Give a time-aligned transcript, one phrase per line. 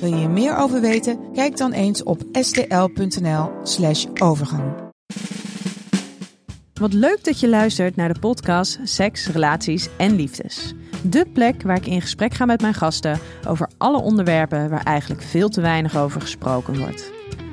[0.00, 1.32] Wil je hier meer over weten?
[1.32, 4.62] Kijk dan eens op stl.nl/slash overgang.
[6.74, 10.74] Wat leuk dat je luistert naar de podcast Seks, Relaties en Liefdes.
[11.02, 13.18] De plek waar ik in gesprek ga met mijn gasten
[13.48, 17.12] over alle onderwerpen waar eigenlijk veel te weinig over gesproken wordt.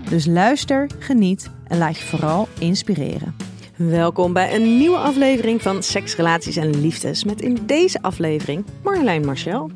[0.09, 3.35] Dus luister, geniet en laat je vooral inspireren.
[3.75, 7.23] Welkom bij een nieuwe aflevering van Seks, Relaties en Liefdes.
[7.23, 9.71] Met in deze aflevering Marjolein Marcel.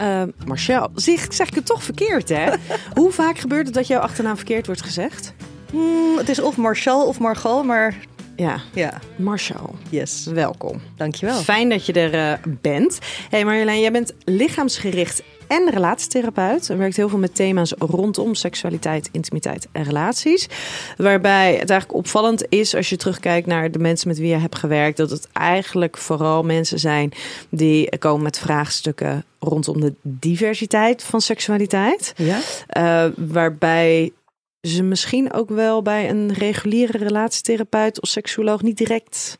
[0.00, 2.46] Uh, Marcel, zeg, zeg ik het toch verkeerd, hè?
[3.00, 5.34] Hoe vaak gebeurt het dat jouw achternaam verkeerd wordt gezegd?
[5.70, 7.96] Hmm, het is of Marshall of Margot, maar
[8.36, 9.74] Ja, ja, Marcel.
[9.90, 10.26] yes.
[10.26, 10.80] Welkom.
[10.96, 11.36] Dankjewel.
[11.40, 12.98] Fijn dat je er eh, bent.
[13.30, 16.70] Hey Marjolein, jij bent lichaamsgericht en relatietherapeut.
[16.70, 20.48] En werkt heel veel met thema's rondom seksualiteit, intimiteit en relaties.
[20.96, 24.58] Waarbij het eigenlijk opvallend is als je terugkijkt naar de mensen met wie je hebt
[24.58, 24.96] gewerkt.
[24.96, 27.12] Dat het eigenlijk vooral mensen zijn
[27.48, 32.14] die komen met vraagstukken rondom de diversiteit van seksualiteit.
[32.16, 32.38] Ja?
[32.66, 34.12] Eh, waarbij
[34.60, 39.38] ze misschien ook wel bij een reguliere relatietherapeut of seksuoloog niet direct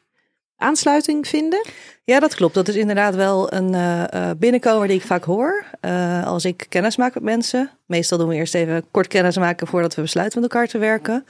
[0.57, 1.67] aansluiting vinden.
[2.05, 2.55] ja, dat klopt.
[2.55, 5.65] Dat is inderdaad wel een eh, eh, binnenkomer die ik vaak hoor.
[5.81, 7.71] Eh, als ik kennis maak met mensen.
[7.87, 11.27] Meestal doen we eerst even kort kennis maken voordat we besluiten met elkaar te werken.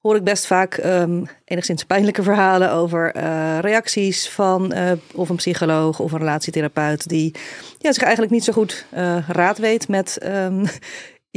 [0.00, 3.16] Hoor ik best vaak ehm, enigszins pijnlijke verhalen over
[3.60, 4.74] reacties van
[5.14, 7.34] of een psycholoog of een relatietherapeut die
[7.78, 8.86] ja, zich eigenlijk niet zo goed
[9.26, 10.66] raad weet met ehm,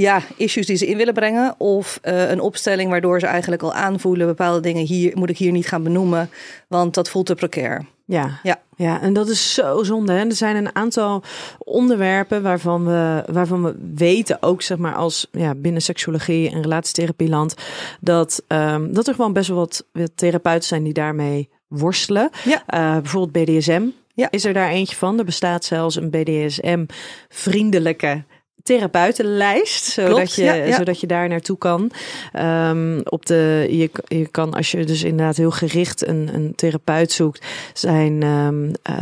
[0.02, 1.56] ja, issues die ze in willen brengen.
[1.58, 5.52] Of eh, een opstelling waardoor ze eigenlijk al aanvoelen bepaalde dingen hier moet ik hier
[5.52, 6.30] niet gaan benoemen,
[6.68, 7.86] want dat voelt te precair.
[8.06, 8.62] Ja, Ja.
[8.76, 10.14] ja, en dat is zo zonde.
[10.14, 10.26] Hè?
[10.26, 11.24] Er zijn een aantal
[11.58, 17.56] onderwerpen waarvan we, waarvan we weten, ook zeg maar als ja, binnen seksuologie en relatietherapieland,
[18.02, 22.30] dat, ehm, dat er gewoon best wel wat, wat therapeuten zijn die daarmee worstelen.
[22.46, 22.64] Ja.
[22.68, 23.84] Eh, bijvoorbeeld BDSM
[24.14, 24.28] Ja.
[24.32, 25.20] is er daar eentje van.
[25.20, 28.24] Er bestaat zelfs een BDSM-vriendelijke
[28.68, 31.92] therapeutenlijst, zodat, Klopt, je, ja, zodat je daar naartoe kan.
[32.34, 37.12] Ehm, op de, je, je kan, als je dus inderdaad heel gericht een, een therapeut
[37.12, 38.96] zoekt, zijn, ehm, eh,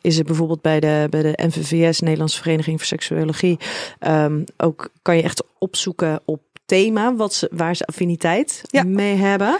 [0.00, 3.58] is het bijvoorbeeld bij de, bij de NVVS, Nederlandse Vereniging voor Seksuologie,
[3.98, 8.82] ehm, ook kan je echt opzoeken op thema wat ze, waar ze affiniteit Ja.
[8.84, 9.58] mee hebben.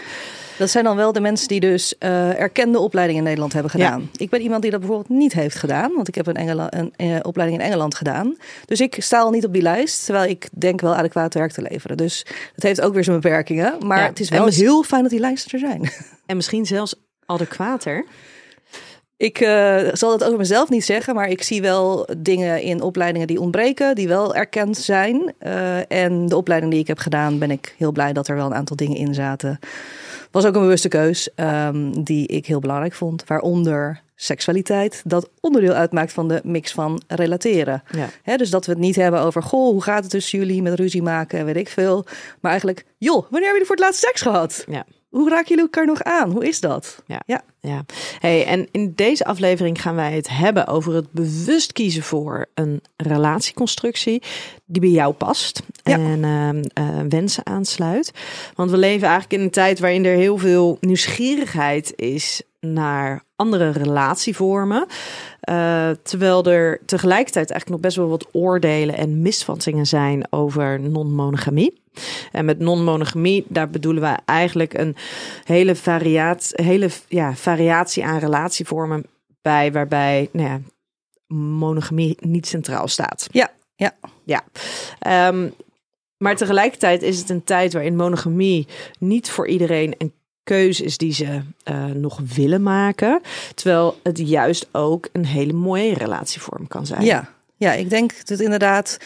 [0.57, 4.09] Dat zijn dan wel de mensen die dus eh, erkende opleidingen in Nederland hebben gedaan.
[4.15, 6.93] Ik ben iemand die dat bijvoorbeeld niet heeft gedaan, want ik heb een, Engela- een
[6.95, 8.35] eh, opleiding in Engeland gedaan.
[8.65, 11.61] Dus ik sta al niet op die lijst, terwijl ik denk wel adequaat werk te
[11.61, 11.97] leveren.
[11.97, 13.75] Dus dat heeft ook weer zijn beperkingen.
[13.85, 15.89] Maar Ja, het is wel heel fijn dat die lijsten er zijn.
[16.25, 16.95] En misschien zelfs
[17.25, 18.05] adequater.
[19.17, 23.27] Ik eh, zal het over mezelf niet zeggen, maar ik zie wel dingen in opleidingen
[23.27, 25.33] die ontbreken, die wel erkend zijn.
[25.87, 28.53] En de opleiding die ik heb gedaan, ben ik heel blij dat er wel een
[28.55, 29.59] aantal dingen in zaten.
[30.35, 35.73] Was ook een bewuste keus ehm, die ik heel belangrijk vond, waaronder seksualiteit, dat onderdeel
[35.73, 37.83] uitmaakt van de mix van relateren.
[38.23, 38.37] Ja.
[38.37, 41.01] Dus dat we het niet hebben over, goh, hoe gaat het tussen jullie met ruzie
[41.01, 42.05] maken en weet ik veel.
[42.39, 44.65] Maar eigenlijk, joh, wanneer hebben jullie voor het laatst seks gehad?
[44.69, 44.85] Ja.
[45.09, 46.31] Hoe raken jullie elkaar nog aan?
[46.31, 47.03] Hoe is dat?
[47.05, 47.21] Ja.
[47.25, 47.43] Ja.
[47.59, 47.85] Ja,
[48.19, 52.81] hey, en in deze aflevering gaan wij het hebben over het bewust kiezen voor een
[52.97, 54.21] relatieconstructie
[54.65, 55.97] die bij jou past Ja.
[55.97, 58.11] en ehm, eh, wensen aansluit.
[58.55, 63.69] Want we leven eigenlijk in een tijd waarin er heel veel nieuwsgierigheid is naar andere
[63.69, 64.85] relatievormen.
[65.39, 71.83] Eh, terwijl er tegelijkertijd eigenlijk nog best wel wat oordelen en misvattingen zijn over non-monogamie.
[72.31, 74.95] En met non-monogamie, daar bedoelen we eigenlijk een
[75.43, 79.05] hele, variaat, hele ja, variatie aan relatievormen
[79.41, 80.59] bij, waarbij nou ja,
[81.37, 83.27] monogamie niet centraal staat.
[83.31, 83.93] Ja, ja.
[84.23, 84.43] Ja.
[84.99, 85.49] Ehm,
[86.17, 88.67] maar tegelijkertijd is het een tijd waarin monogamie
[88.99, 93.21] niet voor iedereen een keuze is die ze eh, nog willen maken.
[93.53, 97.03] Terwijl het juist ook een hele mooie relatievorm kan zijn.
[97.03, 98.97] Ja, ja, ik denk dat inderdaad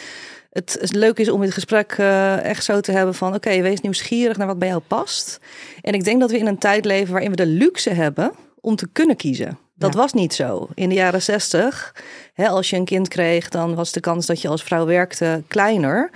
[0.50, 3.34] het is leuk is om dit gesprek eh, echt zo te hebben van...
[3.34, 5.40] oké, wees nieuwsgierig naar wat bij jou past.
[5.82, 8.76] En ik denk dat we in een tijd leven waarin we de luxe hebben om
[8.76, 9.58] te kunnen kiezen.
[9.74, 10.00] Dat Ja.
[10.00, 10.68] was niet zo.
[10.74, 11.94] In de jaren zestig,
[12.36, 13.48] als je een kind kreeg...
[13.48, 16.10] dan was de kans dat je als vrouw werkte kleiner...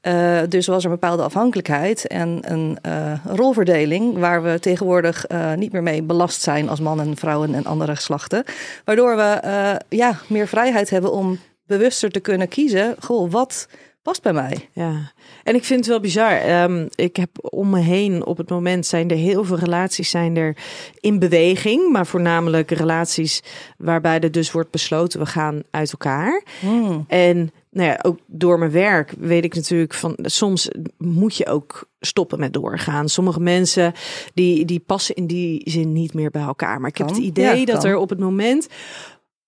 [0.00, 5.26] Eh, dus was er een bepaalde afhankelijkheid en een eh, rolverdeling waar we tegenwoordig
[5.56, 8.44] niet meer mee belast zijn als mannen, vrouwen en andere geslachten.
[8.84, 9.40] Waardoor we
[9.88, 11.38] ja, meer vrijheid hebben om
[11.70, 12.96] bewuster te kunnen kiezen.
[12.98, 13.68] Goh, wat
[14.02, 14.68] past bij mij.
[14.72, 15.12] Ja,
[15.44, 16.32] en ik vind het wel bizar.
[16.32, 20.36] Ehm, ik heb om me heen op het moment zijn er heel veel relaties zijn
[20.36, 20.56] er
[21.00, 23.42] in beweging, maar voornamelijk relaties
[23.78, 26.42] waarbij er dus wordt besloten we gaan uit elkaar.
[26.60, 27.04] Hmm.
[27.08, 31.88] En nou ja, ook door mijn werk weet ik natuurlijk van soms moet je ook
[32.00, 33.08] stoppen met doorgaan.
[33.08, 33.92] Sommige mensen
[34.34, 36.80] die, die passen in die zin niet meer bij elkaar.
[36.80, 38.68] Maar ik heb het idee Ja, dat er op het moment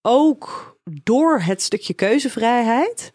[0.02, 3.12] ook door het stukje keuzevrijheid,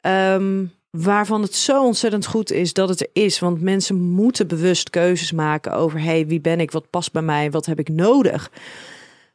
[0.00, 3.38] ehm, waarvan het zo ontzettend goed is dat het er is.
[3.38, 7.50] Want mensen moeten bewust keuzes maken over hey, wie ben ik, wat past bij mij,
[7.50, 8.50] wat heb ik nodig.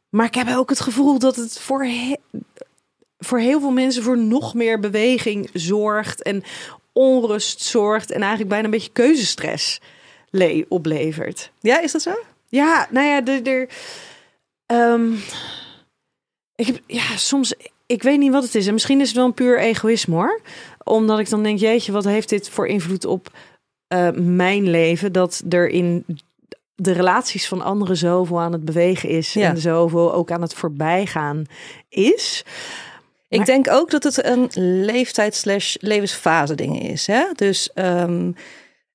[0.08, 2.16] Maar ik heb ook het gevoel dat het voor, he-
[3.18, 6.42] voor heel veel mensen voor nog meer beweging zorgt en
[6.92, 9.80] onrust zorgt en eigenlijk bijna een beetje keuzestress
[10.30, 11.50] le- oplevert.
[11.60, 12.14] Ja, is dat zo?
[12.48, 13.46] Ja, nou ja, er.
[13.46, 13.68] er
[14.66, 15.12] ehm,
[16.62, 17.54] ik heb, ja, soms.
[17.86, 18.66] Ik weet niet wat het is.
[18.66, 20.40] En misschien is het wel een puur egoïsme hoor.
[20.84, 23.30] Omdat ik dan denk, jeetje, wat heeft dit voor invloed op
[23.88, 25.12] eh, mijn leven?
[25.12, 26.04] Dat er in
[26.74, 29.32] de relaties van anderen zoveel aan het bewegen is.
[29.32, 29.48] Ja.
[29.48, 31.44] En zoveel ook aan het voorbijgaan
[31.88, 32.44] is.
[33.28, 34.48] Ik Maar- denk ook dat het een
[34.84, 37.06] leeftijd slash levensfase ding is.
[37.06, 37.24] Hè?
[37.34, 38.30] Dus ehm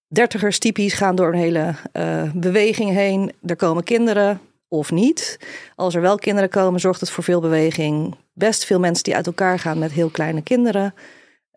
[0.07, 3.31] dertigers typisch gaan door een hele eh, beweging heen.
[3.45, 5.39] Er komen kinderen of niet.
[5.75, 8.15] Als er wel kinderen komen, zorgt het voor veel beweging.
[8.33, 10.93] Best veel mensen die uit elkaar gaan met heel kleine kinderen.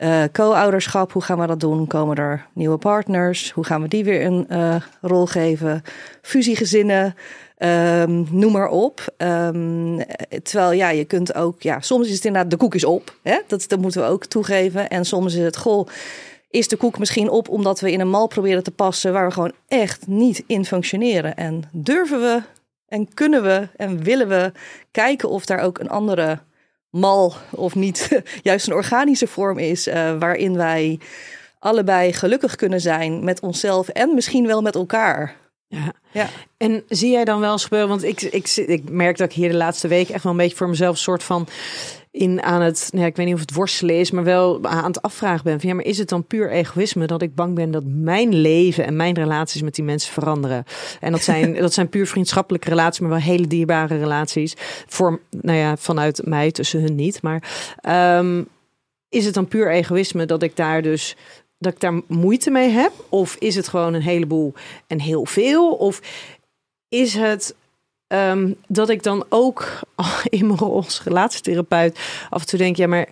[0.01, 1.87] Eh, Co-ouderschap, hoe gaan we dat doen?
[1.87, 3.51] Komen er nieuwe partners?
[3.51, 5.81] Hoe gaan we die weer een eh, rol geven?
[6.21, 7.15] Fusiegezinnen,
[7.57, 9.13] ehm, noem maar op.
[9.17, 12.83] Ehm, eh, terwijl ja, je kunt ook, ja, soms is het inderdaad de koek is
[12.83, 13.15] op.
[13.23, 13.39] Hè?
[13.47, 14.89] Dat, dat moeten we ook toegeven.
[14.89, 15.87] En soms is het, goh,
[16.49, 19.33] is de koek misschien op omdat we in een mal proberen te passen waar we
[19.33, 21.35] gewoon echt niet in functioneren.
[21.35, 22.41] En durven we
[22.91, 24.51] en kunnen we en willen we
[24.91, 26.39] kijken of daar ook een andere
[26.89, 30.99] mal of niet juist een organische vorm is eh, waarin wij
[31.59, 35.35] allebei gelukkig kunnen zijn met onszelf en misschien wel met elkaar.
[35.67, 35.93] Ja.
[36.11, 36.29] Ja.
[36.57, 37.89] En zie jij dan wel eens gebeuren?
[37.89, 40.57] Want ik, ik, ik merk dat ik hier de laatste week echt wel een beetje
[40.57, 41.47] voor mezelf een soort van
[42.11, 44.83] in aan het, nou ja, ik weet niet of het worstelen is, maar wel aan
[44.83, 47.71] het afvragen ben van ja, maar is het dan puur egoïsme dat ik bang ben
[47.71, 50.63] dat mijn leven en mijn relaties met die mensen veranderen?
[50.99, 54.53] En dat zijn, dat zijn puur vriendschappelijke relaties, maar wel hele dierbare relaties.
[54.87, 57.21] Voor, nou ja, vanuit mij tussen hun niet.
[57.21, 58.43] Maar ehm,
[59.09, 61.15] is het dan puur egoïsme dat ik daar dus
[61.57, 62.91] dat ik daar moeite mee heb?
[63.09, 64.53] Of is het gewoon een heleboel
[64.87, 65.71] en heel veel?
[65.71, 66.01] Of
[66.89, 67.55] is het
[68.11, 69.79] ehm, dat ik dan ook
[70.29, 71.99] in mijn rol als relatietherapeut
[72.29, 73.07] af en toe denk, ja, maar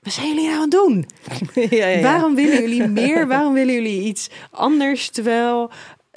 [0.00, 1.06] wat zijn jullie nou aan het doen?
[1.70, 2.02] ja, ja, ja.
[2.02, 3.26] Waarom willen jullie meer?
[3.26, 5.08] Waarom willen jullie iets anders?
[5.08, 5.70] Terwijl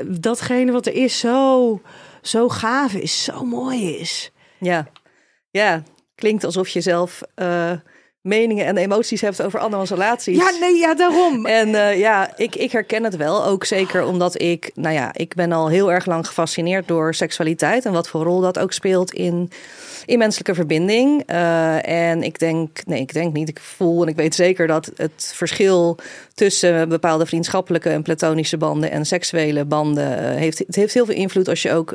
[0.05, 1.81] datgene wat er is zo,
[2.21, 4.31] zo gaaf is, zo mooi is.
[4.59, 4.87] Ja.
[5.49, 5.83] ja,
[6.15, 7.71] klinkt alsof je zelf eh,
[8.23, 10.37] meningen en emoties hebt over andermans relaties.
[10.37, 11.45] Ja, nee, ja, daarom.
[11.63, 13.45] En eh, ja, ik, ik herken het wel.
[13.45, 17.85] Ook zeker omdat ik, nou ja, ik ben al heel erg lang gefascineerd door seksualiteit.
[17.85, 19.51] En wat voor rol dat ook speelt in,
[20.05, 21.23] in menselijke verbinding.
[21.25, 23.49] Eh, en ik denk, nee, ik denk niet.
[23.49, 25.97] Ik voel en ik weet zeker dat het verschil
[26.33, 30.57] tussen bepaalde vriendschappelijke en platonische banden en seksuele banden eh, heeft.
[30.59, 31.93] Het heeft heel veel invloed als je ook.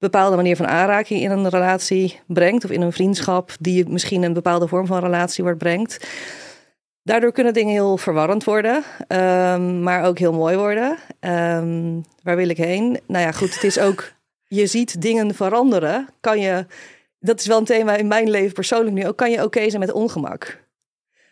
[0.00, 4.32] Bepaalde manier van aanraking in een relatie brengt of in een vriendschap die misschien een
[4.32, 6.06] bepaalde vorm van relatie wordt brengt.
[7.02, 10.96] Daardoor kunnen dingen heel verwarrend worden, ehm, maar ook heel mooi worden.
[11.20, 13.00] Ehm, waar wil ik heen?
[13.06, 14.12] Nou ja, goed, het is ook,
[14.46, 16.08] je ziet dingen veranderen.
[16.20, 16.66] Kan je,
[17.18, 19.80] dat is wel een thema in mijn leven persoonlijk nu ook, kan je oké zijn
[19.80, 20.64] met ongemak?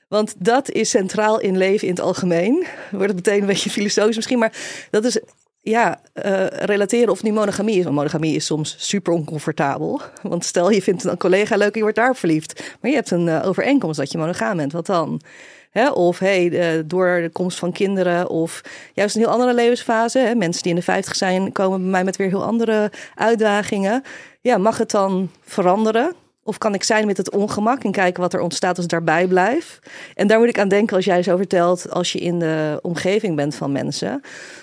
[0.08, 2.66] Want dat is centraal in leven in het algemeen.
[2.90, 5.20] Wordt het meteen een beetje filosofisch misschien, maar dat is
[5.68, 7.84] ja, eh, relateren of nu monogamie is.
[7.84, 10.00] Monogamie is soms super oncomfortabel.
[10.22, 12.76] Want stel je vindt een collega leuk en je wordt daar verliefd.
[12.80, 14.72] Maar je hebt een eh, overeenkomst dat je monogaam bent.
[14.72, 15.20] Wat dan?
[15.92, 18.60] Of hey, door de komst van kinderen of
[18.94, 20.34] juist een heel andere levensfase.
[20.36, 24.02] Mensen die in de 50 zijn komen bij mij met weer heel andere uitdagingen.
[24.40, 26.14] Ja, mag het dan veranderen?
[26.48, 29.26] Of kan ik zijn met het ongemak en kijken wat er ontstaat als ik daarbij
[29.26, 29.78] blijf?
[30.14, 33.36] En daar moet ik aan denken als jij zo vertelt, als je in de omgeving
[33.36, 34.20] bent van mensen,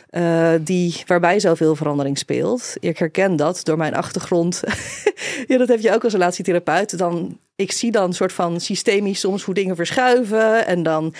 [0.10, 2.74] eh, die, waarbij zoveel verandering speelt.
[2.80, 4.62] Ik herken dat door mijn achtergrond.
[5.48, 6.98] ja, dat heb je ook als relatietherapeut.
[6.98, 10.65] Dan, ik zie dan een soort van systemisch soms hoe dingen verschuiven.
[10.65, 11.13] En dan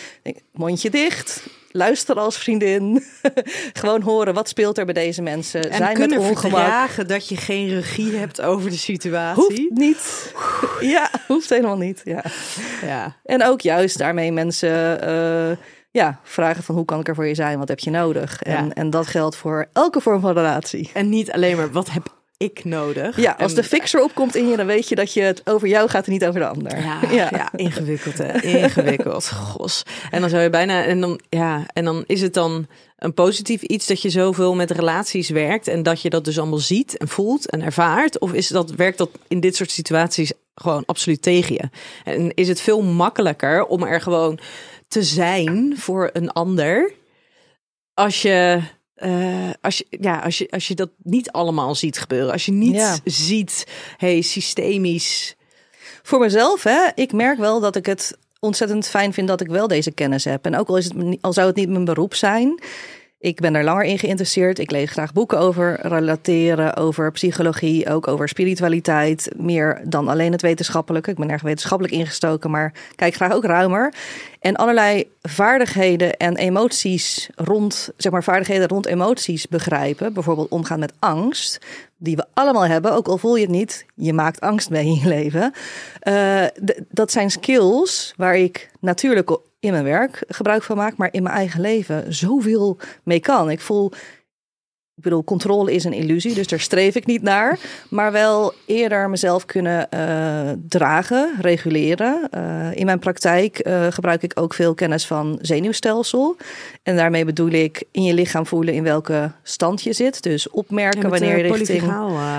[0.52, 1.48] mondje dicht.
[1.76, 3.04] Luister als vriendin.
[3.74, 5.72] Gewoon horen wat speelt er bij deze mensen.
[5.72, 6.40] En Zijn kunnen ongemak.
[6.42, 9.44] verdragen dat je geen regie hebt over de situatie.
[9.44, 10.34] Hoeft niet.
[10.80, 12.02] Ja, hoeft helemaal niet.
[12.04, 12.24] Ja.
[12.86, 13.16] Ja.
[13.26, 15.58] En ook juist daarmee mensen eh,
[15.92, 17.60] ja, vragen van hoe kan ik er voor je zijn?
[17.60, 18.42] Wat heb je nodig?
[18.42, 18.72] En, Ja.
[18.74, 20.90] en dat geldt voor elke vorm van relatie.
[20.94, 22.14] En niet alleen maar wat heb
[22.52, 23.18] ik nodig.
[23.20, 25.68] Ja, als En- de fixer opkomt in je, dan weet je dat je het over
[25.68, 26.78] jou gaat en niet over de ander.
[26.84, 27.50] Ja, ja.
[27.56, 28.42] ingewikkeld hè.
[28.42, 29.28] Ingewikkeld.
[29.32, 29.84] Gos.
[30.12, 30.84] En dan zou je bijna.
[30.84, 34.72] En dan, ja, en dan is het dan een positief iets dat je zoveel met
[34.72, 35.68] relaties werkt.
[35.68, 38.20] En dat je dat dus allemaal ziet en voelt en ervaart.
[38.20, 41.70] Of is dat, werkt dat in dit soort situaties gewoon absoluut tegen je?
[42.04, 44.40] En is het veel makkelijker om er gewoon
[44.88, 46.92] te zijn voor een ander.
[47.94, 48.60] Als je.
[48.96, 52.32] Eh, als, je, ja, als, je, als je dat niet allemaal ziet gebeuren.
[52.32, 52.98] Als je niet Ja.
[53.04, 55.36] ziet, hey, systemisch.
[56.04, 59.68] Voor mezelf, hè, ik merk wel dat ik het ontzettend fijn vind dat ik wel
[59.68, 60.46] deze kennis heb.
[60.46, 62.60] En ook al, is het, al zou het niet mijn beroep zijn,
[63.26, 64.60] ik ben er langer in geïnteresseerd.
[64.60, 69.32] Ik lees graag boeken over relateren, over psychologie, ook over spiritualiteit.
[69.38, 71.10] Meer dan alleen het wetenschappelijke.
[71.12, 73.94] Ik ben erg wetenschappelijk ingestoken, maar kijk graag ook ruimer.
[74.46, 80.14] En allerlei vaardigheden en emoties rond, zeg maar, vaardigheden rond emoties begrijpen.
[80.14, 81.60] Bijvoorbeeld omgaan met angst,
[81.98, 83.86] die we allemaal hebben, ook al voel je het niet.
[83.96, 85.54] Je maakt angst mee in je leven.
[86.00, 86.46] Eh,
[86.90, 91.36] dat zijn skills waar ik natuurlijk in mijn werk gebruik van maak, maar in mijn
[91.36, 93.50] eigen leven zoveel mee kan.
[93.50, 93.92] Ik voel,
[94.98, 97.60] ik bedoel, controle is een illusie, dus daar streef ik niet naar.
[97.90, 102.28] Maar wel eerder mezelf kunnen eh, dragen, reguleren.
[102.32, 102.42] Eh,
[102.74, 106.36] in mijn praktijk eh, gebruik ik ook veel kennis van zenuwstelsel.
[106.84, 110.24] En daarmee bedoel ik in je lichaam voelen in welke stand je zit.
[110.24, 111.84] Dus opmerken Ja, wanneer je de richting...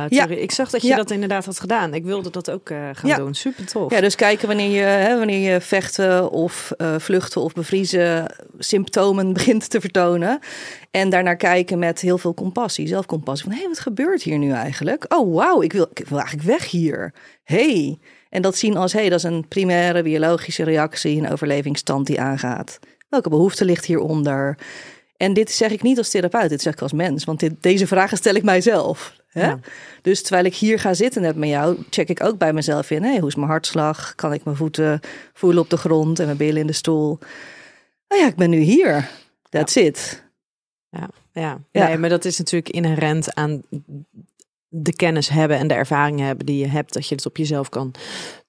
[0.09, 0.27] Ja.
[0.29, 0.97] Ik zag dat je Ja.
[0.97, 1.95] dat inderdaad had gedaan.
[1.95, 3.17] Ik wilde dat ook gaan Ja.
[3.17, 3.35] doen.
[3.35, 3.91] Super tof.
[3.93, 8.27] Ja, dus kijken wanneer je, hè, wanneer je vechten of vluchten of bevriezen
[8.59, 10.39] symptomen begint te vertonen.
[10.91, 13.45] En daarnaar kijken met heel veel compassie, zelfcompassie.
[13.45, 15.05] Van hé, hey, wat gebeurt hier nu eigenlijk?
[15.15, 17.15] Oh, wauw, ik wil, ik wil eigenlijk weg hier.
[17.43, 17.99] hey.
[18.29, 22.21] En dat zien als hé, hey, dat is een primaire biologische reactie, een overlevingsstand die
[22.21, 22.79] aangaat.
[23.09, 24.59] Welke behoefte ligt hieronder?
[25.17, 27.25] En dit zeg ik niet als therapeut, dit zeg ik als mens.
[27.25, 29.17] Want dit, deze vragen stel ik mijzelf.
[29.29, 29.47] Hè?
[29.47, 29.59] Ja.
[30.03, 33.03] Dus terwijl ik hier ga zitten net met jou, check ik ook bij mezelf in.
[33.03, 34.15] Hey, hoe is mijn hartslag?
[34.15, 35.01] Kan ik mijn voeten
[35.33, 37.19] voelen op de grond en mijn billen in de stoel?
[38.09, 39.09] Oh ja, ik ben nu hier.
[39.49, 40.26] That's it.
[40.99, 41.59] Ja, ja.
[41.71, 41.87] Ja.
[41.87, 43.63] Nee, maar dat is natuurlijk inherent aan
[44.69, 47.69] de kennis hebben en de ervaringen hebben die je hebt, dat je het op jezelf
[47.69, 47.95] kan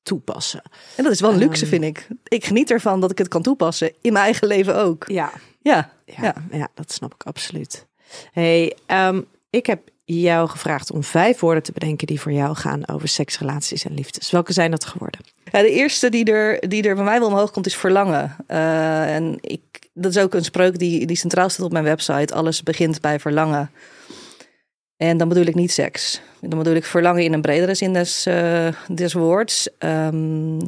[0.04, 0.62] toepassen.
[0.96, 1.70] En dat is wel een luxe, Ehm.
[1.72, 2.08] vind ik.
[2.24, 3.92] Ik geniet ervan dat ik het kan toepassen.
[4.02, 5.04] In mijn eigen leven ook.
[5.08, 5.92] Ja, Ja.
[6.06, 6.68] ja, ja.
[6.74, 7.88] dat snap ik absoluut.
[8.32, 12.88] Hey, ehm, ik heb jou gevraagd om vijf woorden te bedenken die voor jou gaan
[12.88, 14.32] over seks, relaties en liefdes.
[14.32, 15.20] Welke zijn dat geworden?
[15.52, 18.36] Ja, de eerste die er, die er bij mij wel omhoog komt is verlangen.
[18.48, 19.62] Eh, en ik,
[19.94, 22.34] dat is ook een spreuk die, die centraal staat op mijn website.
[22.34, 23.72] Alles begint bij verlangen.
[24.98, 26.22] En dan bedoel ik niet seks.
[26.42, 29.70] Dan bedoel ik verlangen in een bredere zin des, eh, des woords.
[29.78, 30.60] Ehm,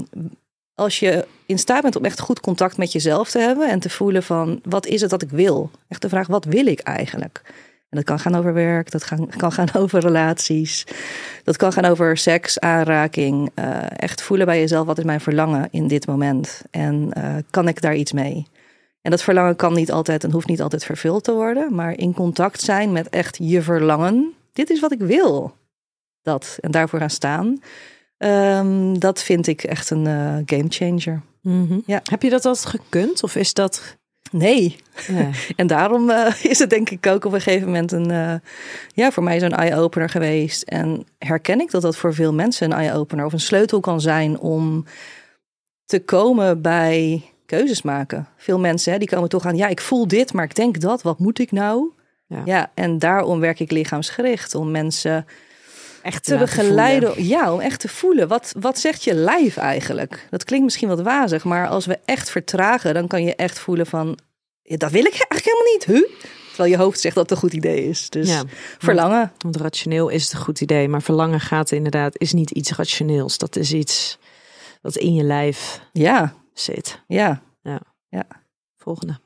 [0.75, 3.89] als je in staat bent om echt goed contact met jezelf te hebben en te
[3.89, 5.71] voelen van wat is het dat ik wil?
[5.87, 7.41] Echt de vraag, wat wil ik eigenlijk?
[7.89, 10.85] En dat kan gaan over werk, dat gaan, kan gaan over relaties,
[11.43, 13.51] dat kan gaan over seks, aanraking.
[13.53, 16.61] eh, echt voelen bij jezelf, wat is mijn verlangen in dit moment?
[16.71, 18.47] En eh, kan ik daar iets mee?
[19.01, 22.13] En dat verlangen kan niet altijd en hoeft niet altijd vervuld te worden, maar in
[22.13, 24.33] contact zijn met echt je verlangen.
[24.53, 25.55] Dit is wat ik wil.
[26.21, 27.61] Dat en daarvoor gaan staan.
[28.17, 31.21] Ehm, dat vind ik echt een eh game changer.
[31.85, 32.01] Ja.
[32.03, 33.97] Heb je dat altijd gekund of is dat...
[34.31, 34.75] Nee,
[35.07, 35.29] Ja.
[35.55, 38.33] En daarom eh, is het denk ik ook op een gegeven moment een, eh,
[38.93, 40.61] ja, voor mij zo'n eye-opener geweest.
[40.63, 44.39] En herken ik dat dat voor veel mensen een eye-opener of een sleutel kan zijn
[44.39, 44.85] om
[45.85, 48.27] te komen bij keuzes maken.
[48.37, 51.01] Veel mensen hè, die komen toch aan, ja, ik voel dit, maar ik denk dat,
[51.01, 51.91] wat moet ik nou?
[52.27, 52.41] Ja.
[52.45, 55.25] Ja, en daarom werk ik lichaamsgericht, om mensen
[56.01, 57.23] Echt te begeleiden.
[57.27, 58.27] Ja, om echt te voelen.
[58.27, 60.27] Wat, wat zegt je lijf eigenlijk?
[60.29, 63.85] Dat klinkt misschien wat wazig, maar als we echt vertragen, dan kan je echt voelen
[63.85, 64.17] van,
[64.61, 65.85] ja, dat wil ik eigenlijk helemaal niet.
[65.85, 66.17] Huh?
[66.47, 68.09] Terwijl je hoofd zegt dat het een goed idee is.
[68.09, 68.43] Dus Ja.
[68.77, 69.31] verlangen.
[69.37, 73.37] Want rationeel is het een goed idee, maar verlangen gaat inderdaad, is niet iets rationeels.
[73.37, 74.17] Dat is iets
[74.81, 77.01] wat in je lijf Ja, zit.
[77.07, 77.41] ja.
[78.77, 79.19] Volgende.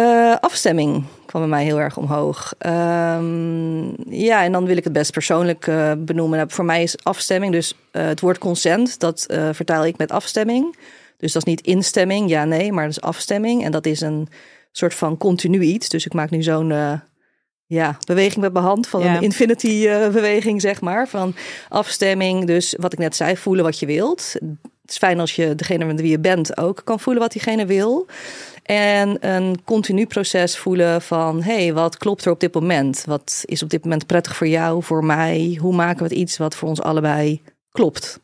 [0.00, 2.54] Eh, afstemming kwam bij mij heel erg omhoog.
[2.58, 6.38] Ehm, ja, en dan wil ik het best persoonlijk eh, benoemen.
[6.38, 10.76] Nou, voor mij is afstemming, dus eh, het woord consent, dat vertaal ik met afstemming.
[11.16, 13.64] Dus dat is niet instemming, ja, nee, maar dat is afstemming.
[13.64, 14.28] En dat is een
[14.72, 15.88] soort van continu iets.
[15.88, 17.00] Dus ik maak nu zo'n
[17.70, 19.16] ja, beweging met mijn hand van Ja.
[19.16, 21.08] een infinity eh, beweging, zeg maar.
[21.08, 21.34] Van
[21.68, 24.32] afstemming, dus wat ik net zei, voelen wat je wilt.
[24.82, 27.66] Het is fijn als je degene met wie je bent ook kan voelen wat diegene
[27.66, 28.06] wil.
[28.62, 33.02] En een continu proces voelen van, hé, hey, wat klopt er op dit moment?
[33.06, 35.58] Wat is op dit moment prettig voor jou, voor mij?
[35.60, 38.20] Hoe maken we het iets wat voor ons allebei klopt?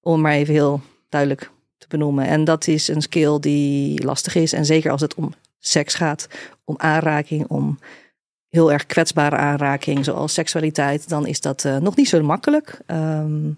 [0.00, 2.26] Om maar even heel duidelijk te benoemen.
[2.26, 4.52] En dat is een skill die lastig is.
[4.52, 6.28] En zeker als het om seks gaat,
[6.64, 7.78] om aanraking, om
[8.50, 12.78] heel erg kwetsbare aanraking, zoals seksualiteit, dan is dat uh, nog niet zo makkelijk.
[12.86, 13.56] Um,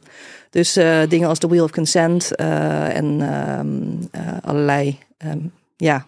[0.50, 3.20] dus uh, dingen als de wheel of consent uh, en
[3.58, 4.08] um,
[4.42, 6.06] allerlei um, ja,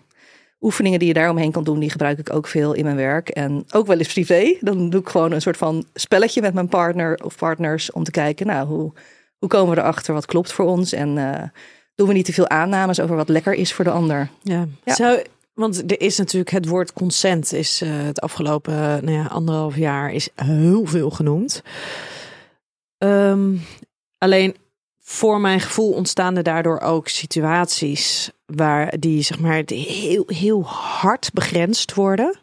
[0.61, 3.29] oefeningen die je daaromheen kan doen, die gebruik ik ook veel in mijn werk.
[3.29, 4.57] En ook wel eens privé.
[4.61, 8.11] Dan doe ik gewoon een soort van spelletje met mijn partner of partners om te
[8.11, 8.93] kijken, nou, hoe,
[9.39, 10.93] hoe komen we erachter wat klopt voor ons?
[10.93, 11.15] En
[11.95, 14.29] doen we niet te veel aannames over wat lekker is voor de ander.
[14.43, 14.67] Ja.
[14.85, 14.95] ja.
[14.95, 15.23] Zou,
[15.55, 20.13] want er is natuurlijk het woord consent is uh, het afgelopen nou ja, anderhalf jaar
[20.13, 21.63] is heel veel genoemd.
[22.99, 23.63] Um,
[24.19, 24.57] alleen
[25.01, 31.31] voor mijn gevoel ontstaan er daardoor ook situaties waar die zeg maar heel, heel hard
[31.33, 32.39] begrensd worden.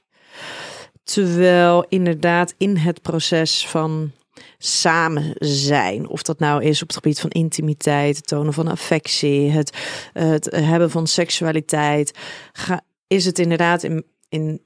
[1.04, 4.12] Terwijl inderdaad in het proces van
[4.58, 6.08] samen zijn.
[6.08, 9.78] Of dat nou is op het gebied van intimiteit, het tonen van affectie, het,
[10.14, 12.18] het hebben van seksualiteit.
[12.52, 14.62] Ga, is het inderdaad in, in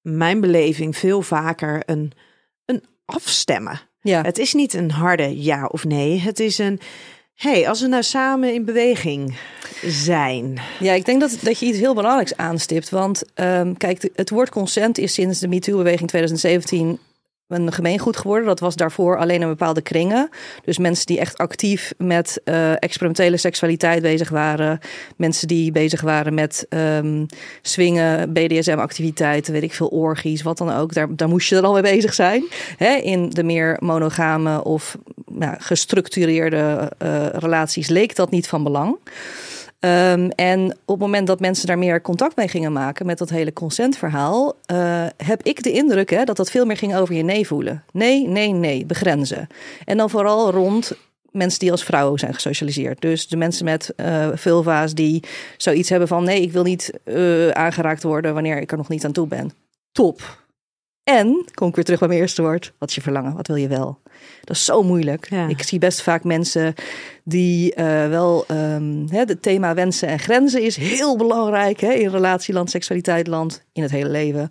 [0.00, 2.12] mijn beleving veel vaker een,
[2.64, 3.80] een afstemmen.
[4.00, 4.22] Ja.
[4.22, 6.18] Het is niet een harde ja of nee.
[6.20, 6.80] Het is een
[7.34, 9.36] hey, als we nou samen in beweging
[9.82, 10.60] zijn.
[10.80, 12.90] Ja, ik denk dat, dat je iets heel belangrijks aanstipt.
[12.90, 16.98] Want um, kijk, het woord consent is sinds de MeToo-beweging 2017
[17.54, 18.46] een gemeengoed geworden.
[18.46, 20.28] Dat was daarvoor alleen in bepaalde kringen.
[20.64, 24.78] Dus mensen die echt actief met uh, experimentele seksualiteit bezig waren.
[25.16, 27.26] Mensen die bezig waren met um,
[27.62, 30.92] swingen, BDSM-activiteiten, weet ik veel, orgies, wat dan ook.
[30.92, 32.44] Daar, daar moest je er al mee bezig zijn.
[32.76, 32.94] Hè?
[32.94, 34.98] In de meer monogame of
[35.30, 38.98] nou, gestructureerde uh, relaties leek dat niet van belang.
[39.84, 43.30] Um, en op het moment dat mensen daar meer contact mee gingen maken met dat
[43.30, 47.22] hele consentverhaal, uh, heb ik de indruk hè, dat dat veel meer ging over je
[47.22, 47.84] nee voelen.
[47.92, 49.46] Nee, nee, nee, begrenzen.
[49.84, 50.92] En dan vooral rond
[51.30, 53.00] mensen die als vrouwen zijn gesocialiseerd.
[53.00, 55.22] Dus de mensen met uh, vulva's die
[55.56, 59.04] zoiets hebben van nee, ik wil niet uh, aangeraakt worden wanneer ik er nog niet
[59.04, 59.52] aan toe ben.
[59.92, 60.43] Top.
[61.04, 63.34] En, kom ik weer terug bij mijn eerste woord, wat is je verlangen?
[63.34, 64.00] Wat wil je wel?
[64.40, 65.30] Dat is zo moeilijk.
[65.48, 66.74] Ik zie best vaak mensen
[67.24, 72.70] die uh, wel um, het thema wensen en grenzen is heel belangrijk hè, in relatieland,
[72.70, 74.48] seksualiteitland, in het hele leven.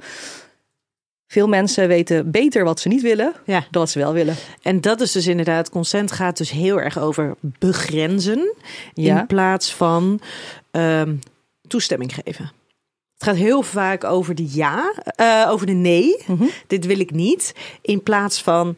[1.27, 3.59] Veel mensen weten beter wat ze niet willen ja.
[3.59, 4.35] dan wat ze wel willen.
[4.61, 8.53] En dat is dus inderdaad, consent gaat dus heel erg over begrenzen
[8.94, 10.20] in plaats van
[10.72, 11.20] um,
[11.68, 12.51] toestemming geven.
[13.24, 16.24] Het gaat heel vaak over de ja, uh, over de nee.
[16.27, 16.50] Mm -hmm.
[16.68, 17.53] Dit wil ik niet.
[17.81, 18.75] In plaats van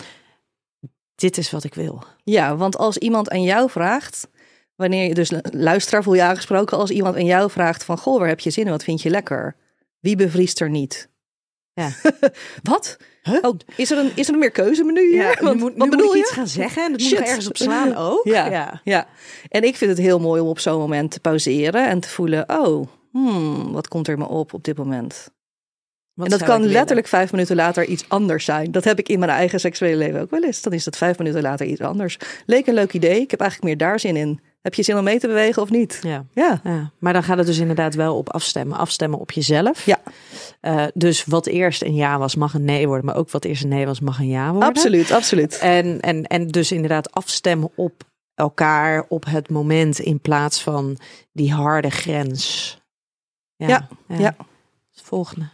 [1.15, 2.03] dit is wat ik wil.
[2.23, 4.27] Ja, want als iemand aan jou vraagt,
[4.75, 8.27] wanneer je dus luisteraar voel je aangesproken, als iemand aan jou vraagt van goh, waar
[8.27, 9.55] heb je zin in, wat vind je lekker?
[9.99, 11.09] Wie bevriest er niet?
[11.73, 11.89] Ja.
[12.71, 12.97] wat?
[13.23, 13.37] Huh?
[13.41, 15.21] Oh, is, er een, is er een meer keuzemenu hier?
[15.21, 16.19] Ja, Want, moet, wat bedoel je?
[16.19, 18.25] iets gaan zeggen en dat moet er ergens op slaan ook.
[18.25, 19.07] Ja, ja, ja.
[19.49, 22.49] En ik vind het heel mooi om op zo'n moment te pauzeren en te voelen,
[22.49, 25.33] oh, hmm, wat komt er me op op dit moment?
[26.15, 28.71] en dat kan letterlijk vijf minuten later iets anders zijn.
[28.71, 30.61] Dat heb ik in mijn eigen seksuele leven ook wel eens.
[30.61, 32.17] Dan is dat vijf minuten later iets anders.
[32.45, 33.21] Leek een leuk idee.
[33.21, 34.39] Ik heb eigenlijk meer daar zin in.
[34.61, 35.99] Heb je zin om mee te bewegen of niet?
[36.01, 36.25] Ja.
[36.33, 36.59] ja.
[36.63, 36.91] ja.
[36.99, 38.77] Maar dan gaat het dus inderdaad wel op afstemmen.
[38.77, 39.85] Afstemmen op jezelf.
[39.85, 39.99] Ja.
[40.61, 43.05] Uh, dus wat eerst een ja was, mag een nee worden.
[43.05, 44.69] Maar ook wat eerst een nee was, mag een ja worden.
[44.69, 45.57] Absoluut, absoluut.
[45.57, 48.03] En, en, en dus inderdaad afstemmen op
[48.35, 50.97] elkaar op het moment in plaats van
[51.31, 52.77] die harde grens.
[53.55, 53.87] Ja.
[54.07, 54.17] Ja.
[54.17, 54.35] ja.
[54.91, 55.45] volgende.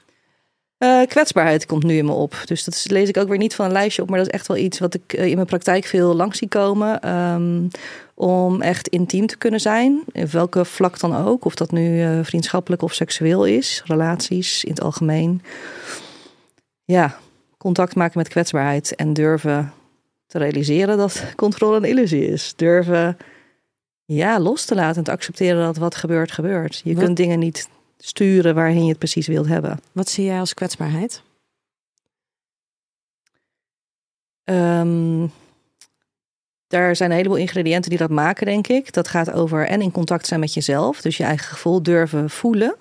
[0.84, 2.42] Uh, kwetsbaarheid komt nu in me op.
[2.46, 4.48] Dus dat lees ik ook weer niet van een lijstje op, maar dat is echt
[4.48, 7.10] wel iets wat ik uh, in mijn praktijk veel langs zie komen.
[7.10, 7.70] Um,
[8.14, 11.46] om echt intiem te kunnen zijn, in welke vlak dan ook.
[11.46, 15.42] Of dat nu uh, vriendschappelijk of seksueel is, relaties in het algemeen.
[16.84, 17.18] Ja,
[17.58, 19.74] contact maken met kwetsbaarheid en durven
[20.28, 22.54] te realiseren dat controle een illusie is.
[22.56, 23.18] Durven
[24.06, 26.82] ja, los te laten en te accepteren dat wat gebeurt, gebeurt.
[26.84, 27.70] Je kunt dingen niet
[28.04, 29.80] sturen waarheen je het precies wilt hebben.
[29.92, 31.22] Wat zie jij als kwetsbaarheid?
[34.44, 35.32] Um,
[36.68, 38.94] daar zijn een heleboel ingrediënten die dat maken, denk ik.
[38.94, 41.02] Dat gaat over en in contact zijn met jezelf.
[41.02, 42.76] Dus je eigen gevoel durven voelen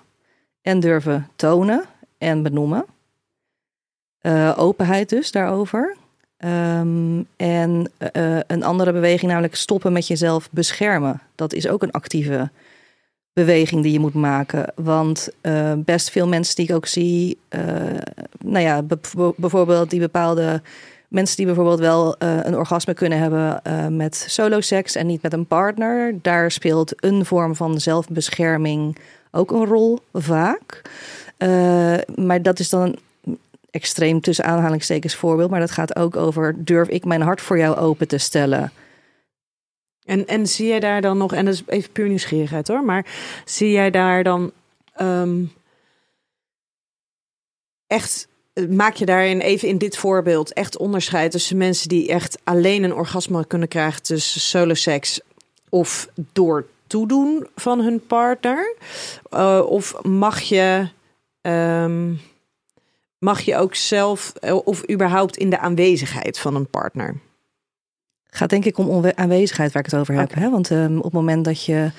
[0.61, 1.83] en durven tonen
[2.17, 2.85] en benoemen.
[4.21, 5.95] Uh, openheid dus daarover.
[6.37, 11.21] Um, en uh, een andere beweging, namelijk stoppen met jezelf beschermen.
[11.35, 12.49] Dat is ook een actieve
[13.33, 14.73] beweging die je moet maken.
[14.75, 17.61] Want uh, best veel mensen die ik ook zie, uh,
[18.39, 18.83] nou ja,
[19.37, 20.61] bijvoorbeeld die bepaalde
[21.07, 23.61] mensen die bijvoorbeeld wel uh, een orgasme kunnen hebben
[23.95, 28.97] met solo seks en niet met een partner, daar speelt een vorm van zelfbescherming
[29.31, 30.81] ook een rol vaak.
[32.15, 33.39] maar dat is dan een
[33.71, 37.77] extreem tussen aanhalingstekens voorbeeld, maar dat gaat ook over durf ik mijn hart voor jou
[37.77, 38.71] open te stellen.
[40.11, 43.05] En, en zie jij daar dan nog, en dat is even puur nieuwsgierigheid hoor, maar
[43.45, 44.51] zie jij daar dan
[45.01, 45.51] um,
[47.87, 48.27] echt
[48.69, 52.93] maak je daarin even in dit voorbeeld echt onderscheid tussen mensen die echt alleen een
[52.93, 55.19] orgasme kunnen krijgen tussen soloseks
[55.69, 58.75] of door toedoen van hun partner?
[59.33, 60.87] Uh, of mag je,
[61.41, 62.19] um,
[63.17, 67.19] mag je ook zelf of überhaupt in de aanwezigheid van een partner?
[68.33, 70.33] Gaat denk ik om aanwezigheid waar ik het over heb.
[70.33, 70.49] Hè?
[70.49, 71.91] Want um, op het moment dat je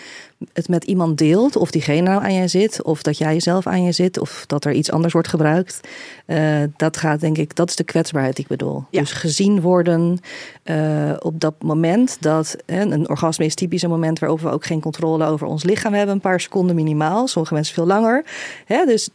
[0.53, 3.83] het met iemand deelt, of diegene nou aan je zit, of dat jij jezelf aan
[3.83, 5.81] je zit, of dat er iets anders wordt gebruikt,
[6.27, 8.85] uh, dat gaat denk ik, dat is de kwetsbaarheid die ik bedoel.
[8.91, 9.01] Ja.
[9.01, 10.19] Dus gezien worden
[10.65, 14.65] uh, op dat moment dat hè, een orgasme is typisch een moment waarop we ook
[14.65, 18.25] geen controle over ons lichaam hebben, een paar seconden minimaal, sommige mensen veel langer.
[18.65, 18.85] Hè?
[18.85, 19.09] Dus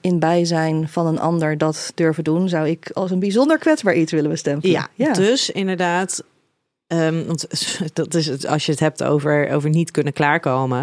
[0.00, 4.12] in bijzijn van een ander dat durven doen, zou ik als een bijzonder kwetsbaar iets
[4.12, 4.72] willen bestempelen.
[4.72, 5.12] Ja, ja.
[5.12, 6.22] dus inderdaad
[6.92, 7.46] Um, want
[7.92, 10.78] dat is het, als je het hebt over, over niet kunnen klaarkomen.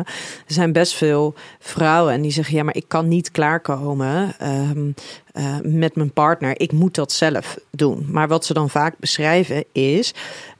[0.47, 4.93] Er zijn best veel vrouwen en die zeggen: Ja, maar ik kan niet klaarkomen um,
[5.33, 6.59] uh, met mijn partner.
[6.59, 8.05] Ik moet dat zelf doen.
[8.09, 10.13] Maar wat ze dan vaak beschrijven is: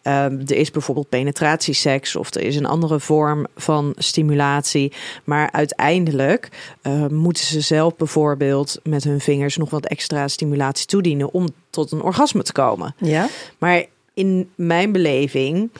[0.04, 4.94] um, er is bijvoorbeeld penetratieseks of er is een andere vorm van stimulatie.
[5.24, 6.50] Maar uiteindelijk
[6.84, 11.92] uh, moeten ze zelf bijvoorbeeld met hun vingers nog wat extra stimulatie toedienen om tot
[11.92, 12.96] een orgasme te komen.
[12.98, 13.28] Ja.
[13.58, 13.86] Maar
[14.20, 15.72] in mijn beleving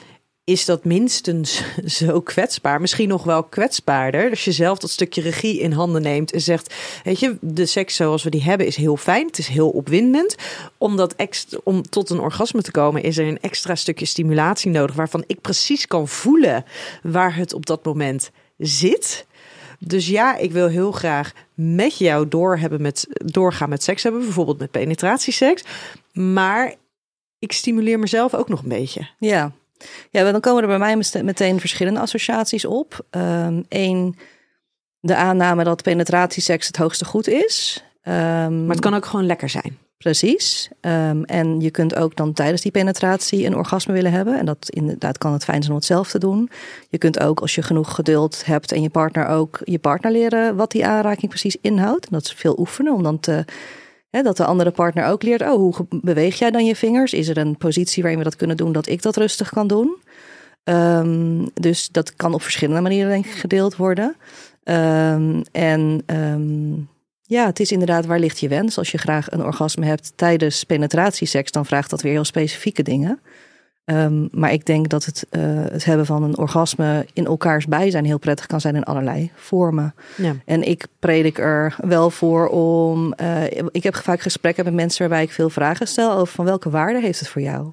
[0.44, 1.62] is dat minstens
[1.98, 2.80] zo kwetsbaar.
[2.80, 4.30] Misschien nog wel kwetsbaarder.
[4.30, 6.74] Als je zelf dat stukje regie in handen neemt en zegt:
[7.04, 9.26] Weet je, de seks zoals we die hebben is heel fijn.
[9.26, 10.36] Het is heel opwindend.
[10.78, 14.70] Om, dat extra, om tot een orgasme te komen, is er een extra stukje stimulatie
[14.70, 14.94] nodig.
[14.96, 16.64] Waarvan ik precies kan voelen
[17.02, 19.26] waar het op dat moment zit.
[19.78, 24.20] Dus ja, ik wil heel graag met jou door hebben met, doorgaan met seks hebben.
[24.20, 25.62] Bijvoorbeeld met penetratieseks.
[26.12, 26.74] Maar
[27.40, 29.08] ik stimuleer mezelf ook nog een beetje.
[29.18, 29.52] Ja,
[30.10, 33.06] ja dan komen er bij mij meteen verschillende associaties op.
[33.10, 34.10] Eén, ehm,
[35.00, 37.84] de aanname dat penetratieseks het hoogste goed is.
[38.04, 38.12] Um,
[38.66, 39.78] maar het kan ook gewoon lekker zijn.
[39.98, 40.68] Precies.
[40.80, 44.38] Um, en je kunt ook dan tijdens die penetratie een orgasme willen hebben.
[44.38, 46.50] En dat inderdaad kan het fijn zijn om het zelf te doen.
[46.88, 50.56] Je kunt ook, als je genoeg geduld hebt en je partner ook, je partner leren
[50.56, 52.06] wat die aanraking precies inhoudt.
[52.06, 53.44] En dat is veel oefenen om dan te
[54.10, 57.12] dat de andere partner ook leert, oh, hoe beweeg jij dan je vingers?
[57.12, 59.96] Is er een positie waarin we dat kunnen doen dat ik dat rustig kan doen?
[60.64, 64.16] Um, dus dat kan op verschillende manieren denk ik gedeeld worden.
[64.64, 66.88] Um, en um,
[67.22, 68.78] ja, het is inderdaad waar ligt je wens.
[68.78, 73.20] Als je graag een orgasme hebt tijdens penetratieseks, dan vraagt dat weer heel specifieke dingen.
[73.84, 78.04] Um, maar ik denk dat het, uh, het hebben van een orgasme in elkaars bijzijn
[78.04, 79.94] heel prettig kan zijn in allerlei vormen.
[80.16, 80.34] Ja.
[80.44, 83.14] En ik predik er wel voor om.
[83.22, 86.70] Uh, ik heb vaak gesprekken met mensen waarbij ik veel vragen stel over van welke
[86.70, 87.72] waarde heeft het voor jou.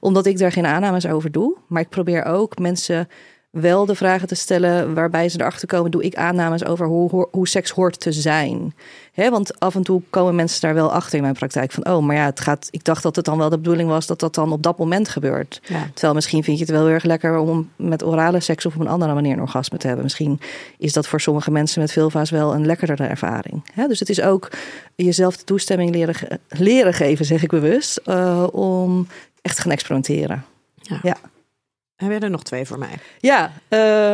[0.00, 1.56] Omdat ik daar geen aannames over doe.
[1.68, 3.08] Maar ik probeer ook mensen
[3.50, 7.48] wel de vragen te stellen waarbij ze erachter komen, doe ik aannames over hoe, hoe,
[7.48, 8.74] seks hoort te zijn.
[9.12, 12.04] He, want af en toe komen mensen daar wel achter in mijn praktijk van, oh,
[12.04, 14.34] maar ja, het gaat, ik dacht dat het dan wel de bedoeling was dat dat
[14.34, 15.60] dan op dat moment gebeurt.
[15.92, 18.80] Terwijl misschien vind je het wel heel erg lekker om met orale seks of op
[18.80, 20.04] een andere manier een orgasme te hebben.
[20.04, 20.40] Misschien
[20.78, 23.62] is dat voor sommige mensen met veel vaas wel een lekkerdere ervaring.
[23.88, 24.50] Dus het is ook
[24.94, 29.06] jezelf de toestemming leren, leren geven, zeg ik bewust, uh, om
[29.42, 30.44] echt te gaan experimenteren.
[30.82, 30.98] ja.
[31.02, 31.16] ja.
[31.98, 32.98] Heb je er nog twee voor mij?
[33.18, 33.52] Ja,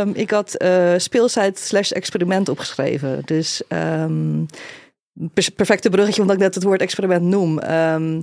[0.01, 3.23] um, ik had uh, speelsheid slash experiment opgeschreven.
[3.25, 4.47] Dus um,
[5.55, 7.71] perfecte bruggetje, omdat ik net het woord experiment noem.
[7.71, 8.23] Um,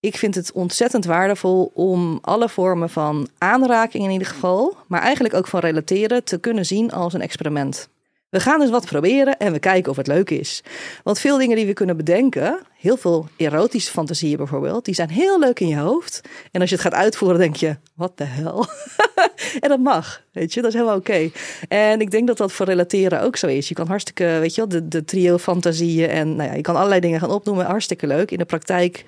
[0.00, 5.34] ik vind het ontzettend waardevol om alle vormen van aanraking in ieder geval, maar eigenlijk
[5.34, 7.88] ook van relateren, te kunnen zien als een experiment.
[8.36, 10.62] We gaan eens wat proberen en we kijken of het leuk is.
[11.02, 15.38] Want veel dingen die we kunnen bedenken, heel veel erotische fantasieën bijvoorbeeld, die zijn heel
[15.38, 16.20] leuk in je hoofd.
[16.52, 18.66] En als je het gaat uitvoeren, denk je, wat de hel?
[19.60, 21.30] en dat mag, weet je, dat is helemaal oké.
[21.68, 23.68] En ik denk dat dat voor relateren ook zo is.
[23.68, 26.76] Je kan hartstikke, weet je wel, de, de trio fantasieën en nou ja, je kan
[26.76, 28.30] allerlei dingen gaan opnoemen, hartstikke leuk.
[28.30, 29.04] In de praktijk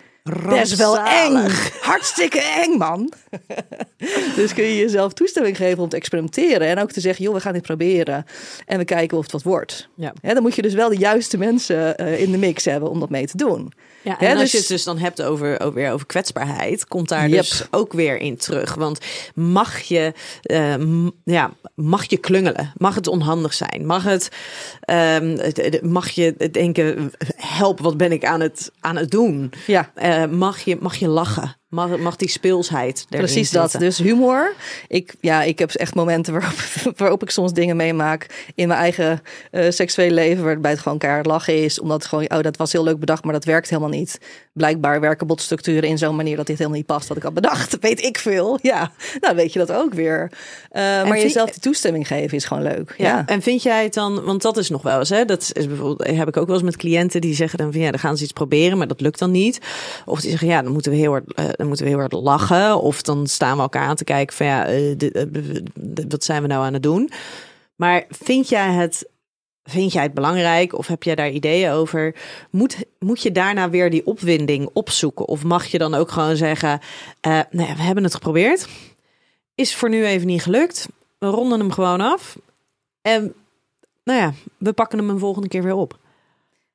[0.49, 1.51] Best wel eng.
[1.81, 3.13] Hartstikke eng, man.
[4.37, 6.69] dus kun je jezelf toestemming geven om te experimenteren.
[6.69, 8.25] En ook te zeggen, joh, we gaan dit proberen.
[8.67, 9.89] En we kijken of het wat wordt.
[9.95, 10.13] Ja.
[10.23, 13.11] dan moet je dus wel de juiste mensen uh, in de mix hebben om dat
[13.11, 13.73] mee te doen.
[14.03, 14.53] Ja, en als dus...
[14.53, 18.37] je het dus dan hebt over, over, over kwetsbaarheid, komt daar dus ook weer in
[18.37, 18.75] terug.
[18.75, 18.99] Want
[19.35, 20.13] mag je,
[20.43, 22.73] uh, ja, mag je klungelen?
[22.77, 23.87] Mag het onhandig zijn?
[23.87, 24.29] Mag, het,
[24.91, 27.13] uh, mag je denken,
[27.59, 29.53] help, wat ben ik aan het, aan het doen?
[29.67, 29.91] Ja.
[29.97, 31.57] Uh, mag, je, mag je lachen?
[31.69, 33.71] Mag, mag die speelsheid Precies dat.
[33.71, 33.89] zitten.
[33.89, 34.55] Dus humor.
[34.87, 36.59] Ik, ja, ik heb echt momenten waarop,
[36.97, 40.45] waarop ik soms dingen meemaak in mijn eigen eh, seksuele leven.
[40.45, 41.81] Waarbij het gewoon keihard lachen is.
[41.81, 44.21] Omdat het gewoon, oh, dat was heel leuk bedacht, maar dat werkt helemaal niet.
[44.53, 47.79] Blijkbaar werken botstructuren in zo'n manier dat dit helemaal niet past wat ik had bedacht.
[47.81, 48.59] Weet ik veel.
[48.63, 50.33] Ja, nou weet je dat ook weer.
[50.71, 52.95] Eh, maar jezelf die toestemming geven is gewoon leuk.
[52.97, 53.07] Ja.
[53.07, 53.27] Ja.
[53.27, 55.25] En vind jij het dan, want dat is nog wel eens, hè?
[55.25, 57.91] Dat is bijvoorbeeld, heb ik ook wel eens met cliënten die zeggen dan van ja,
[57.91, 59.61] dan gaan ze iets proberen, maar dat lukt dan niet.
[60.05, 62.13] Of die zeggen ja, dan moeten we heel hard, eh, dan moeten we heel hard
[62.13, 62.81] lachen.
[62.81, 65.29] Of dan staan we elkaar aan te kijken van ja, eh, eh,
[66.09, 67.11] wat zijn we nou aan het doen?
[67.77, 69.09] Maar vind jij het,
[69.63, 72.15] vind jij het belangrijk of heb jij daar ideeën over?
[72.51, 75.29] Moet, moet je daarna weer die opwinding opzoeken?
[75.29, 76.81] Of mag je dan ook gewoon zeggen,
[77.21, 78.69] eh, nou we hebben het geprobeerd.
[79.55, 80.89] Is voor nu even niet gelukt.
[81.19, 82.39] We ronden hem gewoon af.
[83.03, 83.35] En
[84.05, 85.99] nou ja, we pakken hem een volgende keer weer op.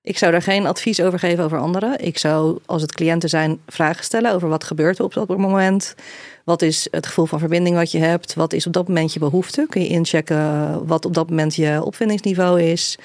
[0.06, 2.06] Ik zou daar geen advies over geven over anderen.
[2.06, 5.96] Ik zou, als het cliënten zijn, vragen stellen over wat gebeurt er op dat moment.
[6.46, 8.34] Wat is het gevoel van verbinding wat je hebt?
[8.34, 9.66] Wat is op dat moment je behoefte?
[9.70, 12.98] Kun je inchecken wat op dat moment je opvindingsniveau is?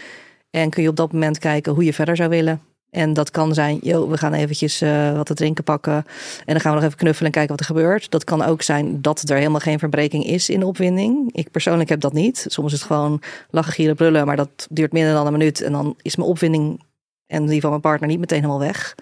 [0.51, 2.63] En kun je op dat moment kijken hoe je verder zou willen?
[2.91, 5.95] En dat kan zijn, we gaan eventjes eh, wat te drinken pakken.
[5.95, 6.05] En
[6.45, 8.11] dan gaan we nog even knuffelen en kijken wat er gebeurt.
[8.11, 11.35] Dat kan ook zijn dat er helemaal geen verbreking is in de opwinding.
[11.35, 12.45] Ik persoonlijk heb dat niet.
[12.49, 14.27] Soms is het gewoon lachen, gieren, brullen.
[14.27, 15.63] Maar dat duurt minder dan een minuut.
[15.63, 16.81] En dan is mijn opwinding
[17.29, 18.95] en die van mijn partner niet meteen helemaal weg.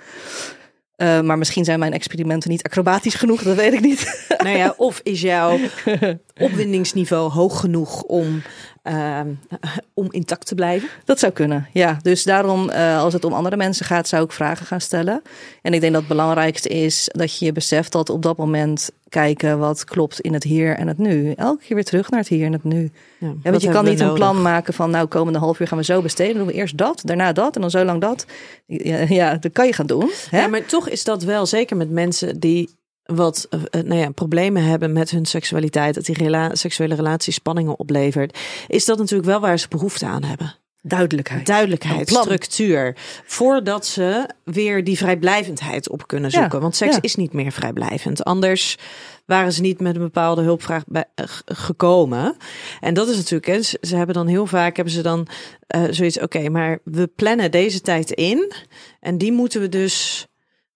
[0.97, 4.27] Eh, maar misschien zijn mijn experimenten niet acrobatisch genoeg, dat weet ik niet.
[4.39, 5.59] Nou ja, of is jouw
[6.41, 8.43] opwindingsniveau hoog genoeg om,
[8.83, 9.29] ehm,
[9.95, 10.89] om intact te blijven?
[11.05, 11.99] Dat zou kunnen, ja.
[12.03, 15.23] Dus daarom, eh, als het om andere mensen gaat, zou ik vragen gaan stellen.
[15.63, 18.91] En ik denk dat het belangrijkste is dat je je beseft dat op dat moment
[19.09, 21.33] kijken wat klopt in het hier en het nu.
[21.33, 22.91] Elke keer weer terug naar het hier en het nu.
[23.19, 25.79] Ja, Ja, want je kan niet een plan maken van, nou, komende half uur gaan
[25.79, 26.35] we zo besteden.
[26.35, 28.27] Dan doen we eerst dat, daarna dat en dan zo lang dat.
[28.67, 30.11] Ja, ja dat kan je gaan doen.
[30.31, 30.41] Hè?
[30.41, 32.69] Ja, maar toch is dat wel zeker met mensen die
[33.07, 37.79] wat eh, nou ja, problemen hebben met hun seksualiteit, dat die rela seksuele relatie spanningen
[37.79, 38.39] oplevert,
[38.69, 40.55] is dat natuurlijk wel waar ze behoefte aan hebben.
[40.89, 41.47] Duidelijkheid.
[41.47, 42.97] Duidelijkheid, structuur.
[43.25, 46.61] Voordat ze weer die vrijblijvendheid op kunnen Ja, zoeken.
[46.61, 47.03] Want seks ja.
[47.03, 48.25] is niet meer vrijblijvend.
[48.25, 48.79] Anders
[49.25, 52.37] waren ze niet met een bepaalde hulpvraag bij, eh, gekomen.
[52.81, 55.27] En dat is natuurlijk, hè, ze, ze hebben dan heel vaak hebben ze dan
[55.67, 56.21] eh, zoiets.
[56.21, 58.53] Oké, maar we plannen deze tijd in.
[59.01, 60.27] En die moeten we dus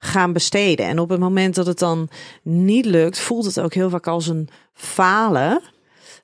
[0.03, 0.87] gaan besteden.
[0.87, 2.09] En op het moment dat het dan
[2.43, 5.61] niet lukt, voelt het ook heel vaak als een falen.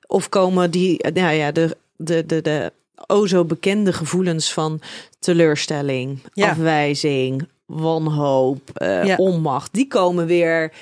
[0.07, 2.71] Of komen die, nou ja, de, de, de, de
[3.07, 4.81] o zo bekende gevoelens van
[5.19, 6.49] teleurstelling, Ja.
[6.49, 9.15] afwijzing, wanhoop, eh, Ja.
[9.15, 10.73] onmacht, die komen weer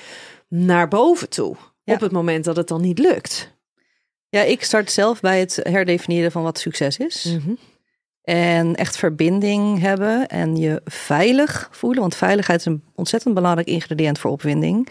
[0.48, 1.56] naar boven toe.
[1.84, 1.94] Ja.
[1.94, 3.54] Op het moment dat het dan niet lukt.
[4.28, 7.36] Ja, ik start zelf bij het herdefiniëren van wat succes is.
[8.26, 12.00] En echt verbinding hebben en je veilig voelen.
[12.00, 14.88] Want veiligheid is een ontzettend belangrijk ingrediënt voor opwinding.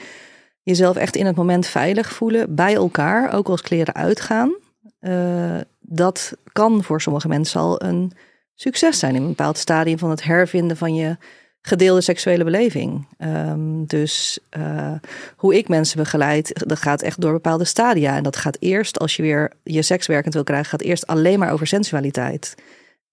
[0.64, 4.56] Jezelf echt in het moment veilig voelen bij elkaar, ook als kleren uitgaan.
[5.00, 8.12] Eh, dat kan voor sommige mensen al een
[8.54, 11.18] succes zijn in een bepaald stadium van het hervinden van je
[11.62, 13.08] gedeelde seksuele beleving.
[13.18, 14.94] Ehm, dus eh,
[15.36, 18.16] hoe ik mensen begeleid, dat gaat echt door bepaalde stadia.
[18.16, 21.40] En dat gaat eerst, als je weer je seks werkend wil krijgen, gaat eerst alleen
[21.40, 22.56] maar over sensualiteit.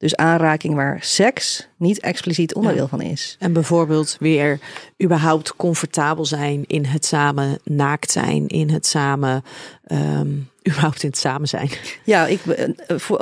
[0.02, 2.88] Dus aanraking waar seks niet expliciet onderdeel Ja.
[2.88, 3.36] van is.
[3.38, 4.58] En bijvoorbeeld weer
[5.02, 9.44] überhaupt comfortabel zijn in het samen naakt zijn, in het samen,
[9.84, 10.28] ehm,
[10.68, 11.70] überhaupt in het samen zijn.
[12.04, 12.68] Ja, ik, eh,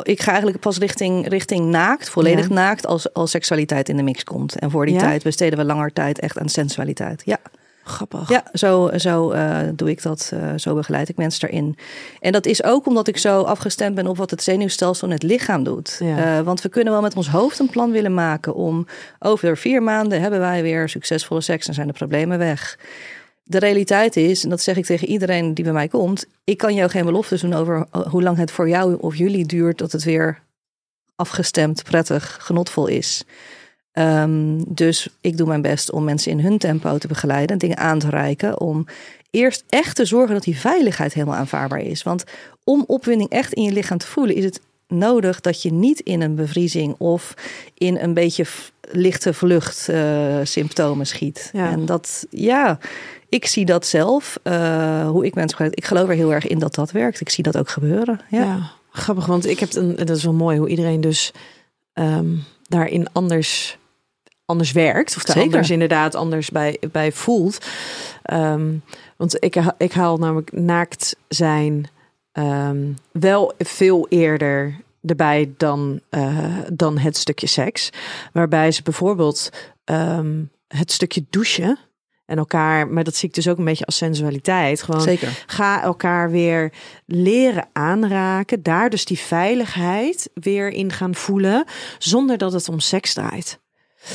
[0.02, 2.54] ik ga eigenlijk pas richting, richting naakt, volledig Ja.
[2.54, 4.58] naakt, als, als seksualiteit in de mix komt.
[4.58, 5.00] En voor die Ja?
[5.00, 7.22] tijd besteden we langer tijd echt aan sensualiteit.
[7.24, 7.38] Ja.
[7.90, 8.28] Grappig.
[8.28, 10.30] Ja, zo, zo eh, doe ik dat.
[10.34, 11.76] eh, zo begeleid ik mensen daarin.
[12.20, 15.22] En dat is ook omdat ik zo afgestemd ben op wat het zenuwstelsel en het
[15.22, 15.96] lichaam doet.
[15.98, 16.38] Ja.
[16.38, 18.86] Eh, want we kunnen wel met ons hoofd een plan willen maken om
[19.18, 22.78] over vier maanden hebben wij weer succesvolle seks en zijn de problemen weg.
[23.42, 26.74] De realiteit is, en dat zeg ik tegen iedereen die bij mij komt, ik kan
[26.74, 30.04] jou geen beloftes doen over hoe lang het voor jou of jullie duurt dat het
[30.04, 30.38] weer
[31.16, 33.24] afgestemd, prettig, genotvol is.
[33.92, 37.98] Ehm, dus ik doe mijn best om mensen in hun tempo te begeleiden, dingen aan
[37.98, 38.86] te reiken, om
[39.30, 42.02] eerst echt te zorgen dat die veiligheid helemaal aanvaardbaar is.
[42.02, 42.24] Want
[42.64, 46.20] om opwinding echt in je lichaam te voelen, is het nodig dat je niet in
[46.20, 47.34] een bevriezing of
[47.74, 48.44] in een beetje
[48.80, 51.50] lichte vluchtsymptomen symptomen schiet.
[51.52, 51.70] Ja.
[51.70, 52.78] En dat, ja,
[53.28, 55.78] ik zie dat zelf, eh, hoe ik mensen begeleid.
[55.78, 57.20] Ik geloof er heel erg in dat dat werkt.
[57.20, 58.20] Ik zie dat ook gebeuren.
[58.30, 58.44] Ja.
[58.44, 61.32] Ja, grappig, want ik heb een, dat is wel mooi hoe iedereen dus
[61.92, 63.78] ehm, daarin anders,
[64.50, 65.16] anders werkt.
[65.16, 65.50] Of daar Zeker.
[65.50, 67.66] anders inderdaad anders bij, bij voelt.
[68.22, 68.72] Ehm,
[69.16, 71.88] want ik, ik haal namelijk naakt zijn
[72.32, 77.90] ehm, wel veel eerder erbij dan, eh, dan het stukje seks.
[78.32, 79.50] Waarbij ze bijvoorbeeld
[79.84, 81.78] ehm, het stukje douchen
[82.26, 84.82] En elkaar, maar dat zie ik dus ook een beetje als sensualiteit.
[84.82, 85.44] Gewoon Zeker.
[85.46, 86.72] ga elkaar weer
[87.06, 88.62] leren aanraken.
[88.62, 91.64] Daar dus die veiligheid weer in gaan voelen.
[91.98, 93.60] Zonder dat het om seks draait.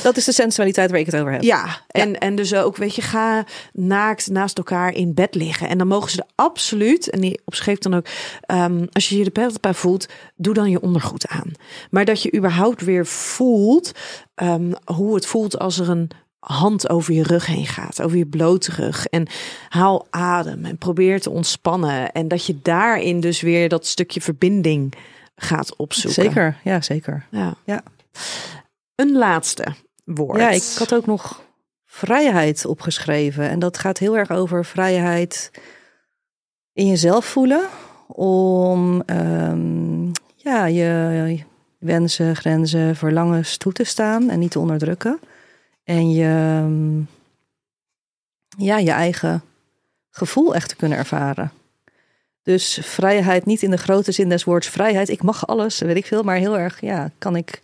[0.02, 1.42] Dat is de sensualiteit waar ik het over heb.
[1.42, 5.68] Ja, en, en dus ook, weet je, ga naakt naast elkaar in bed liggen.
[5.68, 8.06] En dan mogen ze er absoluut, en die opschreef dan ook,
[8.40, 11.52] ehm, als je je de pijl bij voelt, doe dan je ondergoed aan.
[11.90, 13.92] Maar dat je überhaupt weer voelt
[14.34, 18.26] ehm, hoe het voelt als er een hand over je rug heen gaat, over je
[18.26, 19.06] blote rug.
[19.06, 19.26] En
[19.68, 22.12] haal adem en probeer te ontspannen.
[22.12, 24.94] En dat je daarin dus weer dat stukje verbinding
[25.36, 26.22] gaat opzoeken.
[26.22, 27.26] Zeker, ja, zeker.
[27.30, 27.54] Ja.
[27.64, 27.82] Ja.
[28.96, 29.66] Een laatste
[30.04, 30.38] woord.
[30.38, 31.42] Ja, ik had ook nog
[31.84, 33.48] vrijheid opgeschreven.
[33.48, 35.50] En dat gaat heel erg over vrijheid
[36.72, 37.68] in jezelf voelen.
[38.06, 40.04] Om ehm,
[40.36, 41.44] ja, je
[41.78, 45.20] wensen, grenzen, verlangens toe te staan en niet te onderdrukken.
[45.84, 46.98] En je, ehm,
[48.64, 49.42] ja, je eigen
[50.10, 51.52] gevoel echt te kunnen ervaren.
[52.42, 55.08] Dus vrijheid niet in de grote zin des woords vrijheid.
[55.08, 56.22] Ik mag alles, weet ik veel.
[56.22, 57.60] Maar heel erg, ja, kan ik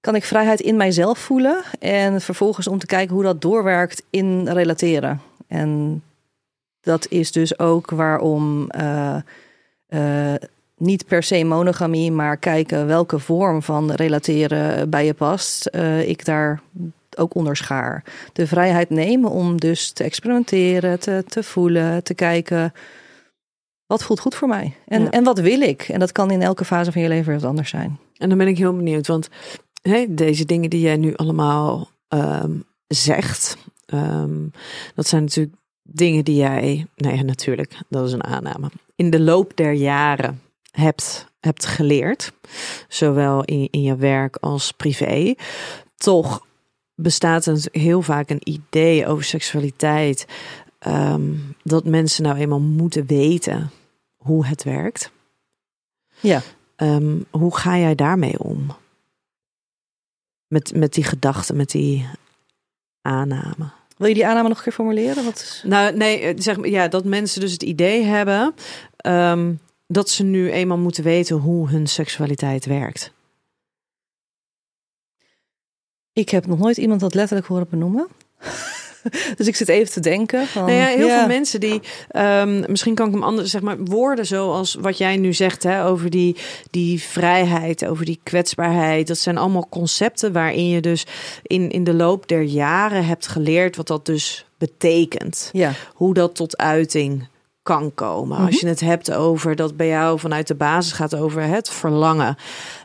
[0.00, 1.62] kan ik vrijheid in mijzelf voelen.
[1.78, 5.20] En vervolgens om te kijken hoe dat doorwerkt in relateren.
[5.46, 6.02] En
[6.80, 9.16] dat is dus ook waarom uh,
[9.88, 10.34] uh,
[10.76, 15.70] niet per se monogamie, maar kijken welke vorm van relateren bij je past.
[15.72, 16.60] Uh, ik daar
[17.16, 18.04] ook onderschaar.
[18.32, 22.72] De vrijheid nemen om dus te experimenteren, te, te voelen, te kijken.
[23.86, 24.74] Wat voelt goed voor mij?
[24.86, 25.10] En, ja.
[25.10, 25.82] en wat wil ik?
[25.82, 27.98] En dat kan in elke fase van je leven wat anders zijn.
[28.16, 29.28] En dan ben ik heel benieuwd, want
[29.80, 34.50] hey, deze dingen die jij nu allemaal um, zegt, um,
[34.94, 39.20] dat zijn natuurlijk dingen die jij, nou ja, natuurlijk, dat is een aanname, in de
[39.20, 42.32] loop der jaren hebt, hebt geleerd,
[42.88, 45.34] zowel in, in je werk als privé.
[45.96, 46.46] Toch
[46.94, 50.26] bestaat er heel vaak een idee over seksualiteit
[50.86, 53.70] um, dat mensen nou eenmaal moeten weten
[54.16, 55.10] hoe het werkt.
[56.20, 56.42] Ja.
[57.30, 58.70] hoe ga jij daarmee om?
[60.50, 62.08] Met, met die gedachten, met die
[63.02, 63.70] aanname.
[63.96, 65.24] Wil je die aanname nog een keer formuleren?
[65.24, 65.62] Wat is...
[65.66, 68.54] Nou, nee, zeg maar, ja, dat mensen dus het idee hebben
[69.06, 73.12] um, dat ze nu eenmaal moeten weten hoe hun seksualiteit werkt.
[76.12, 78.08] Ik heb nog nooit iemand dat letterlijk horen benoemen.
[79.36, 80.46] dus ik zit even te denken.
[80.46, 81.80] Van, nou ja, heel veel mensen die,
[82.16, 85.84] um, misschien kan ik hem anders, zeg maar, woorden zoals wat jij nu zegt, hè,
[85.84, 86.36] over die,
[86.70, 89.06] die vrijheid, over die kwetsbaarheid.
[89.06, 91.06] Dat zijn allemaal concepten waarin je dus
[91.42, 95.48] in, in de loop der jaren hebt geleerd wat dat dus betekent.
[95.52, 95.72] Ja.
[95.94, 97.28] Hoe dat tot uiting
[97.70, 98.26] kan komen.
[98.26, 98.46] Mm -hmm.
[98.46, 102.36] Als je het hebt over dat bij jou vanuit de basis gaat over het verlangen.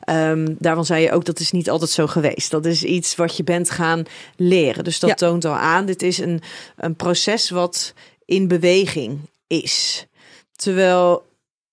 [0.09, 2.51] Um, daarvan zei je ook dat is niet altijd zo geweest.
[2.51, 4.03] Dat is iets wat je bent gaan
[4.35, 4.83] leren.
[4.83, 5.15] Dus dat ja.
[5.15, 5.85] toont al aan.
[5.85, 6.41] Dit is een,
[6.75, 7.93] een proces wat
[8.25, 10.07] in beweging is.
[10.55, 11.25] Terwijl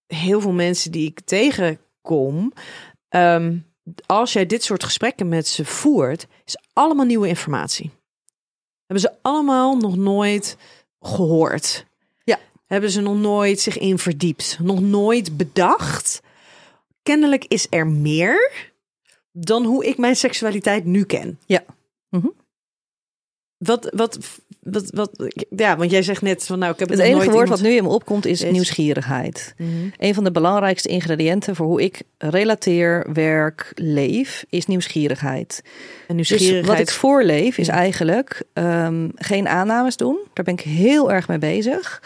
[0.07, 2.53] heel veel mensen die ik tegenkom.
[3.09, 3.67] Um,
[4.07, 7.91] als jij dit soort gesprekken met ze voert, is allemaal nieuwe informatie.
[8.87, 10.57] Hebben ze allemaal nog nooit
[11.01, 11.85] gehoord
[12.73, 16.23] hebben ze nog nooit zich in verdiept, nog nooit bedacht.
[17.03, 18.71] Kennelijk is er meer
[19.33, 21.39] dan hoe ik mijn seksualiteit nu ken.
[21.47, 21.65] Ja.
[22.09, 22.35] Mm -hmm.
[23.57, 24.19] Wat, wat,
[24.61, 27.35] wat, wat, ja, want jij zegt net van nou, ik heb het, het enige nooit
[27.35, 27.61] woord iemand...
[27.61, 28.51] wat nu in me opkomt is, is...
[28.51, 29.55] nieuwsgierigheid.
[29.57, 29.69] Mhm.
[29.69, 29.93] Mm -hmm.
[29.99, 35.63] Een van de belangrijkste ingrediënten voor hoe ik relateer, werk, leef, is nieuwsgierigheid.
[36.09, 36.67] En nieuwsgierigheid...
[36.67, 40.19] Dus wat ik voorleef is eigenlijk um, geen aannames doen.
[40.33, 42.03] Daar ben ik heel erg mee bezig.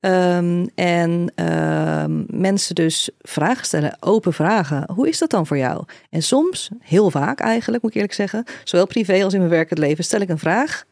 [0.00, 4.90] Um, en um, mensen dus vragen stellen, open vragen.
[4.92, 5.84] Hoe is dat dan voor jou?
[6.10, 9.78] En soms, heel vaak eigenlijk, moet ik eerlijk zeggen, zowel privé als in mijn werkend
[9.78, 10.84] leven, stel ik een vraag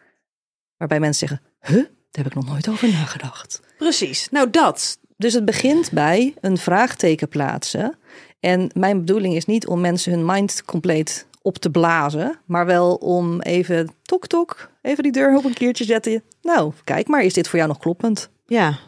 [0.77, 3.61] waarbij mensen zeggen: Huh, daar heb ik nog nooit over nagedacht.
[3.79, 4.99] Precies, nou dat.
[5.17, 7.99] Dus het begint bij een vraagteken plaatsen.
[8.41, 12.95] En mijn bedoeling is niet om mensen hun mind compleet op te blazen, maar wel
[12.95, 16.23] om even tok tok, even die deur op een keertje zetten.
[16.43, 18.31] Nou, kijk maar, is dit voor jou nog kloppend?
[18.47, 18.79] Ja,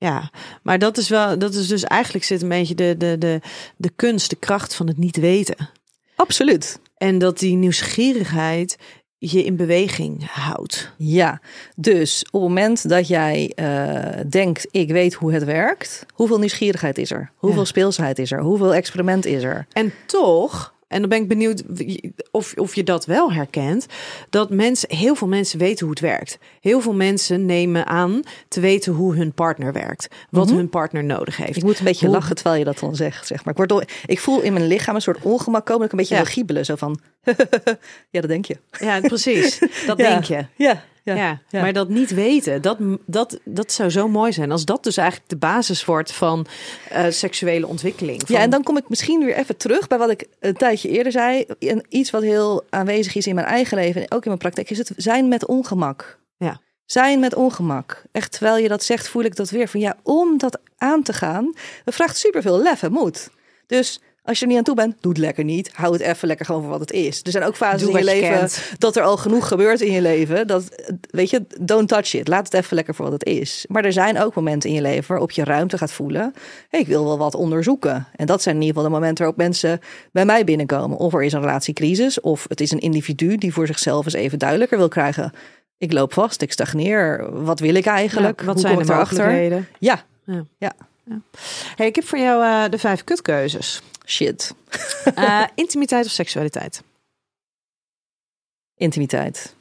[0.00, 0.30] ja,
[0.62, 3.40] maar dat is wel, dat is dus eigenlijk zit een beetje de, de, de,
[3.76, 5.68] de kunst, de kracht van het niet weten.
[6.16, 6.80] Absoluut.
[6.96, 8.76] En dat die nieuwsgierigheid
[9.18, 10.92] je in beweging houdt.
[10.96, 11.40] Ja,
[11.76, 16.98] dus op het moment dat jij uh, denkt, ik weet hoe het werkt, hoeveel nieuwsgierigheid
[16.98, 17.30] is er?
[17.36, 17.66] Hoeveel ja.
[17.66, 18.40] speelsheid is er?
[18.40, 19.66] Hoeveel experiment is er?
[19.72, 21.62] En toch, en dan ben ik benieuwd
[22.30, 23.86] of, of je dat wel herkent,
[24.30, 26.38] dat mensen, heel veel mensen weten hoe het werkt.
[26.60, 30.58] Heel veel mensen nemen aan te weten hoe hun partner werkt, wat mm -hmm.
[30.58, 31.56] hun partner nodig heeft.
[31.56, 32.14] Ik moet een beetje hoe...
[32.14, 33.50] lachen terwijl je dat dan zegt, zeg maar.
[33.50, 35.98] Ik, word door, ik voel in mijn lichaam een soort ongemak komen, dat ik een
[35.98, 36.22] beetje ja.
[36.22, 37.00] wil giebelen, zo van,
[38.10, 38.56] ja, dat denk je.
[38.78, 40.08] Ja, precies, dat ja.
[40.08, 40.46] denk je.
[40.56, 40.84] Ja.
[41.04, 41.60] Ja, Ja, ja.
[41.60, 44.50] maar dat niet weten, dat, dat, dat zou zo mooi zijn.
[44.50, 46.46] Als dat dus eigenlijk de basis wordt van
[46.88, 48.22] eh, seksuele ontwikkeling.
[48.26, 50.88] Van, Ja, en dan kom ik misschien weer even terug bij wat ik een tijdje
[50.88, 51.44] eerder zei.
[51.58, 54.70] En iets wat heel aanwezig is in mijn eigen leven en ook in mijn praktijk,
[54.70, 56.18] is het zijn met ongemak.
[56.36, 56.60] Ja.
[56.84, 58.02] Zijn met ongemak.
[58.12, 59.68] Echt, terwijl je dat zegt, voel ik dat weer.
[59.68, 63.30] Van ja, om dat aan te gaan, dat vraagt superveel lef en moed.
[63.66, 65.70] Dus als je er niet aan toe bent, doe het lekker niet.
[65.72, 67.20] Hou het even lekker gewoon voor wat het is.
[67.22, 68.48] Er zijn ook fases Doe in je leven
[68.78, 70.46] dat er al genoeg gebeurt in je leven.
[70.46, 72.28] Dat, weet je, don't touch it.
[72.28, 73.64] Laat het even lekker voor wat het is.
[73.68, 76.34] Maar er zijn ook momenten in je leven waarop je ruimte gaat voelen.
[76.68, 78.06] Hey, ik wil wel wat onderzoeken.
[78.16, 79.80] En dat zijn in ieder geval de momenten waarop mensen
[80.12, 80.98] bij mij binnenkomen.
[80.98, 84.38] Of er is een relatiecrisis, of het is een individu die voor zichzelf eens even
[84.38, 85.32] duidelijker wil krijgen.
[85.78, 87.30] Ik loop vast, ik stagneer.
[87.44, 88.40] Wat wil ik eigenlijk?
[88.40, 89.68] Ja, wat Hoe zijn kom de mogelijkheden?
[89.78, 90.44] Ja, Ja.
[90.58, 90.72] ja.
[91.76, 93.82] Hey, ik heb voor jou eh, de vijf kutkeuzes.
[94.10, 94.54] Shit.
[95.14, 96.82] Eh, intimiteit of seksualiteit?
[98.76, 99.54] Intimiteit.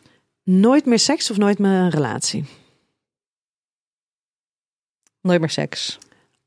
[0.43, 2.45] Nooit meer seks of nooit meer een relatie?
[5.22, 5.97] Nooit meer seks.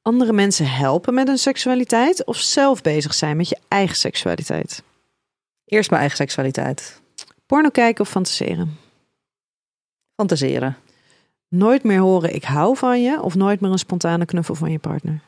[0.02, 4.82] Andere mensen helpen met hun seksualiteit of zelf bezig zijn met je eigen seksualiteit?
[5.64, 7.00] Eerst mijn eigen seksualiteit.
[7.46, 8.78] Porno kijken of fantaseren?
[10.14, 10.76] Fantaseren.
[11.48, 14.78] Nooit meer horen ik hou van je of nooit meer een spontane knuffel van je
[14.78, 15.22] partner?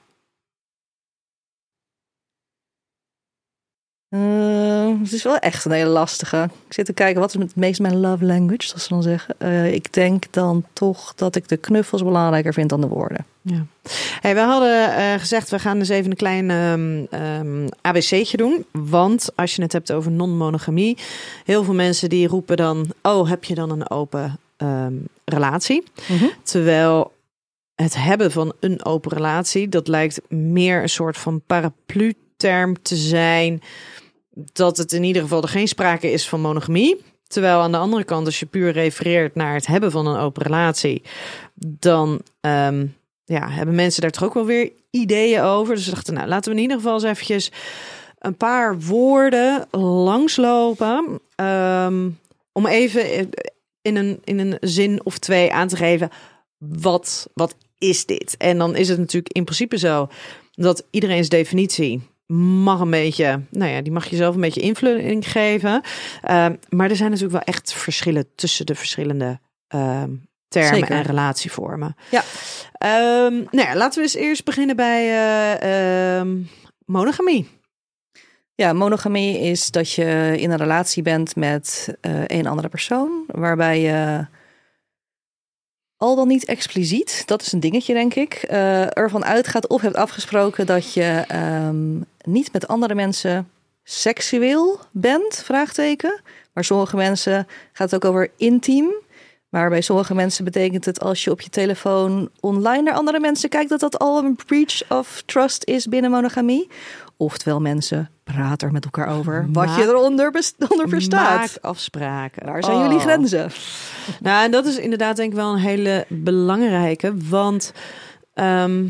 [4.14, 6.48] Eh, het is wel echt een hele lastige.
[6.66, 9.34] Ik zit te kijken, wat is het meest mijn love language, zoals ze dan zeggen.
[9.38, 13.26] Eh, ik denk dan toch dat ik de knuffels belangrijker vind dan de woorden.
[13.42, 13.66] Ja.
[14.20, 18.64] Hey, we hadden eh, gezegd, we gaan dus even een klein ehm, ehm, ABC'tje doen.
[18.72, 20.98] Want als je het hebt over non-monogamie,
[21.44, 24.94] heel veel mensen die roepen dan, oh, heb je dan een open ehm,
[25.24, 25.82] relatie?
[26.42, 27.12] Terwijl
[27.74, 33.62] het hebben van een open relatie, dat lijkt meer een soort van paraplu-term te zijn.
[34.34, 37.02] Dat het in ieder geval er geen sprake is van monogamie.
[37.26, 40.42] Terwijl aan de andere kant, als je puur refereert naar het hebben van een open
[40.42, 41.02] relatie,
[41.54, 42.86] dan ehm,
[43.24, 45.74] ja, hebben mensen daar toch ook wel weer ideeën over.
[45.74, 47.52] Dus dachten, nou, laten we in ieder geval eens eventjes
[48.18, 51.20] een paar woorden langslopen.
[51.34, 52.10] ehm,
[52.52, 53.30] om even
[53.82, 56.10] in een, in een zin of twee aan te geven,
[56.58, 58.36] wat, wat is dit?
[58.36, 60.08] En dan is het natuurlijk in principe zo
[60.52, 65.30] dat iedereen's definitie mag een beetje, nou ja, die mag je zelf een beetje invulling
[65.30, 65.82] geven.
[66.22, 70.10] Ehm, maar er zijn natuurlijk wel echt verschillen tussen de verschillende ehm,
[70.48, 70.94] termen Zeker.
[70.94, 71.96] en relatievormen.
[72.10, 72.22] Ja.
[72.78, 75.08] Ehm, nou ja, laten we eens eerst beginnen bij
[75.58, 76.26] eh,
[76.84, 77.48] monogamie.
[78.54, 83.80] Ja, monogamie is dat je in een relatie bent met eh een andere persoon, waarbij
[83.80, 84.26] je
[86.04, 89.96] al dan niet expliciet, dat is een dingetje denk ik, eh, ervan uitgaat of hebt
[89.96, 93.48] afgesproken dat je ehm, niet met andere mensen
[93.84, 96.20] seksueel bent, vraagteken.
[96.52, 98.94] Maar sommige mensen gaat het ook over intiem.
[99.48, 103.48] Maar bij sommige mensen betekent het als je op je telefoon online naar andere mensen
[103.48, 106.68] kijkt, dat dat al een breach of trust is binnen monogamie.
[107.16, 110.32] Oftewel mensen praten er met elkaar over wat Maak- je eronder
[110.68, 111.38] onder verstaat.
[111.38, 112.46] Maak afspraken.
[112.46, 112.82] Waar zijn Oh.
[112.82, 113.50] jullie grenzen?
[114.20, 117.14] Nou, en dat is inderdaad denk ik wel een hele belangrijke.
[117.28, 117.72] Want
[118.34, 118.86] ehm,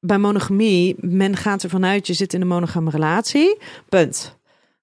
[0.00, 3.58] bij monogamie, men gaat ervan uit, je zit in een monogame relatie.
[3.88, 4.38] Punt.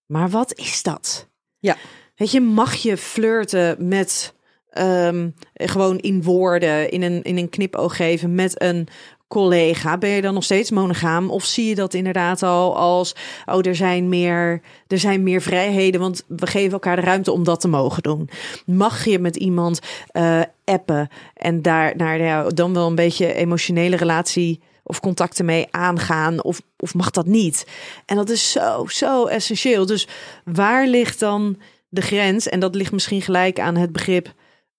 [0.05, 1.27] Maar wat is dat?
[1.59, 1.75] Ja.
[2.15, 4.33] Weet je, mag je flirten met
[4.69, 8.87] ehm, gewoon in woorden, in een, in een knipoog geven met een
[9.31, 9.97] collega?
[9.97, 11.29] Ben je dan nog steeds monogaam?
[11.29, 13.15] Of zie je dat inderdaad al als,
[13.45, 17.43] oh, er zijn meer, er zijn meer vrijheden, want we geven elkaar de ruimte om
[17.43, 18.29] dat te mogen doen.
[18.65, 24.61] Mag je met iemand eh, appen en daar naar dan wel een beetje emotionele relatie
[24.83, 26.43] of contacten mee aangaan?
[26.43, 27.67] Of, of mag dat niet?
[28.05, 29.85] En dat is zo, zo essentieel.
[29.85, 30.07] Dus
[30.45, 31.57] waar ligt dan
[31.89, 32.49] de grens?
[32.49, 34.33] En dat ligt misschien gelijk aan het begrip.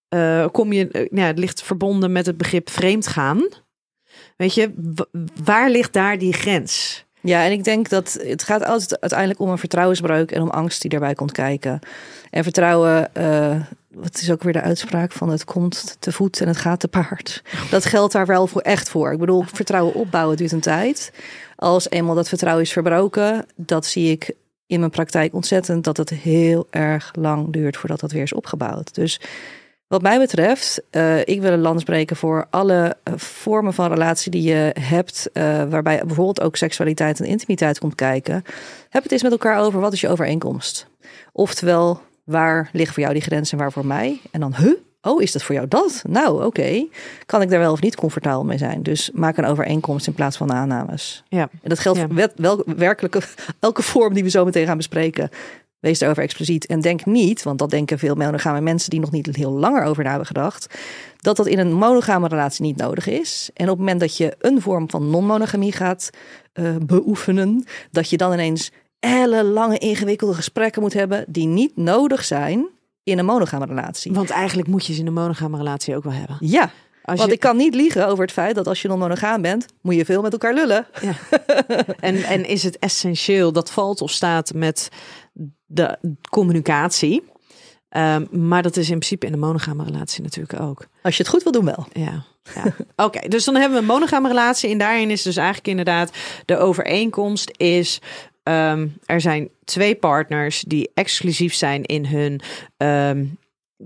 [0.09, 3.49] eh, kom je, ja, het ligt verbonden met het begrip vreemd gaan.
[4.37, 4.73] Weet je,
[5.45, 7.05] waar ligt daar die grens?
[7.21, 10.81] Ja, en ik denk dat het gaat altijd uiteindelijk om een vertrouwensbreuk en om angst
[10.81, 11.79] die daarbij komt kijken.
[12.31, 16.47] En vertrouwen, eh, wat is ook weer de uitspraak van het komt te voet en
[16.49, 17.43] het gaat te paard.
[17.71, 19.13] Dat geldt daar wel voor echt voor.
[19.13, 21.13] Ik bedoel, vertrouwen opbouwen duurt een tijd.
[21.57, 24.35] Als eenmaal dat vertrouwen is verbroken, dat zie ik
[24.67, 28.95] in mijn praktijk ontzettend dat het heel erg lang duurt voordat dat weer is opgebouwd.
[28.95, 29.21] Dus
[29.93, 34.31] wat mij betreft, eh, ik wil een lans breken voor alle eh, vormen van relatie
[34.31, 38.45] die je hebt, eh, waarbij bijvoorbeeld ook seksualiteit en intimiteit komt kijken.
[38.89, 40.87] Heb het eens met elkaar over wat is je overeenkomst.
[41.33, 44.21] Oftewel, waar liggen voor jou die grenzen en waar voor mij?
[44.31, 44.73] En dan, huh?
[45.03, 46.03] Oh, is dat voor jou dat?
[46.09, 46.87] Nou, oké.
[47.27, 48.83] Kan ik daar wel of niet comfortabel mee zijn?
[48.83, 51.23] Dus maak een overeenkomst in plaats van aannames.
[51.29, 51.49] Ja.
[51.63, 52.29] En dat geldt Ja.
[52.37, 53.21] wel, werkelijke,
[53.61, 55.31] elke vorm die we zo meteen gaan bespreken.
[55.83, 56.67] Wees daarover expliciet.
[56.67, 60.03] En denk niet, want dat denken veel monogame mensen die nog niet heel langer over
[60.03, 60.75] na hebben gedacht,
[61.17, 63.51] dat dat in een monogame relatie niet nodig is.
[63.55, 66.11] En op het moment dat je een vorm van non-monogamie gaat
[66.55, 68.71] uh, beoefenen, dat je dan ineens
[69.01, 72.69] ellenlange ingewikkelde gesprekken moet hebben die niet nodig zijn
[73.03, 74.13] in een monogame relatie.
[74.13, 76.37] Want eigenlijk moet je ze in een monogame relatie ook wel hebben.
[76.41, 76.71] Ja,
[77.05, 79.95] als Want ik kan niet liegen over het feit dat als je non-monogaam bent, moet
[79.95, 80.87] je veel met elkaar lullen.
[81.01, 81.15] Ja.
[82.01, 84.89] en, en is het essentieel, dat valt of staat met
[85.67, 85.99] de
[86.31, 87.23] communicatie.
[87.97, 90.87] Um, maar dat is in principe in een monogame relatie natuurlijk ook.
[91.03, 91.87] Als je het goed wil doen wel.
[91.93, 92.25] Ja.
[92.55, 92.75] ja.
[93.07, 94.71] Oké, dus dan hebben we een monogame relatie.
[94.71, 96.11] En daarin is dus eigenlijk inderdaad
[96.45, 98.01] de overeenkomst is...
[98.49, 102.41] Um, er zijn twee partners die exclusief zijn in hun...
[102.77, 103.39] Um,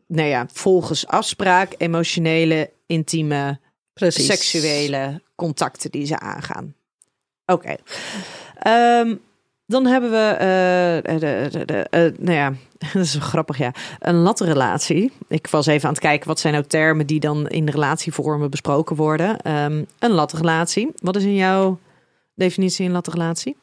[0.07, 3.61] nou ja, volgens afspraak emotionele intieme,
[3.93, 4.27] Precies.
[4.27, 6.75] seksuele contacten die ze aangaan.
[7.47, 7.77] Oké.
[8.59, 9.15] Ehm,
[9.67, 12.53] dan hebben we, uh, de, de, de, uh, nou ja,
[12.93, 13.73] dat is grappig, ja.
[13.99, 15.13] Een latrelatie.
[15.29, 18.97] Ik was even aan het kijken, wat zijn nou termen die dan in relatievormen besproken
[18.97, 19.53] worden.
[19.53, 20.93] Um, een latrelatie.
[21.03, 21.79] Wat is in jouw
[22.35, 23.57] definitie een latrelatie?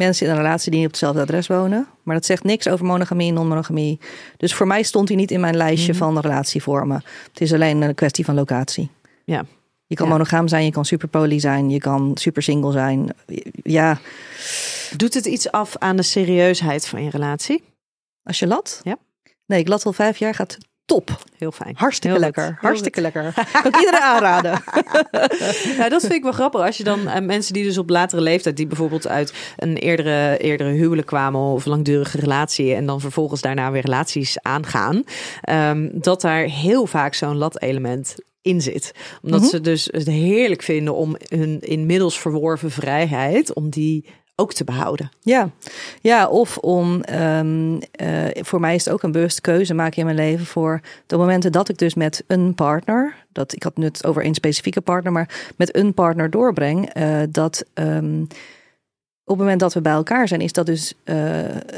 [0.00, 1.86] mensen in een relatie die niet op hetzelfde adres wonen.
[2.02, 3.98] Maar dat zegt niks over monogamie en non-monogamie.
[4.36, 6.02] Dus voor mij stond hij niet in mijn lijstje mhm.
[6.02, 7.02] van relatievormen.
[7.32, 8.90] Het is alleen een kwestie van locatie.
[9.24, 9.44] Ja.
[9.90, 13.10] Je kan monogaam zijn, je kan superpoly zijn, je kan super single zijn.
[13.62, 13.98] Ja.
[14.96, 17.62] Doet het iets af aan de serieusheid van je relatie?
[18.22, 18.80] Als je lat?
[18.82, 18.96] Ja.
[19.46, 21.18] Nee, ik lat al vijf jaar, gaat top.
[21.38, 21.74] Heel fijn.
[21.76, 22.56] Hartstikke lekker.
[22.60, 23.32] Hartstikke lekker.
[23.52, 24.62] Kan ik iedereen aanraden.
[25.80, 26.60] ja, dat vind ik wel grappig.
[26.60, 30.38] Als je dan uh, mensen die dus op latere leeftijd, die bijvoorbeeld uit een eerdere,
[30.38, 35.04] eerdere huwelijk kwamen of langdurige relatie en dan vervolgens daarna weer relaties aangaan,
[35.50, 38.92] um, dat daar heel vaak zo'n lat-element in zit.
[39.22, 39.48] Omdat mhm.
[39.48, 44.04] ze dus het heerlijk vinden om hun inmiddels verworven vrijheid, om die
[44.40, 45.10] ook te behouden.
[45.20, 45.50] Ja,
[46.00, 50.04] ja of om, um, uh, voor mij is het ook een bewuste keuze maken in
[50.04, 54.06] mijn leven voor de momenten dat ik dus met een partner, dat ik had het
[54.06, 58.26] over een specifieke partner, maar met een partner doorbreng, uh, dat um,
[59.30, 61.16] op het moment dat we bij elkaar zijn, is dat dus uh,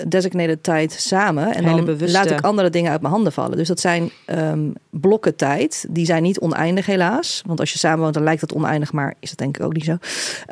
[0.09, 1.55] designated tijd samen.
[1.55, 3.57] En dan laat ik andere dingen uit mijn handen vallen.
[3.57, 5.86] Dus dat zijn um, blokken tijd.
[5.90, 7.42] Die zijn niet oneindig helaas.
[7.46, 8.92] Want als je samen woont, dan lijkt dat oneindig.
[8.92, 9.96] Maar is dat denk ik ook niet zo.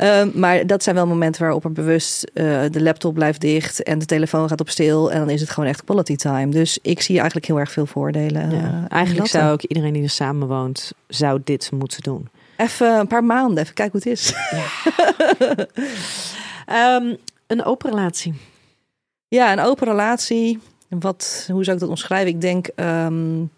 [0.02, 3.82] Um, maar dat zijn wel momenten waarop er bewust uh, de laptop blijft dicht.
[3.82, 5.12] En de telefoon gaat op stil.
[5.12, 6.48] En dan is het gewoon echt quality time.
[6.48, 8.50] Dus ik zie eigenlijk heel erg veel voordelen.
[8.50, 12.28] Ja, uh, eigenlijk zou ook iedereen die er samen woont, zou dit moeten doen.
[12.60, 14.34] Even een paar maanden, even kijken hoe het is.
[16.66, 16.96] Ja.
[16.96, 18.34] Um, een open relatie.
[19.28, 20.58] Ja, een open relatie.
[20.88, 22.28] Wat, hoe zou ik dat omschrijven?
[22.28, 23.50] Ik denk um,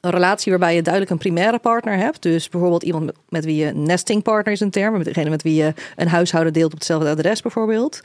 [0.00, 2.22] een relatie waarbij je duidelijk een primaire partner hebt.
[2.22, 4.96] Dus bijvoorbeeld iemand met, wie je nesting partner is een term.
[4.96, 8.00] Met degene met wie je een huishouden deelt op hetzelfde adres bijvoorbeeld.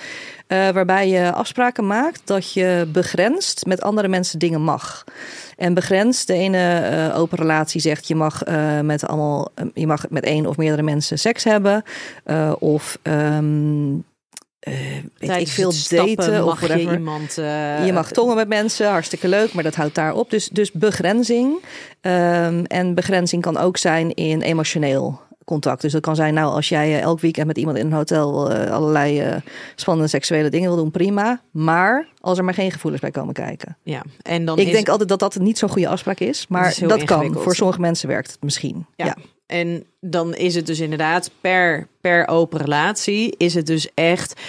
[0.48, 5.04] Uh, waarbij je afspraken maakt dat je begrenst met andere mensen dingen mag.
[5.58, 10.10] En begrenst, de ene uh, open relatie zegt je mag, uh, met allemaal, je mag
[10.10, 11.84] met één of meerdere mensen seks hebben.
[12.60, 14.04] of um,
[15.18, 16.92] weet ik veel daten of whatever.
[16.92, 20.30] Je, iemand, uh, je mag tongen met mensen, hartstikke leuk, maar dat houdt daar op.
[20.30, 21.54] Dus, dus begrenzing.
[22.02, 25.82] Um, en begrenzing kan ook zijn in emotioneel contact.
[25.82, 28.54] Dus dat kan zijn, nou, als jij uh, elk weekend met iemand in een hotel
[28.54, 29.42] allerlei
[29.76, 31.42] spannende seksuele dingen wil doen, prima.
[31.52, 33.78] Maar als er maar geen gevoelens bij komen kijken.
[33.84, 36.90] Ja, en dan ik denk altijd dat dat niet zo'n goede afspraak is, maar dat,
[36.90, 37.34] dat kan.
[37.34, 38.86] Voor sommige mensen werkt het misschien.
[38.96, 39.06] ja.
[39.06, 39.16] ja.
[39.46, 44.42] En dan is het dus inderdaad per, per open relatie is het dus echt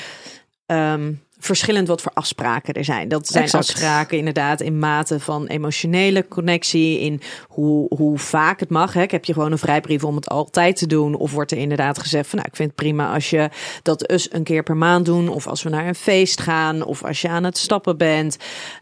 [0.67, 3.09] um, verschillend wat voor afspraken er zijn.
[3.09, 8.93] Dat zijn afspraken inderdaad in mate van emotionele connectie, in hoe, hoe vaak het mag.
[8.93, 9.03] Hè.
[9.03, 11.15] Ik heb je gewoon een vrijbrief om het altijd te doen.
[11.15, 13.49] Of wordt er inderdaad gezegd van nou, ik vind het prima als je
[13.83, 15.29] dat eens een keer per maand doen.
[15.29, 16.83] Of als we naar een feest gaan.
[16.83, 18.37] Of als je aan het stappen bent.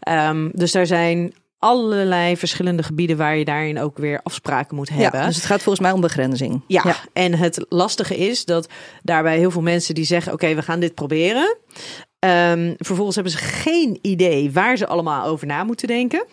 [0.08, 1.34] Um, dus daar zijn
[1.64, 5.20] allerlei verschillende gebieden waar je daarin ook weer afspraken moet hebben.
[5.20, 6.62] Ja, dus het gaat volgens mij om begrenzing.
[6.66, 8.68] Ja, en het lastige is dat
[9.02, 11.56] daarbij heel veel mensen die zeggen: Oké, we gaan dit proberen.
[12.24, 16.26] Um, vervolgens hebben ze geen idee waar ze allemaal over na moeten denken.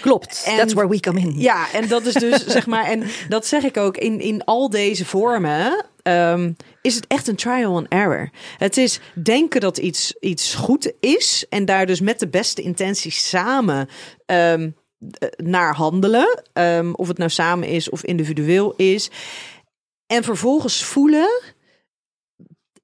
[0.00, 1.34] Klopt, en, that's where we come in.
[1.36, 4.70] Ja, en dat is dus zeg maar, en dat zeg ik ook in, in al
[4.70, 5.86] deze vormen.
[6.02, 8.30] Um, is het echt een trial and error.
[8.58, 13.28] Het is denken dat iets, iets goed is en daar dus met de beste intenties
[13.28, 13.88] samen
[14.26, 14.76] um,
[15.36, 16.42] naar handelen.
[16.52, 19.10] Um, of het nou samen is of individueel is.
[20.06, 21.40] En vervolgens voelen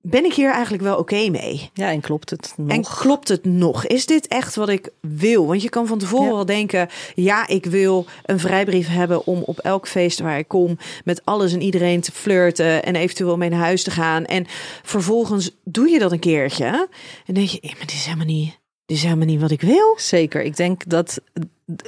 [0.01, 1.71] ben ik hier eigenlijk wel oké mee?
[1.75, 2.69] Ja, en klopt het nog?
[2.69, 3.87] En klopt het nog?
[3.87, 5.47] Is dit echt wat ik wil?
[5.47, 9.59] Want je kan van tevoren wel denken: ja, ik wil een vrijbrief hebben om op
[9.59, 13.61] elk feest waar ik kom met alles en iedereen te flirten en eventueel mee naar
[13.61, 14.25] huis te gaan.
[14.25, 14.47] En
[14.83, 16.89] vervolgens doe je dat een keertje
[17.27, 19.95] en denk je: maar dit is helemaal niet dit is helemaal niet wat ik wil.
[19.97, 20.43] Zeker.
[20.43, 21.21] Ik denk dat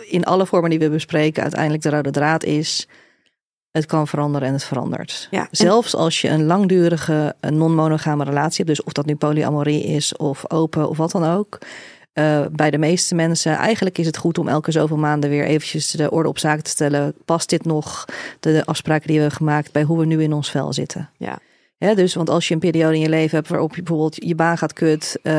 [0.05, 2.89] in alle vormen die we bespreken uiteindelijk de rode draad is.
[3.71, 5.29] Het kan veranderen en het verandert.
[5.31, 9.15] Ja, en- Zelfs als je een langdurige een non-monogame relatie hebt, dus of dat nu
[9.17, 11.59] polyamorie is of open of wat dan ook.
[12.13, 15.91] eh, bij de meeste mensen, eigenlijk is het goed om elke zoveel maanden weer eventjes
[15.91, 17.15] de orde op zaken te stellen.
[17.25, 18.05] Past dit nog
[18.41, 21.11] de, de afspraken die we hebben gemaakt bij hoe we nu in ons vel zitten?
[21.17, 21.39] Ja.
[21.79, 24.35] Ja, dus, want als je een periode in je leven hebt waarop je bijvoorbeeld je
[24.35, 25.33] baan gaat kut, eh,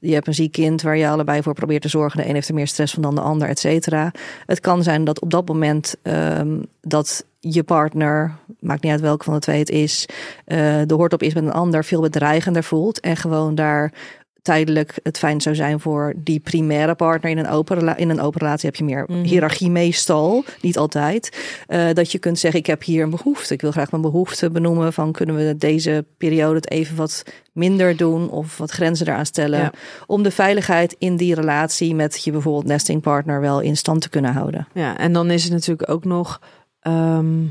[0.00, 2.48] je hebt een ziek kind waar je allebei voor probeert te zorgen, de een heeft
[2.48, 4.10] er meer stress van dan de ander, et cetera.
[4.46, 9.24] Het kan zijn dat op dat moment ehm, dat je partner, maakt niet uit welke
[9.24, 10.08] van de twee het is,
[10.44, 13.92] eh, de hoort op is met een ander, veel bedreigender voelt en gewoon daar
[14.42, 18.40] tijdelijk het fijn zou zijn voor die primaire partner in een open, in een open
[18.40, 19.22] relatie heb je meer Mhm.
[19.22, 21.38] hiërarchie meestal, niet altijd.
[21.66, 23.54] Eh, dat je kunt zeggen, ik heb hier een behoefte.
[23.54, 27.22] Ik wil graag mijn behoefte benoemen van kunnen we deze periode het even wat
[27.52, 29.60] minder doen of wat grenzen eraan stellen.
[29.60, 29.72] Ja.
[30.06, 34.32] Om de veiligheid in die relatie met je bijvoorbeeld nestingpartner wel in stand te kunnen
[34.32, 34.68] houden.
[34.72, 36.40] Ja, en dan is het natuurlijk ook nog.
[36.86, 37.46] Ehm,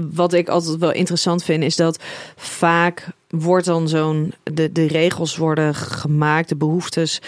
[0.00, 2.02] wat ik altijd wel interessant vind, is dat
[2.36, 4.34] vaak wordt dan zo'n.
[4.42, 7.20] De, de regels worden gemaakt, de behoeftes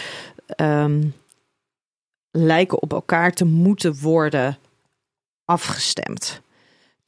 [0.46, 1.06] ehm,
[2.30, 4.58] lijken op elkaar te moeten worden
[5.44, 6.40] afgestemd.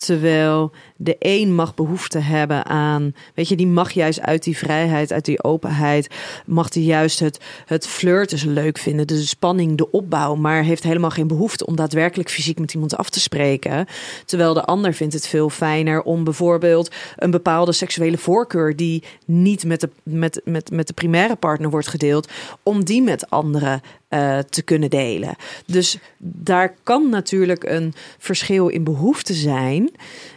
[0.00, 5.12] Terwijl de een mag behoefte hebben aan, weet je, die mag juist uit die vrijheid,
[5.12, 6.14] uit die openheid,
[6.46, 11.10] mag die juist het, het flirten leuk vinden, de spanning, de opbouw, maar heeft helemaal
[11.10, 13.86] geen behoefte om daadwerkelijk fysiek met iemand af te spreken.
[14.24, 19.64] Terwijl de ander vindt het veel fijner om bijvoorbeeld een bepaalde seksuele voorkeur die niet
[19.64, 22.28] met de, met, met, met de primaire partner wordt gedeeld,
[22.62, 25.36] om die met anderen eh, te kunnen delen.
[25.66, 29.90] Dus daar kan natuurlijk een verschil in behoefte zijn.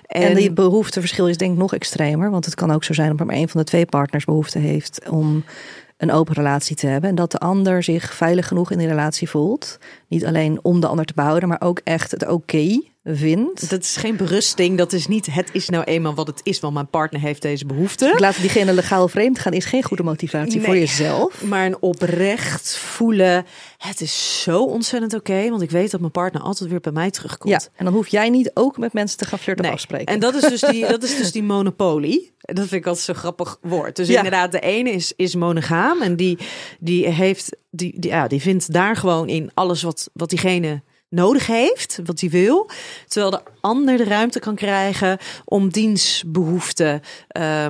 [0.05, 2.31] En, die behoefteverschil is denk ik nog extremer.
[2.31, 5.09] Want het kan ook zo zijn dat maar een van de twee partners behoefte heeft
[5.09, 5.43] om
[5.97, 7.09] een open relatie te hebben.
[7.09, 9.79] En dat de ander zich veilig genoeg in die relatie voelt.
[10.13, 13.69] Niet alleen om de ander te behouden, maar ook echt het oké vindt.
[13.69, 14.77] Dat is geen berusting.
[14.77, 17.65] Dat is niet, het is nou eenmaal wat het is, want mijn partner heeft deze
[17.65, 18.15] behoefte.
[18.17, 21.43] Laten diegene legaal vreemd gaan is geen goede motivatie voor jezelf.
[21.43, 23.45] Maar een oprecht voelen,
[23.77, 27.11] het is zo ontzettend oké, want ik weet dat mijn partner altijd weer bij mij
[27.11, 27.49] terugkomt.
[27.63, 29.73] Ja, en dan hoef jij niet ook met mensen te gaan flirten Nee.
[29.73, 30.13] afspreken.
[30.13, 32.31] En dat is dus die, dat is dus die monopolie.
[32.39, 33.95] Dat vind ik altijd zo'n grappig woord.
[33.95, 34.17] Dus Ja.
[34.17, 36.37] inderdaad, de ene is, is monogaam en die,
[36.79, 41.47] die heeft, die, die, ja, die vindt daar gewoon in alles wat, wat diegene nodig
[41.47, 42.69] heeft, wat hij wil.
[43.07, 47.65] Terwijl de ander de ruimte kan krijgen om dienstbehoeften eh,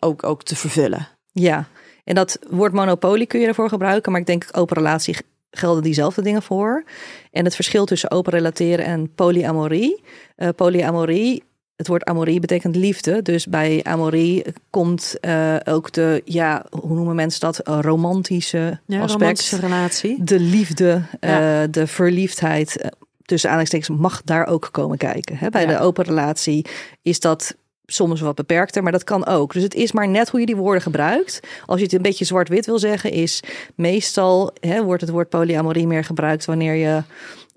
[0.00, 1.08] ook, ook te vervullen.
[1.32, 1.68] Ja,
[2.04, 5.16] en dat woord monopolie kun je ervoor gebruiken, maar ik denk open relatie
[5.50, 6.84] gelden diezelfde dingen voor.
[7.30, 10.02] En het verschil tussen open relateren en polyamorie.
[10.36, 11.42] Eh, polyamorie,
[11.80, 13.22] het woord amorie betekent liefde.
[13.22, 17.60] Dus bij amorie komt eh, ook de, ja, hoe noemen mensen dat?
[17.64, 19.20] Romantische Ja, aspect.
[19.20, 20.24] romantische relatie.
[20.24, 22.76] De liefde, eh, de verliefdheid.
[22.80, 22.88] eh,
[23.24, 25.36] Tussen aanhalingstekens mag daar ook komen kijken.
[25.36, 25.48] Hè?
[25.48, 25.68] Bij Ja.
[25.68, 26.66] de open relatie
[27.02, 27.54] is dat
[27.86, 29.52] soms wat beperkter, maar dat kan ook.
[29.52, 31.40] Dus het is maar net hoe je die woorden gebruikt.
[31.66, 33.40] Als je het een beetje zwart-wit wil zeggen, is
[33.74, 37.02] meestal hè, wordt het woord polyamorie meer gebruikt wanneer je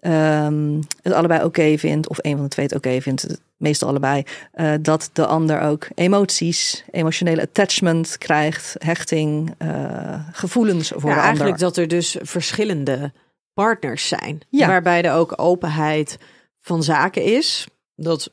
[0.04, 3.28] ehm, het allebei oké vindt, of een van de twee het oké vindt,
[3.58, 11.10] meestal allebei, eh, dat de ander ook emoties, emotionele attachment krijgt, hechting, eh, gevoelens voor
[11.10, 11.68] Ja, de eigenlijk ander.
[11.68, 13.12] dat er dus verschillende
[13.54, 14.42] partners zijn.
[14.50, 14.68] Ja.
[14.68, 16.18] Waarbij er ook openheid
[16.62, 17.68] van zaken is.
[17.96, 18.32] Dat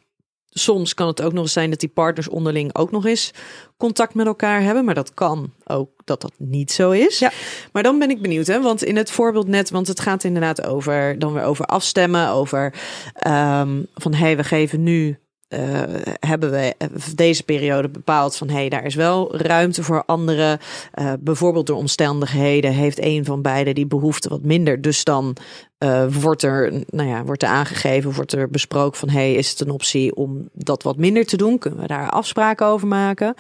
[0.51, 3.31] soms kan het ook nog eens zijn dat die partners onderling ook nog eens
[3.77, 4.85] contact met elkaar hebben.
[4.85, 7.19] Maar dat kan ook dat dat niet zo is.
[7.19, 7.33] Ja.
[7.73, 8.63] Maar dan ben ik benieuwd, hè?
[8.63, 12.75] want in het voorbeeld net, want het gaat inderdaad over dan weer over afstemmen, over
[13.15, 15.19] ehm, van hé, hey, we geven nu.
[15.51, 15.83] Eh,
[16.21, 16.75] hebben we
[17.15, 20.59] deze periode bepaald van hé, hey, daar is wel ruimte voor anderen.
[20.93, 24.81] Eh, bijvoorbeeld door omstandigheden heeft een van beiden die behoefte wat minder.
[24.81, 25.37] Dus dan
[25.79, 29.61] eh, wordt er, nou ja, wordt er aangegeven, wordt er besproken van hey, is het
[29.61, 31.59] een optie om dat wat minder te doen?
[31.59, 33.35] Kunnen we daar afspraken over maken?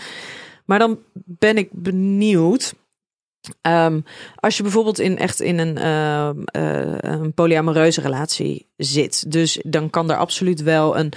[0.65, 2.75] Maar dan ben ik benieuwd.
[3.61, 4.01] Ehm,
[4.35, 5.87] als je bijvoorbeeld in echt in een,
[7.11, 11.13] een polyamoreuze relatie zit, dus dan kan er absoluut wel een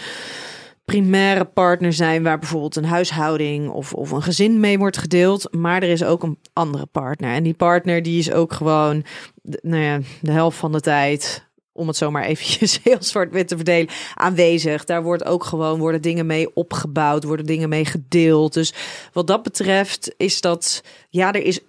[0.86, 5.54] primaire partner zijn waar bijvoorbeeld een huishouding of, of een gezin mee wordt gedeeld.
[5.56, 7.34] Maar er is ook een andere partner.
[7.34, 9.06] En die partner die is ook gewoon
[9.44, 11.52] nou ja, de helft van de tijd.
[11.76, 14.86] Om het zomaar eventjes heel zwart-wit te verdelen, aanwezig.
[14.86, 18.54] Daar wordt ook gewoon worden dingen mee opgebouwd, worden dingen mee gedeeld.
[18.54, 18.74] Dus
[19.14, 21.60] wat dat betreft is dat, ja, er is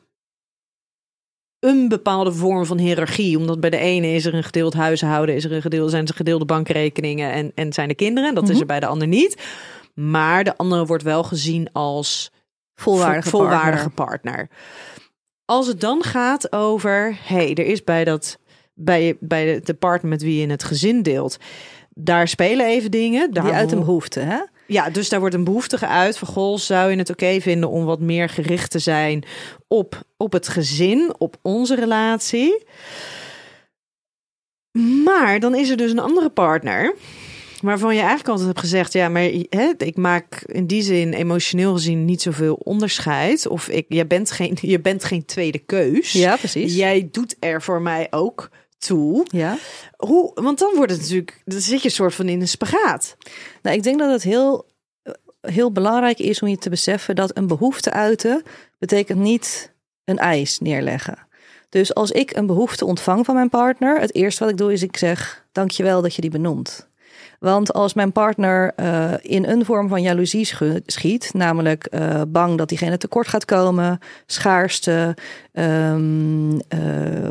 [1.65, 3.39] een bepaalde vorm van hiërarchie.
[3.39, 6.15] Omdat bij de ene is er een gedeeld huishouden, is er een gedeeld, zijn er
[6.15, 8.35] gedeelde bankrekeningen en, en zijn de kinderen.
[8.35, 9.43] Dat is er bij de ander niet.
[9.95, 12.33] Maar de andere wordt wel gezien als
[12.75, 14.49] Volwaardige, volwaardige partner.
[14.49, 14.49] partner.
[15.45, 18.39] als het dan gaat over, hey, er is bij dat
[18.75, 21.37] bij, bij de, partner met wie je het gezin deelt,
[21.91, 23.31] daar spelen even dingen.
[23.33, 24.39] Daar Die uit een wo- behoefte, hè?
[24.67, 27.85] Ja, dus daar wordt een behoefte geuit van, goh, zou je het oké vinden om
[27.85, 29.25] wat meer gericht te zijn
[29.69, 32.65] op, op het gezin, op onze relatie?
[35.05, 36.95] Maar dan is er dus een andere partner
[37.65, 41.73] waarvan je eigenlijk altijd hebt gezegd, ja, maar hè, ik maak in die zin emotioneel
[41.73, 43.47] gezien niet zoveel onderscheid.
[43.47, 46.13] Of ik, je, bent geen, je bent geen tweede keus.
[46.13, 46.75] Ja, precies.
[46.75, 48.51] Jij doet er voor mij ook
[48.87, 49.27] toe.
[49.29, 49.59] Ja.
[49.97, 53.17] Hoe, want dan wordt het natuurlijk, dan zit je soort van in een spagaat.
[53.63, 54.67] Nou, ik denk dat het heel,
[55.41, 58.43] heel belangrijk is om je te beseffen dat een behoefte uiten
[58.79, 59.73] betekent niet
[60.05, 61.19] een eis neerleggen.
[61.69, 64.83] Dus als ik een behoefte ontvang van mijn partner, het eerste wat ik doe is
[64.83, 66.89] ik zeg dankjewel dat je die benoemt.
[67.45, 70.49] Want als mijn partner eh, in een vorm van jaloezie
[70.87, 75.17] schiet, namelijk eh, bang dat diegene tekort gaat komen, schaarste,
[75.53, 76.79] ehm, eh,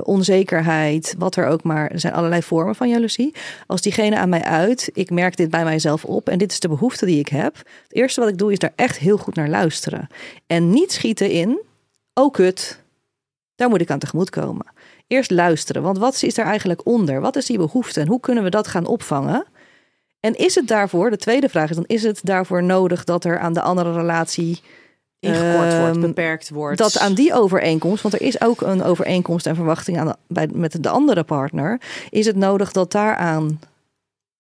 [0.04, 3.36] onzekerheid, wat er ook maar, er zijn allerlei vormen van jaloezie.
[3.68, 6.68] Als diegene aan mij uit, ik merk dit bij mijzelf op en dit is de
[6.68, 7.56] behoefte die ik heb.
[7.58, 10.08] Het eerste wat ik doe is daar echt heel goed naar luisteren.
[10.48, 11.62] En niet schieten in,
[12.14, 12.80] oh kut,
[13.56, 14.66] daar moet ik aan tegemoet komen.
[15.08, 17.22] Eerst luisteren, want wat is daar eigenlijk onder?
[17.22, 19.46] Wat is die behoefte en hoe kunnen we dat gaan opvangen?
[20.26, 23.40] En is het daarvoor, de tweede vraag is dan, is het daarvoor nodig dat er
[23.40, 24.62] aan de andere relatie
[25.20, 26.78] Ingekort wordt, Ehm, beperkt wordt.
[26.78, 30.84] dat aan die overeenkomst, want er is ook een overeenkomst en verwachting aan, bij, met
[30.84, 33.60] de andere partner, is het nodig dat daaraan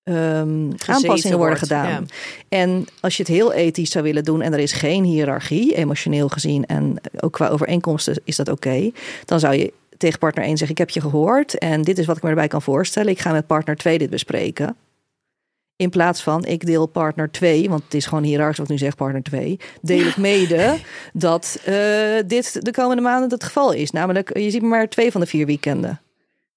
[0.03, 1.89] ehm aanpassingen worden wordt, gedaan.
[1.89, 2.01] ja.
[2.49, 6.27] En als je het heel ethisch zou willen doen en er is geen hiërarchie, emotioneel
[6.29, 8.91] gezien en ook qua overeenkomsten is dat oké,
[9.25, 12.17] dan zou je tegen partner 1 zeggen: Ik heb je gehoord en dit is wat
[12.17, 13.11] ik me erbij kan voorstellen.
[13.11, 14.75] Ik ga met partner 2 dit bespreken.
[15.83, 18.77] In plaats van ik deel partner 2, want het is gewoon hiërarchisch wat ik nu
[18.77, 20.77] zeg, partner 2, deel ik mede
[21.13, 21.75] dat eh,
[22.25, 23.91] dit de komende maanden het geval is.
[23.91, 26.01] Namelijk, je ziet maar twee van de vier weekenden.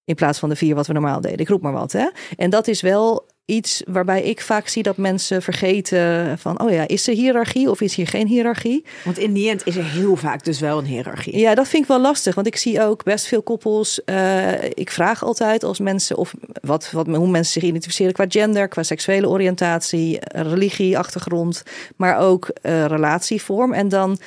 [0.04, 1.38] In plaats van de vier wat we normaal deden.
[1.38, 1.92] Ik roep maar wat.
[1.92, 2.08] Hè?
[2.36, 6.88] En dat is wel iets waarbij ik vaak zie dat mensen vergeten van, oh ja,
[6.88, 8.84] is er hiërarchie of is hier geen hiërarchie?
[9.04, 11.38] Want in die end is er heel vaak dus wel een hiërarchie.
[11.38, 14.04] Ja, dat vind ik wel lastig, want ik zie ook best veel koppels.
[14.04, 18.68] eh, ik vraag altijd als mensen of wat, wat, hoe mensen zich identificeren qua gender,
[18.68, 21.62] qua seksuele oriëntatie, religie, achtergrond,
[21.96, 23.72] maar ook eh, relatievorm.
[23.72, 24.18] En dan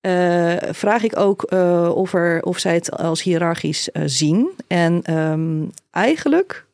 [0.00, 1.52] eh, vraag ik ook
[1.94, 4.50] of, er, of zij het als hiërarchisch zien.
[4.66, 6.66] En ehm, eigenlijk.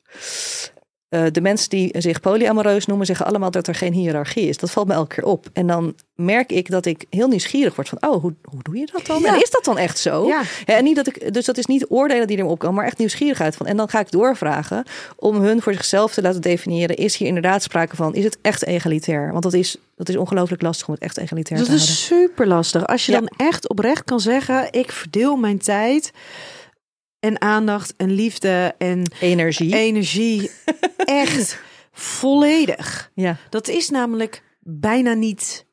[1.08, 4.56] Eh, de mensen die zich polyamoreus noemen, zeggen allemaal dat er geen hiërarchie is.
[4.58, 5.46] Dat valt me elke keer op.
[5.52, 8.88] En dan merk ik dat ik heel nieuwsgierig word van, oh, hoe, hoe doe je
[8.92, 9.20] dat dan?
[9.20, 9.34] Ja.
[9.34, 10.26] En is dat dan echt zo?
[10.26, 10.42] Ja.
[10.64, 12.98] Ja, en niet dat ik, dus dat is niet oordelen die er opkomen, maar echt
[12.98, 13.66] nieuwsgierigheid van.
[13.66, 14.84] En dan ga ik doorvragen
[15.16, 18.14] om hun voor zichzelf te laten definiëren: is hier inderdaad sprake van?
[18.14, 19.30] Is het echt egalitair?
[19.30, 21.94] Want dat is, dat is ongelooflijk lastig om het echt egalitair Dat te houden.
[21.94, 22.86] is super lastig.
[22.86, 26.12] Als je dan echt oprecht kan zeggen: ik verdeel mijn tijd
[27.24, 29.74] en aandacht en liefde en Energie.
[29.74, 30.50] energie
[31.04, 31.60] echt
[31.92, 33.10] volledig.
[33.14, 33.36] Ja.
[33.50, 35.66] Dat is namelijk bijna niet,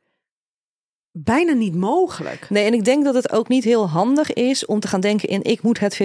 [1.14, 2.46] bijna niet mogelijk.
[2.50, 5.30] Nee, en ik denk dat het ook niet heel handig is om te gaan denken
[5.30, 5.98] in ik moet het 50-50.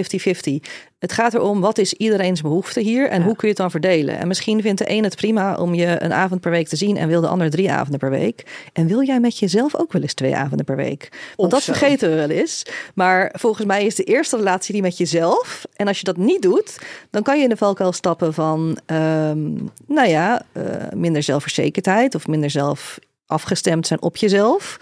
[0.99, 3.25] Het gaat erom wat is iedereen's behoefte hier en Ja.
[3.25, 4.17] hoe kun je het dan verdelen.
[4.17, 6.97] En misschien vindt de een het prima om je een avond per week te zien
[6.97, 8.69] en wil de ander drie avonden per week.
[8.73, 11.09] En wil jij met jezelf ook wel eens twee avonden per week?
[11.11, 11.73] Want Of dat zo.
[11.73, 12.65] vergeten we wel eens.
[12.95, 15.65] Maar volgens mij is de eerste relatie die met jezelf.
[15.75, 16.77] En als je dat niet doet,
[17.09, 19.53] dan kan je in de valkuil stappen van, ehm,
[19.87, 20.63] nou ja, eh,
[20.95, 24.77] minder zelfverzekerdheid of minder zelf afgestemd zijn op jezelf.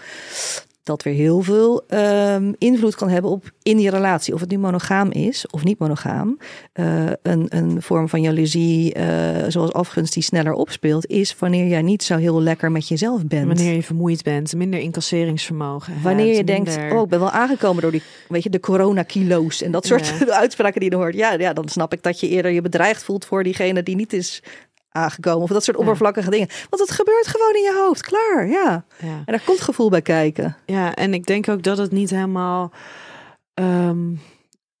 [0.86, 4.34] Dat weer heel veel ehm, invloed kan hebben op in die relatie.
[4.34, 6.38] Of het nu monogaam is of niet monogaam.
[6.72, 11.82] Eh, een, een vorm van jaloezie, eh, zoals afgunst, die sneller opspeelt, is wanneer jij
[11.82, 13.46] niet zo heel lekker met jezelf bent.
[13.46, 15.92] Wanneer je vermoeid bent, minder incasseringsvermogen.
[15.92, 19.62] hebt, Wanneer je denkt, oh, ik ben wel aangekomen door die, weet je, de coronakilo's
[19.62, 20.26] en dat soort Ja.
[20.42, 21.14] uitspraken die je hoort.
[21.14, 24.12] Ja, ja, dan snap ik dat je eerder je bedreigd voelt voor diegene die niet
[24.12, 24.42] is
[24.96, 25.42] aangekomen.
[25.42, 26.48] Of dat soort oppervlakkige dingen.
[26.70, 28.84] Want het gebeurt gewoon in je hoofd, klaar, ja.
[29.00, 30.56] En daar komt gevoel bij kijken.
[30.66, 32.72] Ja, en ik denk ook dat het niet helemaal.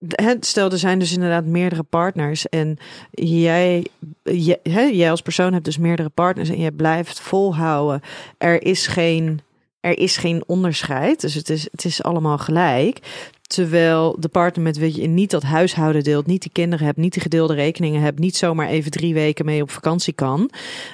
[0.08, 2.48] hè, stel, er zijn dus inderdaad meerdere partners.
[2.48, 2.78] En
[3.10, 3.86] jij,
[4.22, 6.48] jij, jij als persoon hebt dus meerdere partners.
[6.48, 8.00] En je blijft volhouden.
[8.38, 9.40] Er is geen,
[9.86, 11.20] er is geen onderscheid.
[11.20, 12.98] Dus het is, het is allemaal gelijk.
[13.42, 17.12] Terwijl de partner met wie je niet dat huishouden deelt, niet die kinderen hebt, niet
[17.12, 20.50] die gedeelde rekeningen hebt, niet zomaar even drie weken mee op vakantie kan,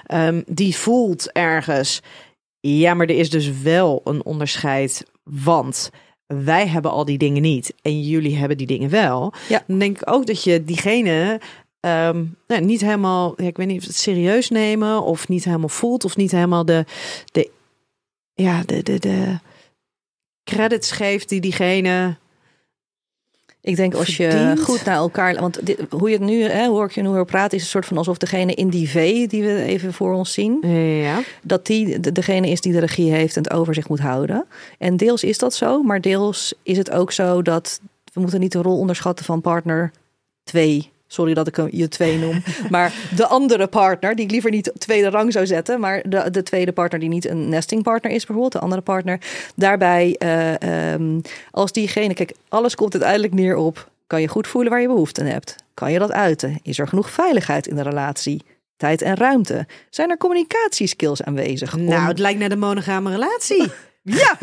[0.06, 2.00] ehm, die voelt ergens.
[2.60, 5.90] Ja, maar er is dus wel een onderscheid, want
[6.26, 9.32] wij hebben al die dingen niet en jullie hebben die dingen wel.
[9.48, 9.62] Ja.
[9.66, 11.40] Dan denk ik ook dat je diegene
[11.80, 15.68] ehm, nou, niet helemaal, ja, ik weet niet of het serieus nemen of niet helemaal
[15.68, 16.84] voelt of niet helemaal de,
[17.32, 17.50] de
[18.34, 19.38] ja, de, de, de
[20.44, 22.16] credits geeft die diegene
[23.60, 24.60] Ik denk als je Verdient.
[24.62, 25.34] goed naar elkaar.
[25.40, 27.68] Want dit, hoe je het nu, hè, hoor ik je nu hoor praten, is een
[27.70, 30.58] soort van alsof degene in die V die we even voor ons zien,
[31.02, 31.20] Ja.
[31.42, 34.46] dat die de- degene is die de regie heeft en het overzicht moet houden.
[34.78, 37.80] En deels is dat zo, maar deels is het ook zo dat
[38.12, 39.92] we moeten niet de rol onderschatten van partner
[40.44, 40.90] 2.
[41.12, 42.42] Sorry dat ik hem je twee noem.
[42.70, 45.80] Maar de andere partner, die ik liever niet tweede rang zou zetten.
[45.80, 49.18] Maar de, de tweede partner die niet een nesting partner is, bijvoorbeeld, de andere partner.
[49.56, 53.90] Daarbij, eh, ehm, als diegene, kijk, alles komt uiteindelijk neer op.
[54.06, 55.56] Kan je goed voelen waar je behoefte aan hebt?
[55.74, 56.58] Kan je dat uiten?
[56.62, 58.42] Is er genoeg veiligheid in de relatie?
[58.76, 59.66] Tijd en ruimte?
[59.90, 61.74] Zijn er communicatieskills aanwezig?
[61.74, 63.66] om- Nou, het lijkt naar de monogame relatie.
[64.02, 64.38] Ja.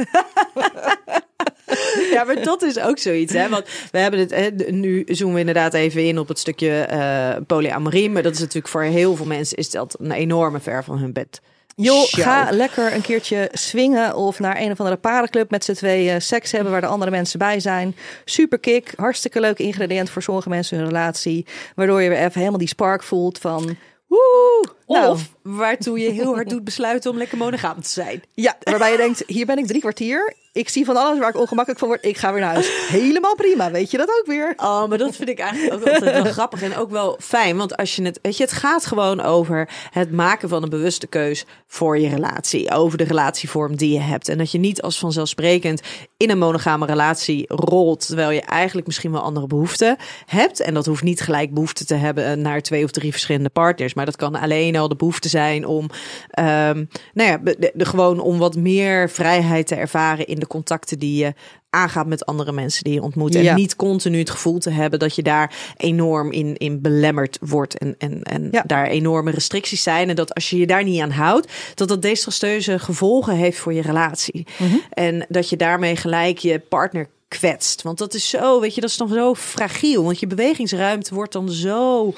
[2.14, 3.49] ja, maar dat is ook zoiets, hè?
[3.49, 7.36] Want we hebben het, hè, nu zoomen we inderdaad even in op het stukje eh
[7.47, 8.10] polyamorie.
[8.10, 11.14] Maar dat is natuurlijk voor heel veel mensen is dat een enorme ver van hun
[11.14, 11.41] bed.
[11.76, 12.24] Joh, show.
[12.24, 16.51] ga lekker een keertje swingen of naar een of andere parenclub met z'n tweeën seks
[16.51, 17.95] hebben waar de andere mensen bij zijn.
[18.26, 21.45] Super kick, hartstikke leuk ingrediënt voor sommige mensen in hun relatie.
[21.76, 24.66] Waardoor je weer even helemaal die spark voelt van woe.
[24.88, 28.22] Nou, Of waartoe je heel hard doet besluiten om lekker monogaam te zijn.
[28.34, 30.36] ja, waarbij je denkt, hier ben ik drie kwartier.
[30.52, 32.06] Ik zie van alles waar ik ongemakkelijk van word.
[32.06, 32.88] Ik ga weer naar huis.
[32.88, 34.54] Helemaal prima, weet je dat ook weer?
[34.58, 37.58] Oh, maar dat vind ik eigenlijk ook altijd wel grappig en ook wel fijn.
[37.58, 41.08] Want als je het, weet je, het gaat gewoon over het maken van een bewuste
[41.08, 42.72] keus voor je relatie.
[42.72, 44.30] Over de relatievorm die je hebt.
[44.30, 45.82] En dat je niet als vanzelfsprekend
[46.18, 48.06] in een monogame relatie rolt.
[48.06, 50.60] Terwijl je eigenlijk misschien wel andere behoeften hebt.
[50.60, 53.93] En dat hoeft niet gelijk behoefte te hebben naar twee of drie verschillende partners.
[53.93, 55.90] Maar dat kan alleen al de behoefte zijn om,
[56.30, 61.00] ehm, nou ja, de, de- gewoon om wat meer vrijheid te ervaren in de contacten
[61.00, 61.34] die je
[61.70, 63.36] aangaat met andere mensen die je ontmoet.
[63.36, 63.56] En Ja.
[63.56, 67.78] niet continu het gevoel te hebben dat je daar enorm in, in belemmerd wordt.
[67.78, 68.64] En, en, en Ja.
[68.66, 70.10] daar enorme restricties zijn.
[70.10, 73.74] En dat als je je daar niet aan houdt, dat dat desastreuze gevolgen heeft voor
[73.74, 74.48] je relatie.
[74.58, 74.76] Mhm.
[74.90, 77.82] En dat je daarmee gelijk je partner kwetst.
[77.82, 80.04] Want dat is zo, weet je, dat is dan zo fragiel.
[80.04, 82.14] Want je bewegingsruimte wordt dan zo.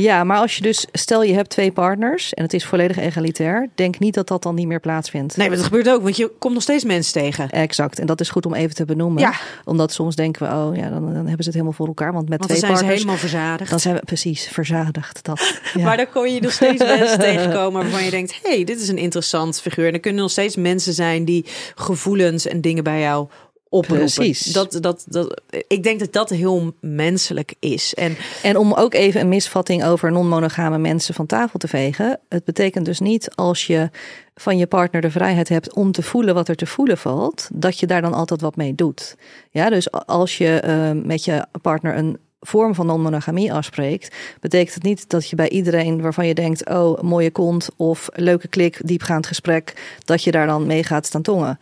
[0.00, 3.68] Ja, maar als je dus, stel je hebt twee partners en het is volledig egalitair.
[3.74, 5.36] Denk niet dat dat dan niet meer plaatsvindt.
[5.36, 7.50] Nee, maar dat gebeurt ook, want je komt nog steeds mensen tegen.
[7.50, 7.98] Exact.
[7.98, 9.22] En dat is goed om even te benoemen.
[9.22, 9.32] Ja.
[9.64, 12.12] Omdat soms denken we, oh ja, dan, dan hebben ze het helemaal voor elkaar.
[12.12, 13.70] Want met Want dan twee zijn ze partners, helemaal verzadigd.
[13.70, 15.24] dan zijn we precies verzadigd.
[15.24, 15.84] Dat, ja.
[15.84, 18.98] Maar dan kon je nog steeds mensen tegenkomen waarvan je denkt: hey, dit is een
[18.98, 19.86] interessant figuur.
[19.86, 21.44] En er kunnen nog steeds mensen zijn die
[21.74, 23.28] gevoelens en dingen bij jou
[23.68, 24.12] oproepen.
[24.14, 24.44] Precies.
[24.44, 27.94] Dat, dat, dat, ik denk dat dat heel menselijk is.
[27.94, 32.18] En En om ook even een misvatting over non-monogame mensen van tafel te vegen.
[32.28, 33.90] Het betekent dus niet als je
[34.34, 37.80] van je partner de vrijheid hebt om te voelen wat er te voelen valt, dat
[37.80, 39.16] je daar dan altijd wat mee doet.
[39.50, 44.82] Ja, dus als je eh, met je partner een vorm van non-monogamie afspreekt, betekent het
[44.82, 49.26] niet dat je bij iedereen waarvan je denkt, oh, mooie kont of leuke klik, diepgaand
[49.26, 51.58] gesprek, dat je daar dan mee gaat staan tongen.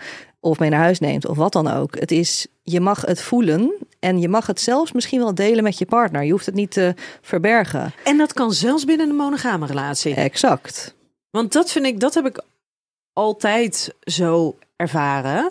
[0.47, 1.99] Of mee naar huis neemt, of wat dan ook.
[1.99, 5.79] Het is, je mag het voelen en je mag het zelfs misschien wel delen met
[5.79, 6.25] je partner.
[6.25, 7.93] Je hoeft het niet te verbergen.
[8.05, 10.15] En dat kan zelfs binnen een monogame relatie.
[10.15, 10.95] Exact.
[11.31, 12.43] Want dat vind ik, dat heb ik
[13.13, 15.51] altijd zo ervaren.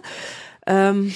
[0.60, 1.10] Ehm,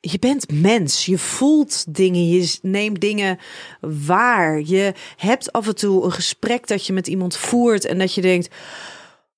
[0.00, 3.38] je bent mens, je voelt dingen, je neemt dingen
[3.80, 4.60] waar.
[4.60, 8.20] Je hebt af en toe een gesprek dat je met iemand voert en dat je
[8.20, 8.54] denkt: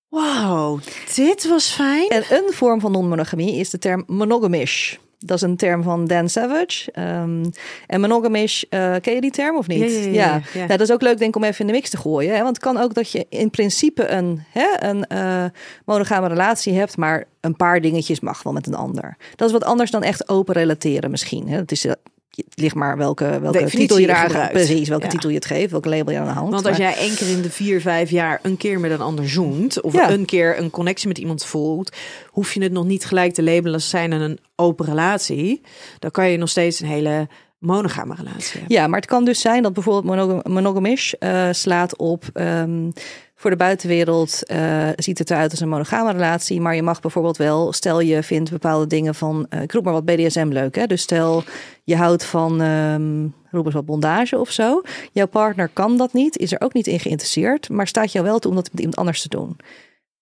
[0.08, 0.80] Wow,
[1.14, 2.08] dit was fijn.
[2.08, 4.96] En een vorm van non-monogamie is de term monogamish.
[5.18, 6.92] Dat is een term van Dan Savage.
[6.92, 7.44] Ehm,
[7.86, 9.90] en monogamish, eh, ken je die term of niet?
[9.90, 10.58] Ja, ja, ja, ja, ja.
[10.58, 12.34] Nou, dat is ook leuk denk ik om even in de mix te gooien.
[12.34, 12.42] Hè?
[12.42, 15.44] Want het kan ook dat je in principe een, hè, een eh,
[15.84, 19.16] monogame relatie hebt, maar een paar dingetjes mag wel met een ander.
[19.36, 21.48] Dat is wat anders dan echt open relateren misschien.
[21.48, 21.56] Hè?
[21.56, 21.92] Het, is, eh,
[22.30, 24.52] het ligt maar welke, welke Definitie titel je daar gebruikt.
[24.52, 25.10] Precies, welke Ja.
[25.10, 26.52] titel je het geeft, welke label je aan de hand.
[26.52, 29.00] Want als Maar- jij één keer in de vier, vijf jaar een keer met een
[29.00, 30.10] ander zoent, of Ja.
[30.10, 31.96] een keer een connectie met iemand voelt,
[32.30, 35.60] hoef je het nog niet gelijk te labelen als zijn een open relatie.
[35.98, 38.76] Dan kan je nog steeds een hele monogame relatie hebben.
[38.76, 42.24] Ja, maar het kan dus zijn dat bijvoorbeeld monog monogamish eh, slaat op.
[42.32, 42.90] ehm,
[43.38, 46.60] voor de buitenwereld eh, ziet het eruit als een monogame relatie.
[46.60, 49.92] Maar je mag bijvoorbeeld wel, stel je vindt bepaalde dingen van, eh ik roep maar
[49.92, 50.74] wat BDSM leuk.
[50.74, 50.86] Hè?
[50.86, 51.42] Dus stel
[51.84, 54.82] je houdt van, ehm roep eens wat bondage of zo.
[55.12, 57.68] Jouw partner kan dat niet, is er ook niet in geïnteresseerd.
[57.68, 59.56] Maar staat jou wel toe om dat met iemand anders te doen.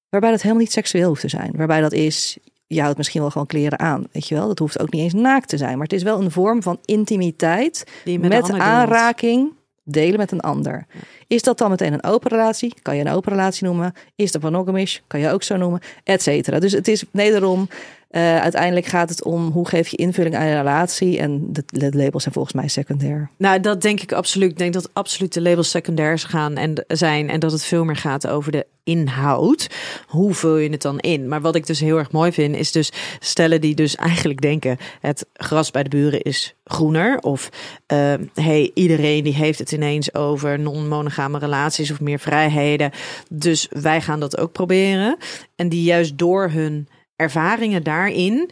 [0.09, 1.53] Waarbij dat helemaal niet seksueel hoeft te zijn.
[1.57, 4.05] Waarbij dat is, je houdt misschien wel gewoon kleren aan.
[4.13, 5.73] Weet je wel, dat hoeft ook niet eens naakt te zijn.
[5.73, 9.53] Maar het is wel een vorm van intimiteit met aanraking
[9.89, 10.87] delen met een ander.
[11.27, 12.75] Is dat dan meteen een open relatie?
[12.83, 13.93] Kan je een open relatie noemen?
[14.17, 14.99] Is dat monogamish?
[15.07, 15.81] Kan je ook zo noemen?
[16.05, 16.59] Et cetera.
[16.59, 17.69] Dus het is wederom
[18.11, 21.19] Uh, uiteindelijk gaat het om hoe geef je invulling aan je relatie.
[21.19, 23.31] En de, labels zijn volgens mij secundair.
[23.39, 24.51] Nou, dat denk ik absoluut.
[24.51, 27.31] Ik denk dat absoluut de labels secundair gaan en zijn.
[27.31, 29.67] En dat het veel meer gaat over de inhoud.
[30.07, 31.29] Hoe vul je het dan in?
[31.29, 34.77] Maar wat ik dus heel erg mooi vind, is dus stellen die dus eigenlijk denken:
[35.01, 37.19] het gras bij de buren is groener.
[37.19, 37.49] Of
[37.93, 42.91] uh, hey, iedereen die heeft het ineens over non-monogame relaties of meer vrijheden.
[43.31, 45.17] Dus wij gaan dat ook proberen.
[45.57, 48.51] En die juist door hun ervaringen daarin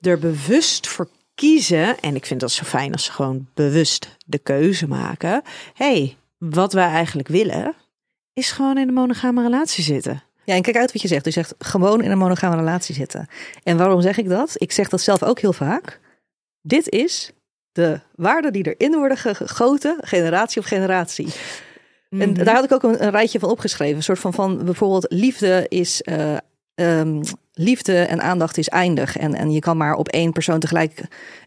[0.00, 2.00] er bewust voor kiezen.
[2.00, 5.42] En ik vind dat zo fijn als ze gewoon bewust de keuze maken.
[5.74, 7.74] hey, wat wij eigenlijk willen,
[8.32, 10.22] is gewoon in een monogame relatie zitten.
[10.44, 11.24] Ja, en kijk uit wat je zegt.
[11.24, 13.28] Je zegt gewoon in een monogame relatie zitten.
[13.62, 14.54] En waarom zeg ik dat?
[14.54, 16.00] Ik zeg dat zelf ook heel vaak.
[16.60, 17.32] Dit is
[17.72, 21.28] de waarden die erin worden gegoten, generatie op generatie.
[22.10, 22.44] En mhm.
[22.44, 23.96] daar had ik ook een, een, rijtje van opgeschreven.
[23.96, 26.36] Een soort van, van bijvoorbeeld liefde is uh,
[26.74, 27.22] um,
[27.58, 29.16] liefde en aandacht is eindig.
[29.16, 31.00] En, en je kan maar op één persoon tegelijk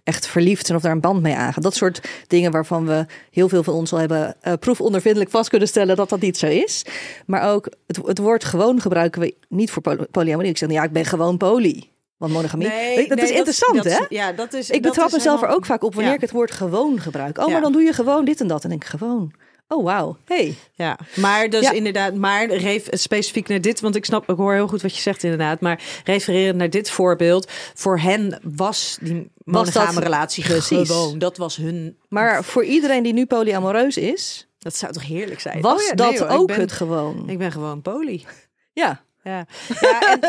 [0.03, 1.63] echt verliefd zijn of daar een band mee aangaan.
[1.63, 5.67] Dat soort dingen waarvan we heel veel van ons al hebben uh, proefondervindelijk vast kunnen
[5.67, 6.85] stellen dat dat niet zo is.
[7.25, 10.51] Maar ook het, het woord gewoon gebruiken we niet voor polyamorie.
[10.51, 11.89] Ik zeg, nou ja, ik ben gewoon poly.
[12.17, 13.99] Want monogamie, nee, dat is interessant, hè?
[14.09, 14.69] Ja, dat is.
[14.69, 17.37] Ik betrap mezelf er ook vaak op wanneer ik het woord gewoon gebruik.
[17.37, 18.63] Oh, maar dan doe je gewoon dit en dat.
[18.63, 19.31] En denk ik gewoon.
[19.71, 20.17] Oh, wauw.
[20.25, 20.55] Hey.
[20.73, 24.67] Ja, maar dus inderdaad, maar reef specifiek naar dit, want ik snap, ik hoor heel
[24.67, 29.99] goed wat je zegt inderdaad, maar refereren naar dit voorbeeld, voor hen was die monogame
[29.99, 30.87] relatie precies.
[30.87, 31.97] gewoon, dat was hun.
[32.09, 35.61] Maar voor iedereen die nu polyamoreus is, dat zou toch heerlijk zijn?
[35.61, 37.29] Was oh dat ook het gewoon?
[37.29, 38.25] Ik ben gewoon poly.
[38.73, 39.03] Ja.
[39.23, 39.45] Ja,
[39.81, 40.19] ja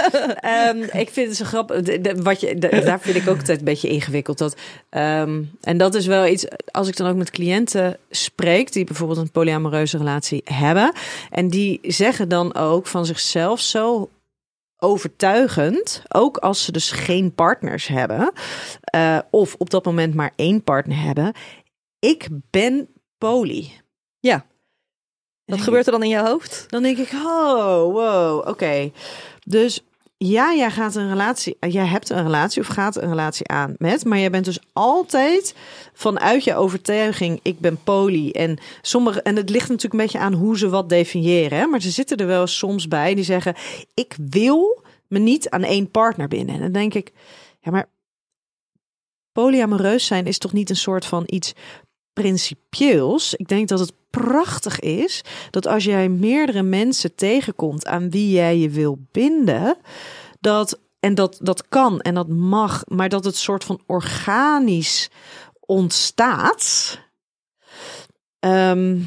[0.41, 1.99] en, um, ik vind het zo grappig.
[2.23, 4.39] wat je, daar vind ik ook altijd een beetje ingewikkeld.
[4.39, 4.57] Dat,
[4.91, 9.19] um, en dat is wel iets, als ik dan ook met cliënten spreek, die bijvoorbeeld
[9.19, 10.93] een polyamoreuze relatie hebben.
[11.31, 14.11] En die zeggen dan ook van zichzelf zo
[14.77, 18.33] overtuigend, ook als ze dus geen partners hebben,
[18.95, 21.33] uh, of op dat moment maar één partner hebben.
[21.99, 22.89] Ik ben
[23.19, 23.71] poly.
[24.21, 24.47] Ja.
[25.53, 26.67] Wat gebeurt er dan in je hoofd?
[26.69, 28.91] Dan denk ik, oh, wow, oké.
[29.45, 29.83] Dus
[30.17, 34.05] ja, jij gaat een relatie, jij hebt een relatie of gaat een relatie aan met,
[34.05, 35.55] maar jij bent dus altijd
[35.93, 38.31] vanuit je overtuiging, ik ben poly.
[38.31, 41.67] En sommige, en het ligt natuurlijk een beetje aan hoe ze wat definiëren, hè?
[41.67, 43.55] maar ze zitten er wel soms bij die zeggen,
[43.95, 46.55] ik wil me niet aan één partner binnen.
[46.55, 47.13] En dan denk ik,
[47.61, 47.89] ja, maar
[49.33, 51.55] polyamoreus zijn is toch niet een soort van iets
[52.13, 53.35] principieels.
[53.35, 58.59] Ik denk dat het prachtig is dat als jij meerdere mensen tegenkomt aan wie jij
[58.59, 59.77] je wil binden,
[60.41, 65.11] dat en dat dat kan en dat mag, maar dat het soort van organisch
[65.61, 66.99] ontstaat.
[68.41, 69.07] Um,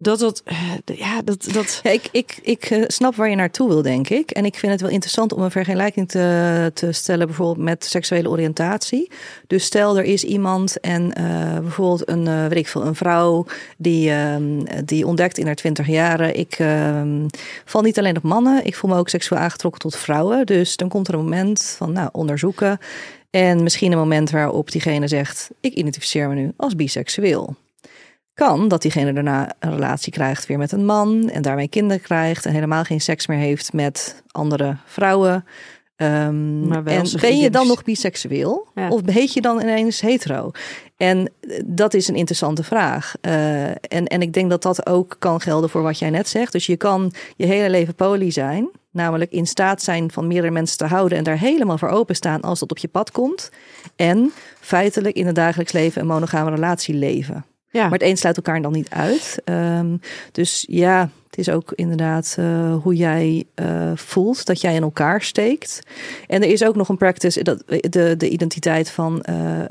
[0.00, 1.80] dat dat, eh, ja, dat, dat...
[1.82, 4.30] Ik, ik, ik eh, snap waar je naartoe wil, denk ik.
[4.30, 8.30] En ik vind het wel interessant om een vergelijking te, te stellen, bijvoorbeeld met seksuele
[8.30, 9.10] oriëntatie.
[9.46, 13.46] Dus stel er is iemand en uh, bijvoorbeeld een, uh, weet ik veel, een vrouw
[13.76, 14.36] die, uh,
[14.84, 17.26] die ontdekt in haar twintig jaren, ik ehm,
[17.64, 20.46] val niet alleen op mannen, ik voel me ook seksueel aangetrokken tot vrouwen.
[20.46, 22.78] Dus dan komt er een moment van, nou, onderzoeken.
[23.30, 27.56] En misschien een moment waarop diegene zegt, ik identificeer me nu als biseksueel
[28.38, 32.46] kan dat diegene daarna een relatie krijgt weer met een man en daarmee kinderen krijgt
[32.46, 35.44] en helemaal geen seks meer heeft met andere vrouwen.
[35.96, 40.50] Um, maar en ben je dan nog biseksueel of heet je dan ineens hetero?
[40.96, 43.14] En eh, dat is een interessante vraag.
[43.22, 46.52] Uh, en, en ik denk dat dat ook kan gelden voor wat jij net zegt.
[46.52, 50.78] Dus je kan je hele leven poly zijn, namelijk in staat zijn van meerdere mensen
[50.78, 53.50] te houden en daar helemaal voor openstaan als dat op je pad komt.
[53.96, 57.44] En feitelijk in het dagelijks leven een monogame relatie leven.
[57.72, 59.42] Maar het een sluit elkaar dan niet uit.
[59.44, 60.00] Um,
[60.32, 65.22] dus ja, het is ook inderdaad uh, hoe jij uh, voelt dat jij in elkaar
[65.22, 65.80] steekt.
[66.26, 69.24] En er is ook nog een practice, dat, de, de identiteit van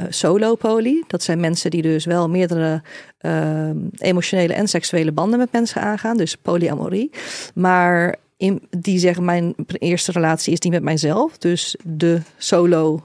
[0.10, 1.04] solo poly.
[1.08, 2.82] Dat zijn mensen die dus wel meerdere
[3.18, 6.18] ehm, emotionele en seksuele banden met mensen aangaan.
[6.18, 7.12] Dus polyamorie.
[7.54, 11.38] Maar in, die zeggen mijn eerste relatie is die met mijzelf.
[11.38, 13.04] Dus de solo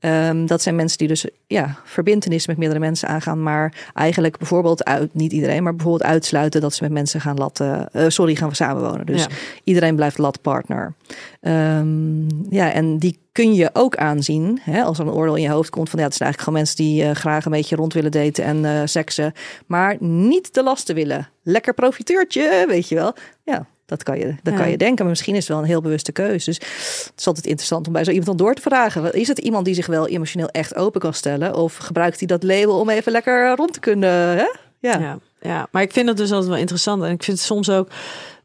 [0.00, 4.84] Um, dat zijn mensen die dus ja, verbindenis met meerdere mensen aangaan, maar eigenlijk bijvoorbeeld
[4.84, 8.48] uit, niet iedereen, maar bijvoorbeeld uitsluiten dat ze met mensen gaan laten, uh, sorry, gaan
[8.48, 9.06] we samenwonen.
[9.06, 9.26] Dus
[9.64, 10.94] iedereen blijft latpartner.
[11.40, 15.50] Um, ja, en die kun je ook aanzien hè, als er een oordeel in je
[15.50, 17.92] hoofd komt van ja, het zijn eigenlijk gewoon mensen die uh, graag een beetje rond
[17.92, 19.32] willen daten en uh, seksen,
[19.66, 21.28] maar niet de lasten willen.
[21.42, 23.14] Lekker profiteurtje, weet je wel.
[23.44, 25.80] Ja, dat kan je, dat kan je denken, maar misschien is het wel een heel
[25.80, 26.44] bewuste keuze.
[26.44, 29.12] Dus het is altijd interessant om bij zo iemand dan door te vragen.
[29.12, 31.54] Is het iemand die zich wel emotioneel echt open kan stellen?
[31.54, 34.10] Of gebruikt hij dat label om even lekker rond te kunnen?
[34.10, 34.46] Hè?
[34.78, 34.98] Ja.
[34.98, 35.18] ja.
[35.42, 37.02] Ja, maar ik vind het dus altijd wel interessant.
[37.02, 37.88] En ik vind het soms ook.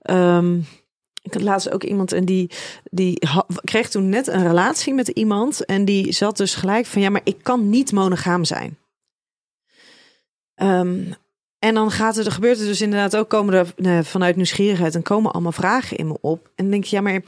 [0.10, 0.66] Um,
[1.22, 2.52] ik had laatst ook iemand en die,
[2.84, 3.28] die
[3.64, 5.66] kreeg toen net een relatie met iemand.
[5.66, 8.78] En die zat dus gelijk van ja, maar ik kan niet monogaam zijn.
[10.56, 11.12] Ehm,
[11.66, 14.96] en dan gaat er, er gebeurt er dus inderdaad ook komen er eh, vanuit nieuwsgierigheid
[14.96, 16.50] en komen allemaal vragen in me op.
[16.56, 17.22] En denk je, ja, maar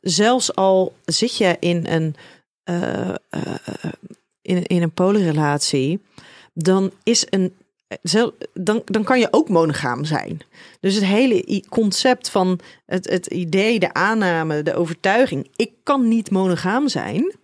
[0.00, 2.14] zelfs al zit je in een,
[2.62, 3.14] eh,
[4.42, 6.02] in, in een polyrelatie,
[6.54, 7.54] dan is een
[8.52, 10.40] dan, dan kan je ook monogaam zijn.
[10.80, 16.30] Dus het hele concept van het, het idee, de aanname, de overtuiging, ik kan niet
[16.30, 17.34] monogaam zijn.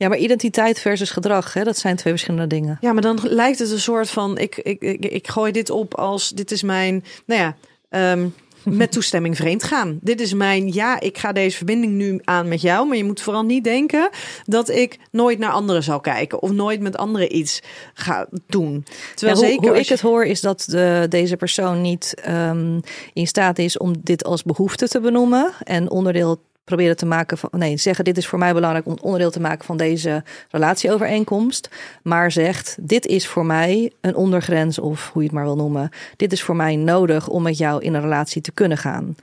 [0.00, 2.78] Ja, maar identiteit versus gedrag, hè, dat zijn twee verschillende dingen.
[2.80, 5.94] Ja, maar dan lijkt het een soort van, ik, ik, ik, ik gooi dit op
[5.94, 7.56] als, dit is mijn, nou ja,
[7.88, 8.28] ehm,
[8.64, 9.98] met toestemming vreemd gaan.
[10.02, 13.20] Dit is mijn, ja, ik ga deze verbinding nu aan met jou, maar je moet
[13.20, 14.08] vooral niet denken
[14.44, 17.60] dat ik nooit naar anderen zal kijken of nooit met anderen iets
[17.94, 18.84] ga doen.
[19.14, 22.14] Terwijl Ja, hoe, zeker hoe ik je- het hoor is dat de, deze persoon niet
[22.22, 22.80] ehm,
[23.12, 27.50] in staat is om dit als behoefte te benoemen en onderdeel proberen te maken van
[27.52, 31.70] nee zeggen dit is voor mij belangrijk om onderdeel te maken van deze relatieovereenkomst,
[32.02, 35.90] maar zegt dit is voor mij een ondergrens of hoe je het maar wil noemen,
[36.16, 39.16] dit is voor mij nodig om met jou in een relatie te kunnen gaan.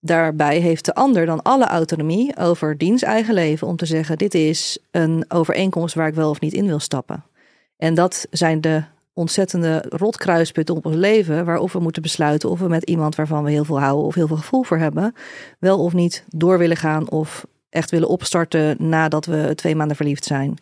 [0.00, 4.34] Daarbij heeft de ander dan alle autonomie over diens eigen leven om te zeggen: dit
[4.34, 7.24] is een overeenkomst waar ik wel of niet in wil stappen.
[7.76, 8.82] En dat zijn de
[9.14, 13.50] ontzettende rotkruispunten op ons leven, waarop we moeten besluiten of we met iemand waarvan we
[13.50, 15.14] heel veel houden of heel veel gevoel voor hebben,
[15.58, 20.24] wel of niet door willen gaan of echt willen opstarten nadat we twee maanden verliefd
[20.24, 20.56] zijn.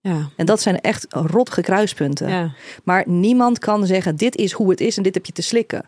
[0.00, 2.28] ja, En dat zijn echt rotge kruispunten.
[2.28, 2.52] ja.
[2.84, 5.84] Maar niemand kan zeggen: dit is hoe het is en dit heb je te slikken.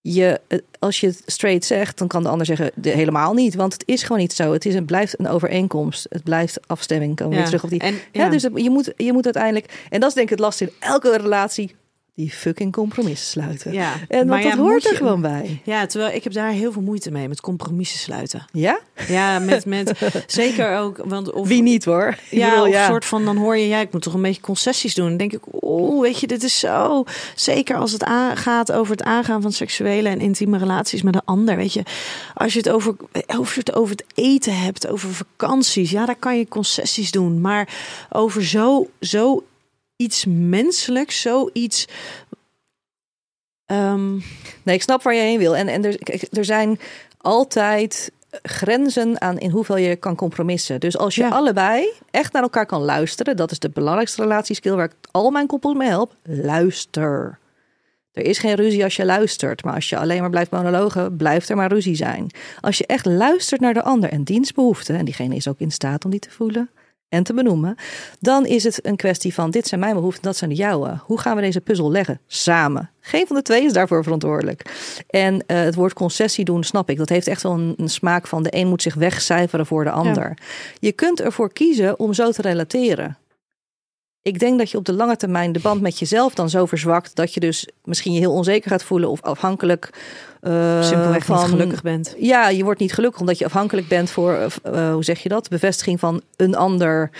[0.00, 3.54] Je, eh, als je het straight zegt, dan kan de ander zeggen: "De- helemaal niet.
[3.54, 4.52] Want het is gewoon niet zo.
[4.52, 6.06] Het is een, blijft een overeenkomst.
[6.08, 7.16] Het blijft afstemming.
[7.16, 7.80] Komen we weer terug op die.
[7.80, 9.86] En, Ja, dus het- je moet, je moet uiteindelijk.
[9.90, 11.74] En dat is denk ik het lastig in elke relatie.
[12.18, 13.72] Die fucking compromissen sluiten.
[13.72, 13.92] ja.
[14.08, 15.60] En dat ja, hoort er je- gewoon bij.
[15.64, 18.44] Ja, terwijl ik heb daar heel veel moeite mee met compromissen sluiten.
[18.52, 18.80] Ja?
[19.08, 19.92] Ja, met, met
[20.26, 22.08] zeker ook, want of Wie niet hoor.
[22.30, 24.40] Ik Ja, bedoel, of soort van dan hoor je, ja, ik moet toch een beetje
[24.40, 25.08] concessies doen.
[25.08, 27.04] Dan denk ik, oeh, weet je, dit is zo.
[27.34, 28.04] Zeker als het
[28.34, 31.56] gaat over het aangaan van seksuele en intieme relaties met een ander.
[31.56, 31.82] Weet je,
[32.34, 36.38] als je het over, je het, over het eten hebt, over vakanties, ja, daar kan
[36.38, 37.40] je concessies doen.
[37.40, 37.68] Maar
[38.12, 39.44] over zo, zo
[39.98, 41.86] iets menselijks, zoiets.
[43.66, 44.12] ehm
[44.62, 45.56] Nee, ik snap waar je heen wil.
[45.56, 45.98] En, en er,
[46.32, 46.80] er zijn
[47.18, 50.80] altijd grenzen aan in hoeveel je kan compromissen.
[50.80, 51.28] Dus als je Ja.
[51.28, 55.46] allebei echt naar elkaar kan luisteren, dat is de belangrijkste relatieskill waar ik al mijn
[55.46, 56.14] koppels mee help.
[56.22, 57.38] Luister.
[58.12, 61.48] Er is geen ruzie als je luistert, maar als je alleen maar blijft monologen, blijft
[61.48, 62.30] er maar ruzie zijn.
[62.60, 65.70] Als je echt luistert naar de ander en diens behoeften, en diegene is ook in
[65.70, 66.70] staat om die te voelen
[67.08, 67.76] en te benoemen,
[68.20, 70.98] dan is het een kwestie van dit zijn mijn behoeften, dat zijn de jouwe.
[71.02, 72.20] Hoe gaan we deze puzzel leggen?
[72.26, 72.90] Samen.
[73.00, 74.64] Geen van de twee is daarvoor verantwoordelijk.
[75.10, 76.96] En eh, het woord concessie doen, snap ik.
[76.96, 79.90] Dat heeft echt wel een, een smaak van de een moet zich wegcijferen voor de
[79.90, 80.38] ander.
[80.78, 83.16] Je kunt ervoor kiezen om zo te relateren.
[84.28, 87.16] Ik denk dat je op de lange termijn de band met jezelf dan zo verzwakt
[87.16, 89.90] dat je dus misschien je heel onzeker gaat voelen of afhankelijk
[90.40, 92.14] eh, simpelweg van niet gelukkig bent.
[92.18, 95.28] ja, je wordt niet gelukkig omdat je afhankelijk bent voor, eh, eh, hoe zeg je
[95.28, 97.10] dat, bevestiging van een ander.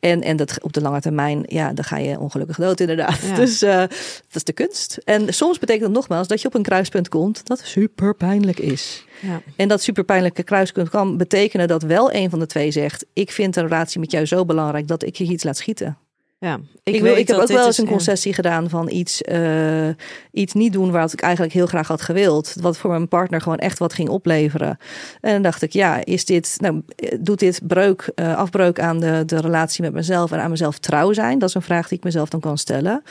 [0.00, 3.20] En, en dat op de lange termijn, ja, dan ga je ongelukkig dood inderdaad.
[3.22, 3.34] Ja.
[3.34, 3.90] Dus dat
[4.32, 4.98] is de kunst.
[5.04, 9.04] En soms betekent dat nogmaals dat je op een kruispunt komt dat super pijnlijk is.
[9.20, 9.40] Ja.
[9.56, 13.30] En dat super pijnlijke kruispunt kan betekenen dat wel een van de twee zegt: Ik
[13.30, 15.98] vind de relatie met jou zo belangrijk dat ik je iets laat schieten.
[16.40, 19.88] Ja, Ik, ik, wil, ik heb ook wel eens een concessie gedaan van iets, eh,
[20.32, 22.54] iets niet doen wat ik eigenlijk heel graag had gewild.
[22.60, 24.78] Wat voor mijn partner gewoon echt wat ging opleveren.
[25.20, 29.00] En dan dacht ik, ja, is dit, nou, eh, doet dit breuk, eh, afbreuk aan
[29.00, 31.38] de, de relatie met mezelf en aan mezelf trouw zijn?
[31.38, 33.02] Dat is een vraag die ik mezelf dan kan stellen.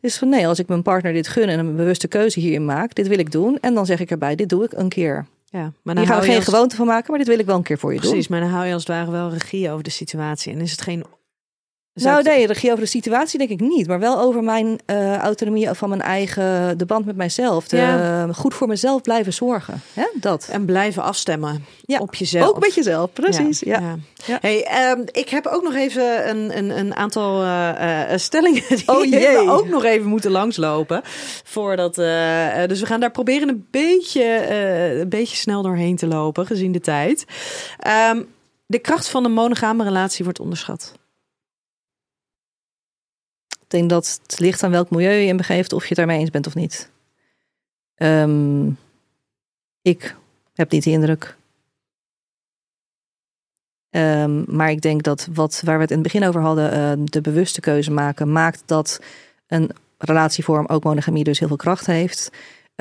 [0.00, 2.94] Dus van nee, als ik mijn partner dit gun en een bewuste keuze hierin maak,
[2.94, 3.58] dit wil ik doen.
[3.60, 5.26] En dan zeg ik erbij, dit doe ik een keer.
[5.44, 7.46] Ja, maar dan Hier gaan we geen als- gewoonte van maken, maar dit wil ik
[7.46, 8.08] wel een keer voor je doen.
[8.10, 10.52] Precies, maar dan hou je als het ware wel regie over de situatie.
[10.52, 11.04] En is het geen...
[11.94, 13.86] Nou Zou het- nee, regie over de situatie denk ik niet.
[13.86, 17.68] Maar wel over mijn eh, autonomie van mijn eigen, de band met mijzelf.
[17.68, 18.32] De, Ja.
[18.32, 19.82] Goed voor mezelf blijven zorgen.
[19.92, 20.04] Hè?
[20.14, 20.48] Dat.
[20.50, 22.48] En blijven afstemmen Ja, op jezelf.
[22.48, 23.60] Ook met jezelf, precies.
[23.60, 23.96] Ja.
[24.26, 24.38] Ja.
[24.40, 28.88] Hey, ehm, ik heb ook nog even een, een, een aantal eh, eh, stellingen die
[28.88, 29.20] Oh, jee.
[29.20, 31.00] we ook nog even moeten langslopen.
[31.44, 31.94] Voordat,
[32.68, 34.46] dus we gaan daar proberen een beetje,
[35.00, 37.24] een beetje snel doorheen te lopen, gezien de tijd.
[37.78, 38.22] Ehm,
[38.66, 40.92] de kracht van een monogame relatie wordt onderschat.
[43.72, 46.30] Denk dat het ligt aan welk milieu je in begeeft, of je het daarmee eens
[46.30, 46.90] bent of niet.
[47.94, 48.70] Ehm,
[49.82, 50.16] ik
[50.54, 51.36] heb niet de indruk.
[53.90, 56.92] Ehm, maar ik denk dat wat, waar we het in het begin over hadden, eh,
[57.04, 59.00] de bewuste keuze maken, maakt dat
[59.46, 62.30] een relatievorm, ook monogamie, dus heel veel kracht heeft.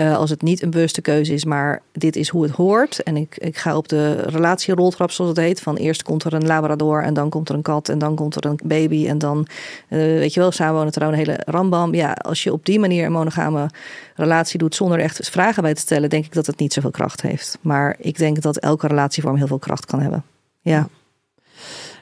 [0.02, 3.04] Uh, als het niet een bewuste keuze is, maar dit is hoe het hoort.
[3.04, 5.62] En ik, ik ga op de relatieroltrap, zoals het heet.
[5.62, 8.36] Van eerst komt er een labrador en dan komt er een kat en dan komt
[8.36, 9.08] er een baby.
[9.08, 9.48] En dan,
[9.90, 11.94] uh, weet je wel, samenwonen trouwen, een hele rambam.
[11.94, 13.70] Ja, als je op die manier een monogame
[14.16, 17.22] relatie doet zonder echt vragen bij te stellen, denk ik dat het niet zoveel kracht
[17.22, 17.58] heeft.
[17.62, 20.24] Maar ik denk dat elke relatievorm heel veel kracht kan hebben.
[20.62, 20.90] Ja.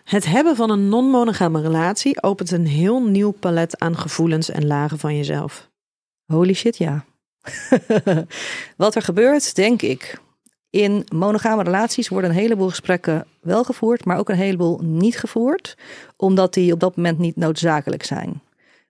[0.03, 4.99] Het hebben van een non-monogame relatie opent een heel nieuw palet aan gevoelens en lagen
[4.99, 5.69] van jezelf.
[6.26, 7.05] Holy shit, ja.
[8.77, 10.19] Wat er gebeurt, denk ik.
[10.69, 15.77] In monogame relaties worden een heleboel gesprekken wel gevoerd, maar ook een heleboel niet gevoerd,
[16.15, 18.41] omdat die op dat moment niet noodzakelijk zijn.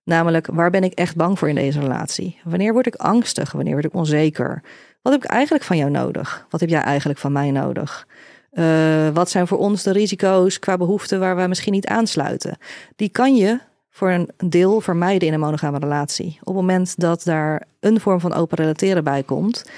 [0.03, 2.39] Namelijk, waar ben ik echt bang voor in deze relatie?
[2.43, 3.51] Wanneer word ik angstig?
[3.51, 4.61] Wanneer word ik onzeker?
[5.01, 6.45] Wat heb ik eigenlijk van jou nodig?
[6.49, 8.07] Wat heb jij eigenlijk van mij nodig?
[8.53, 12.57] Uh, wat zijn voor ons de risico's qua behoeften waar we misschien niet aansluiten?
[12.95, 13.59] Die kan je
[13.90, 16.38] voor een deel vermijden in een monogame relatie.
[16.40, 19.70] Op het moment dat daar een vorm van open relateren bij komt,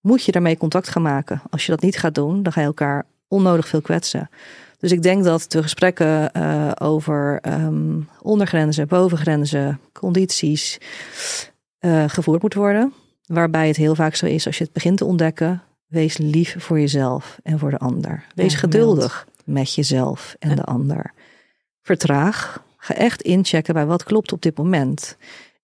[0.00, 1.42] moet je daarmee contact gaan maken.
[1.50, 4.30] Als je dat niet gaat doen, dan ga je elkaar onnodig veel kwetsen.
[4.78, 10.78] Dus ik denk dat de gesprekken uh, over um, ondergrenzen, bovengrenzen, condities
[11.80, 12.92] uh, gevoerd moeten worden.
[13.26, 16.80] Waarbij het heel vaak zo is, als je het begint te ontdekken, wees lief voor
[16.80, 18.24] jezelf en voor de ander.
[18.34, 21.12] Wees geduldig met jezelf en de ander.
[21.82, 22.66] Vertraag.
[22.94, 25.16] Echt inchecken bij wat klopt op dit moment.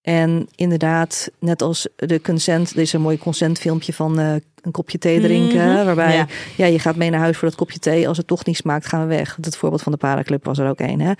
[0.02, 4.34] En inderdaad, net als de consent, deze is een mooi consentfilmpje van uh,
[4.64, 5.72] een kopje thee drinken.
[5.72, 5.84] Mhm.
[5.84, 6.26] Waarbij
[6.56, 6.66] ja.
[6.66, 8.08] je gaat mee naar huis voor dat kopje thee.
[8.08, 9.38] Als het toch niet smaakt, gaan we weg.
[9.40, 11.00] Het voorbeeld van de paardenclub was er ook een.
[11.00, 11.12] Hè?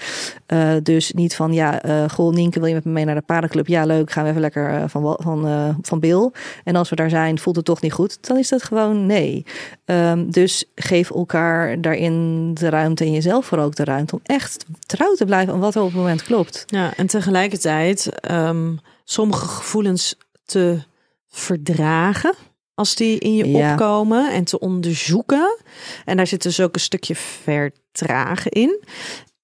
[0.77, 3.21] Uh, dus niet van ja, uh, goh, Nienke, wil je met me mee naar de
[3.21, 3.67] paardenclub?
[3.67, 6.31] Ja, leuk, gaan we even lekker uh, van, van, van Bill.
[6.65, 8.19] En als we daar zijn, voelt het toch niet goed?
[8.21, 9.45] Dan is dat gewoon nee.
[9.85, 14.65] Um, dus geef elkaar daarin de ruimte en jezelf voor ook de ruimte om echt
[14.87, 16.65] trouw te blijven aan wat er op het moment klopt.
[16.67, 20.83] Ja, en tegelijkertijd um, sommige gevoelens te
[21.29, 22.35] verdragen
[22.75, 25.59] als die in je opkomen en te onderzoeken.
[26.05, 28.83] En daar zit dus ook een stukje vertragen in.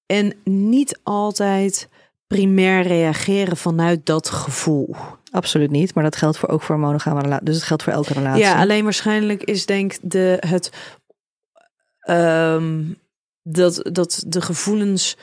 [0.05, 1.89] En niet altijd
[2.27, 4.95] primair reageren vanuit dat gevoel.
[5.31, 7.45] Absoluut niet, maar dat geldt voor ook voor een monogame relatie.
[7.45, 8.41] Dus het geldt voor elke relatie.
[8.41, 10.69] Ja, alleen waarschijnlijk is denk de het
[12.09, 12.99] um,
[13.43, 15.17] dat dat de gevoelens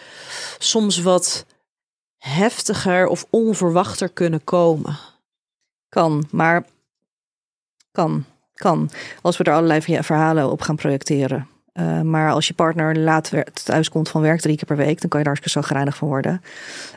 [0.59, 1.47] soms wat
[2.17, 4.99] heftiger of onverwachter kunnen komen.
[5.89, 6.65] Kan, maar
[7.99, 8.91] kan, kan.
[9.23, 11.47] Als we er allerlei verhalen op gaan projecteren.
[11.75, 13.33] Uh, maar als je partner laat
[13.65, 15.97] thuis komt van werk drie keer per week, dan kan je daar hartstikke zo greinig
[15.97, 16.43] van worden.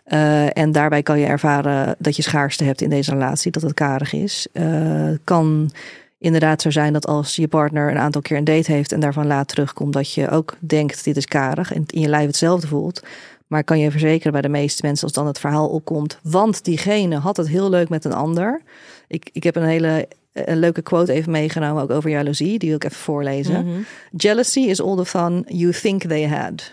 [0.07, 3.73] Uh, en daarbij kan je ervaren dat je schaarste hebt in deze relatie, dat het
[3.73, 4.47] karig is.
[4.53, 5.71] Uh, kan
[6.17, 9.27] inderdaad zo zijn dat als je partner een aantal keer een date heeft en daarvan
[9.27, 13.03] laat terugkomt, dat je ook denkt dit is karig en in je lijf hetzelfde voelt.
[13.47, 17.17] Maar kan je verzekeren bij de meeste mensen als dan het verhaal opkomt, want diegene
[17.17, 18.61] had het heel leuk met een ander.
[19.07, 22.59] Ik, ik heb een hele een leuke quote even meegenomen, ook over jaloezie.
[22.59, 23.65] Die wil ik even voorlezen.
[23.65, 23.85] Mm -hmm.
[24.11, 26.71] Jealousy is all the fun you think they had.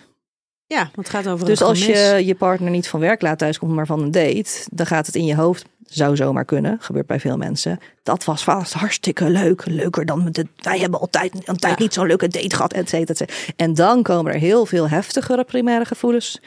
[0.66, 3.86] Ja, het gaat over Dus als je je partner niet van werk laat thuiskomt, maar
[3.86, 7.36] van een date, dan gaat het in je hoofd, zou zomaar kunnen, gebeurt bij veel
[7.36, 7.78] mensen.
[8.02, 11.82] Dat was vast hartstikke leuk, leuker dan met de, wij hebben altijd een tijd ja.
[11.82, 13.26] niet zo'n leuke date gehad, et cetera,
[13.56, 16.40] En dan komen er heel veel heftigere primaire gevoelens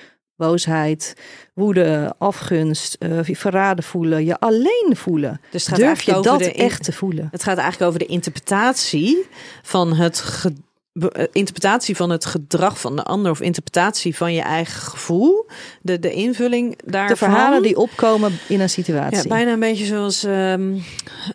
[0.47, 1.15] boosheid,
[1.53, 5.41] woede, afgunst, uh, verraden voelen, je alleen voelen.
[5.51, 7.27] Dus Durf je dat echt te voelen?
[7.31, 9.27] Het gaat eigenlijk over de interpretatie
[9.61, 10.51] van het eh,
[11.31, 15.45] interpretatie van het gedrag van de ander of interpretatie van je eigen gevoel,
[15.81, 17.07] de, de invulling daarvan.
[17.07, 19.18] De verhalen die opkomen in een situatie.
[19.18, 20.84] Ja, bijna een beetje zoals um,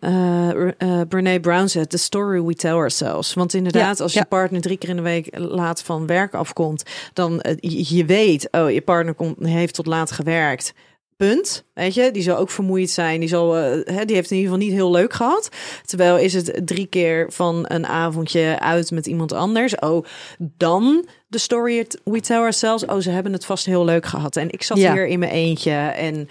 [0.00, 3.34] uh, uh, Brene Brown zegt, the story we tell ourselves.
[3.34, 7.44] Want inderdaad, als je partner drie keer in de week laat van werk afkomt, dan
[7.60, 10.72] je weet, oh, je partner komt, heeft tot laat gewerkt.
[11.16, 11.64] Punt.
[11.74, 13.20] Weet je, die zal ook vermoeid zijn.
[13.20, 15.48] Die, zal, uh, die heeft in ieder geval niet heel leuk gehad.
[15.84, 19.74] Terwijl is het drie keer van een avondje uit met iemand anders.
[19.78, 20.04] Oh,
[20.38, 22.84] dan de story we tell ourselves.
[22.84, 24.36] Oh, ze hebben het vast heel leuk gehad.
[24.36, 25.72] En ik zat hier in mijn eentje.
[25.74, 26.28] En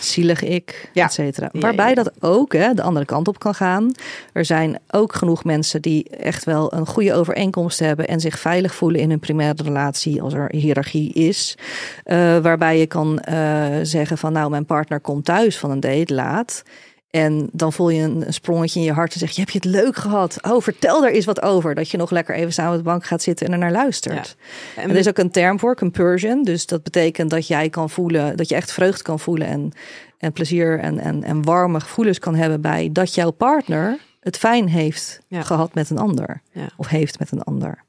[0.00, 1.04] zielig ik, ja.
[1.04, 1.48] et cetera.
[1.52, 3.92] Waarbij dat ook hè, de andere kant op kan gaan.
[4.32, 8.74] Er zijn ook genoeg mensen die echt wel een goede overeenkomst hebben en zich veilig
[8.74, 11.58] voelen in hun primaire relatie als er hiërarchie is.
[12.04, 16.14] Uh, waarbij je kan uh, zeggen van nou, mijn partner komt thuis van een date
[16.14, 16.62] laat.
[17.10, 19.66] En dan voel je een sprongetje in je hart en zeg je, heb je het
[19.66, 20.38] leuk gehad?
[20.42, 21.74] Oh, vertel er eens wat over.
[21.74, 24.36] Dat je nog lekker even samen op de bank gaat zitten en er naar luistert.
[24.76, 24.82] Ja.
[24.82, 26.42] En er is ook een term voor, compersion.
[26.42, 29.72] Dus dat betekent dat jij kan voelen, dat je echt vreugde kan voelen en,
[30.18, 34.68] en plezier en, en, en warme gevoelens kan hebben bij dat jouw partner het fijn
[34.68, 35.42] heeft ja.
[35.42, 36.42] gehad met een ander.
[36.52, 36.68] Ja.
[36.76, 37.84] Of heeft met een ander.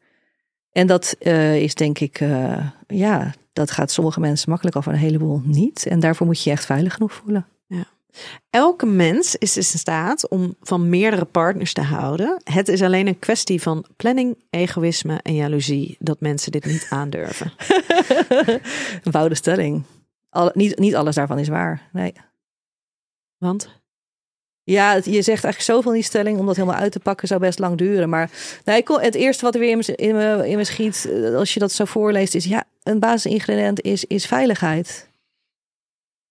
[0.72, 4.94] En dat uh, is denk ik, uh, ja, dat gaat sommige mensen makkelijk af en
[4.94, 5.85] een heleboel niet.
[5.85, 7.45] En daarvoor moet je je echt veilig genoeg voelen.
[8.49, 12.41] Elke mens is dus in staat om van meerdere partners te houden.
[12.44, 17.52] Het is alleen een kwestie van planning, egoïsme en jaloezie dat mensen dit niet aandurven.
[19.03, 19.84] Een bouwde stelling.
[20.30, 21.89] Al, niet, niet alles daarvan is waar.
[21.91, 22.14] Nee.
[23.38, 23.69] Want?
[24.64, 26.39] Ja, je zegt eigenlijk zoveel in die stelling.
[26.39, 28.10] Om dat helemaal uit te pakken zou best lang duren.
[28.10, 28.31] Maar
[28.65, 31.10] ik het eerste wat er weer in me, in me, in me schiet.
[31.11, 32.35] eh, Als je dat zo voorleest.
[32.35, 35.10] Is ja, een basisingrediënt is, is veiligheid.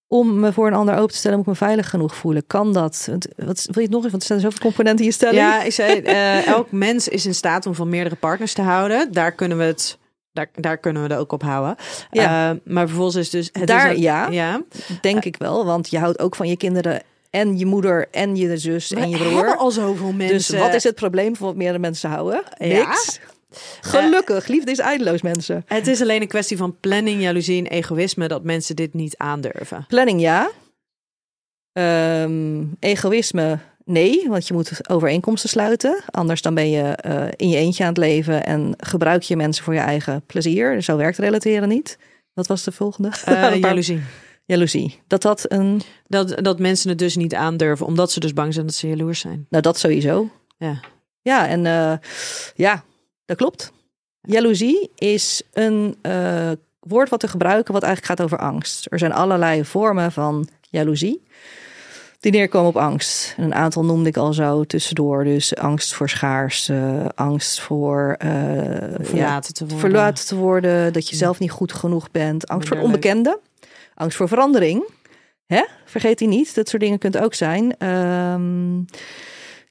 [0.09, 1.37] Om me voor een ander open te stellen.
[1.37, 2.47] Moet ik me veilig genoeg voelen.
[2.47, 3.07] Kan dat?
[3.11, 4.11] Want- Wat, wil je het nog even?
[4.11, 5.39] Want er zijn zoveel componenten in je stelling.
[5.39, 9.13] Ja, ik zei, eh, elk mens is in staat om van meerdere partners te houden.
[9.13, 9.99] Daar kunnen we het.
[10.33, 11.77] Daar, daar kunnen we er ook op houden.
[12.11, 12.51] Ja.
[12.51, 13.49] Eh, maar vervolgens is dus.
[13.53, 14.29] Het Daar, is ja.
[14.29, 14.63] ja.
[15.01, 15.65] Denk ik wel.
[15.65, 17.03] Want je houdt ook van je kinderen.
[17.31, 18.09] En je moeder.
[18.11, 18.93] En je zus.
[18.93, 19.37] en je We broer.
[19.37, 20.37] hebben al zoveel mensen.
[20.37, 22.43] Dus wat is het probleem van wat meerdere mensen houden?
[22.59, 22.67] Ja.
[22.67, 23.21] Niks.
[23.81, 25.65] Gelukkig, liefde is eindeloos, mensen.
[25.67, 29.85] Het is alleen een kwestie van planning, jaloezie en egoïsme dat mensen dit niet aandurven.
[29.89, 30.51] Planning ja.
[31.73, 36.03] Ehm, egoïsme nee, want je moet overeenkomsten sluiten.
[36.11, 39.65] Anders dan ben je eh, in je eentje aan het leven en gebruik je mensen
[39.65, 40.83] voor je eigen plezier.
[40.83, 41.99] Zo werkt relateren niet.
[42.33, 43.09] Wat was de volgende?
[43.09, 44.01] Eh, paar- jaloezie.
[44.45, 45.01] Jaloezie.
[45.07, 45.83] Dat dat een...
[46.07, 49.21] Dat, dat mensen het dus niet aandurven, omdat ze dus bang zijn dat ze jaloers
[49.21, 49.47] zijn.
[49.51, 50.31] Nou, dat sowieso.
[50.59, 50.81] Ja.
[51.23, 51.93] Ja, en eh,
[52.55, 52.85] ja,
[53.27, 53.73] dat klopt.
[54.21, 56.51] Jaloezie is een eh,
[56.81, 58.87] woord wat we gebruiken wat eigenlijk gaat over angst.
[58.91, 61.25] Er zijn allerlei vormen van jaloezie
[62.21, 63.35] die neerkomen op angst.
[63.37, 65.25] En een aantal noemde ik al zo tussendoor.
[65.25, 69.79] Dus angst voor schaarste, angst voor eh, ja, Verlaten te worden.
[69.79, 73.41] verlaten te worden, dat je zelf niet goed genoeg bent, angst voor onbekende,
[73.95, 74.89] angst voor verandering.
[75.47, 75.65] Hè?
[75.85, 77.77] Vergeet die niet, dat soort dingen kunt ook zijn.
[77.79, 78.79] Ehm,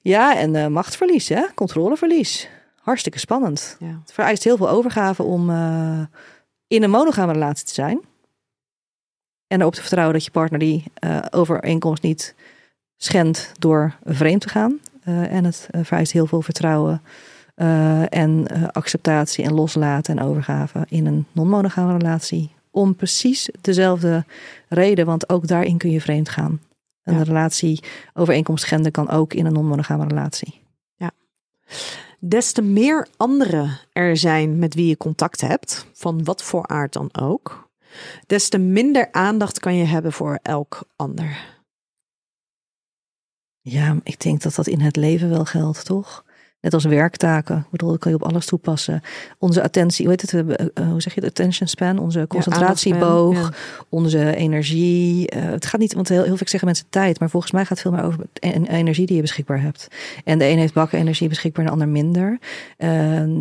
[0.01, 1.41] ja, en eh, machtsverlies, hè?
[1.55, 2.49] controleverlies.
[2.85, 3.77] Hartstikke spannend.
[3.79, 3.99] Ja.
[4.01, 6.01] Het vereist heel veel overgave om eh,
[6.67, 7.99] in een monogame relatie te zijn.
[9.47, 12.35] En erop te vertrouwen dat je partner die eh, overeenkomst niet
[12.97, 14.79] schendt door vreemd te gaan.
[15.03, 17.01] Eh, en het vereist heel veel vertrouwen
[18.09, 22.51] en acceptatie en loslaten en overgave in een non-monogame relatie.
[22.71, 24.25] Om precies dezelfde
[24.69, 26.59] reden, want ook daarin kun je vreemd gaan.
[27.03, 27.23] Een Ja.
[27.23, 27.83] relatie
[28.13, 30.63] overeenkomst schenden kan ook in een non-monogame relatie.
[32.27, 36.93] Des te meer anderen er zijn met wie je contact hebt, van wat voor aard
[36.93, 37.69] dan ook,
[38.27, 41.57] des te minder aandacht kan je hebben voor elk ander.
[43.61, 46.25] Ja, ik denk dat dat in het leven wel geldt, toch?
[46.65, 47.57] Net als werktaken.
[47.57, 49.01] Ik bedoel, dat kan je op alles toepassen.
[49.39, 50.31] Onze attentie, hoe heet het?
[50.31, 51.29] Hebben, eh, hoe zeg je het?
[51.29, 53.53] Attention span, onze concentratieboog,
[53.89, 55.29] onze energie.
[55.29, 57.69] Eh, het gaat niet, want heel, heel vaak zeggen mensen tijd, maar volgens mij gaat
[57.69, 59.87] het veel meer over en, energie die je beschikbaar hebt.
[60.23, 62.39] En de een heeft bakken energie beschikbaar en de ander minder.
[62.77, 62.89] Eh,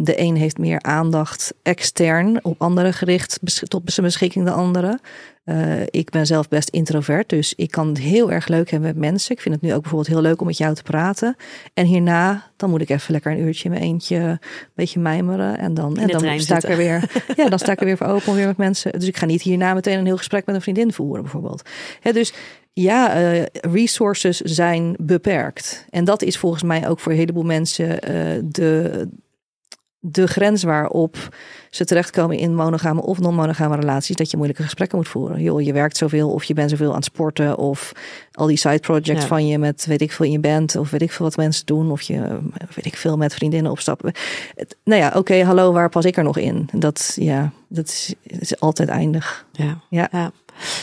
[0.03, 4.99] de een heeft meer aandacht extern op anderen gericht tot zijn beschikking de andere.
[5.45, 8.99] Eh, ik ben zelf best introvert, dus ik kan het heel erg leuk hebben met
[8.99, 9.33] mensen.
[9.33, 11.37] Ik vind het nu ook bijvoorbeeld heel leuk om met jou te praten.
[11.75, 14.39] En hierna, dan moet ik even lekker een uurtje in mijn eentje een
[14.75, 15.59] beetje mijmeren.
[15.59, 17.03] En dan, en dan sta ik er weer.
[17.37, 18.93] Ja, dan sta ik er weer voor open om weer met mensen.
[18.93, 21.63] Dus ik ga niet hierna meteen een heel gesprek met een vriendin voeren, bijvoorbeeld.
[22.03, 22.33] Dus
[22.73, 25.87] ja, eh, resources zijn beperkt.
[25.91, 28.15] En dat is volgens mij ook voor een heleboel mensen eh,
[28.45, 29.09] de,
[30.07, 31.17] de grens waarop
[31.71, 35.43] ze terechtkomen in monogame of non-monogame relaties, dat je moeilijke gesprekken moet voeren.
[35.43, 37.93] Joh, je werkt zoveel of je bent zoveel aan het sporten of
[38.33, 39.27] al die side projects Ja.
[39.27, 41.67] van je met weet ik veel in je band of weet ik veel wat mensen
[41.67, 42.39] doen of je
[42.75, 44.13] weet ik veel met vriendinnen opstappen.
[44.55, 46.69] Het- nou ja, oké, hallo, waar pas ik er nog in?
[46.73, 49.47] Dat ja, dat is, is altijd eindig.
[49.53, 49.81] Ja.
[49.91, 50.31] Ja.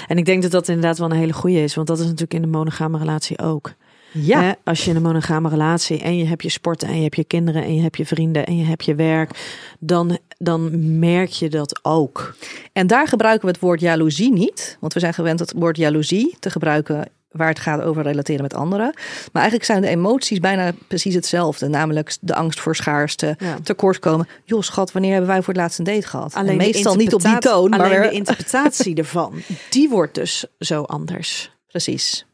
[0.08, 2.34] En ik denk dat dat inderdaad wel een hele goede is, want dat is natuurlijk
[2.34, 3.74] in de monogame relatie ook.
[4.14, 7.04] Ja, Hè, als je in een monogame relatie en je hebt je sporten en je
[7.04, 9.32] hebt je kinderen en je hebt je vrienden en je hebt je werk,
[9.80, 10.70] dan, dan
[11.00, 12.36] merk je dat ook.
[12.74, 14.78] En daar gebruiken we het woord jaloezie niet.
[14.80, 18.54] Want we zijn gewend het woord jaloezie te gebruiken waar het gaat over relateren met
[18.54, 18.94] anderen.
[19.32, 21.68] Maar eigenlijk zijn de emoties bijna precies hetzelfde.
[21.68, 23.58] Namelijk de angst voor schaarste, Ja.
[23.64, 24.28] tekortkomen.
[24.44, 26.34] Joh, schat, wanneer hebben wij voor het laatst een date gehad?
[26.34, 30.16] En de meestal niet op die toon, maar alleen weer- de interpretatie ervan, die wordt
[30.16, 31.52] dus zo anders.
[31.68, 32.26] precies.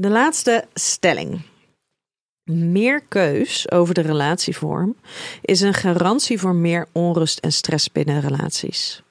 [0.00, 1.40] De laatste stelling.
[2.44, 4.96] Meer keus over de relatievorm
[5.42, 9.02] is een garantie voor meer onrust en stress binnen relaties.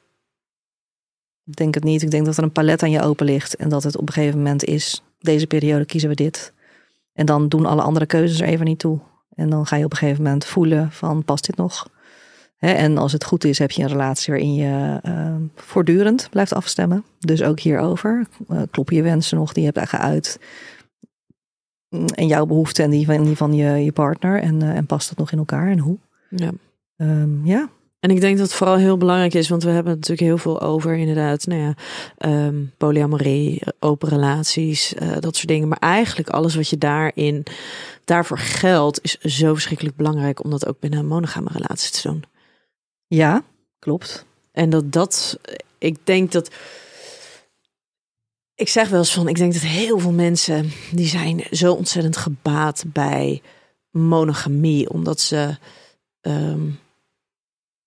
[1.46, 2.02] Ik denk het niet.
[2.02, 3.56] Ik denk dat er een palet aan je open ligt.
[3.56, 6.54] En dat het op een gegeven moment is, deze periode kiezen we dit.
[7.14, 9.00] En dan doen alle andere keuzes er even niet toe.
[9.36, 11.88] En dan ga je op een gegeven moment voelen van, past dit nog?
[12.58, 17.04] En als het goed is, heb je een relatie waarin je eh, voortdurend blijft afstemmen.
[17.20, 18.28] Dus ook hierover.
[18.50, 20.40] Uh, kloppen je wensen nog die je hebt geuit?
[21.90, 24.42] Mm, En jouw behoeften en die van, die van je, je partner.
[24.42, 25.98] En, eh, en past dat nog in elkaar en hoe?
[26.30, 26.52] Ja.
[26.98, 27.70] Ehm, ja,
[28.00, 30.38] En ik denk dat het vooral heel belangrijk is, want we hebben het natuurlijk heel
[30.38, 31.74] veel over, inderdaad, nou ja,
[32.18, 35.68] ehm, polyamorie, open relaties, eh, dat soort dingen.
[35.68, 37.44] Maar eigenlijk alles wat je daarin,
[38.06, 42.24] daarvoor geldt, is zo verschrikkelijk belangrijk om dat ook binnen een monogame relatie te doen.
[43.08, 43.44] Ja,
[43.80, 44.26] klopt.
[44.52, 45.40] En dat dat,
[45.78, 46.52] ik denk dat,
[48.58, 52.18] ik zeg wel eens van, ik denk dat heel veel mensen, die zijn zo ontzettend
[52.18, 53.42] gebaat bij
[53.92, 55.58] monogamie, omdat ze
[56.22, 56.62] ehm,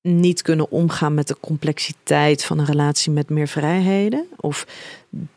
[0.03, 4.27] niet kunnen omgaan met de complexiteit van een relatie met meer vrijheden.
[4.37, 4.67] Of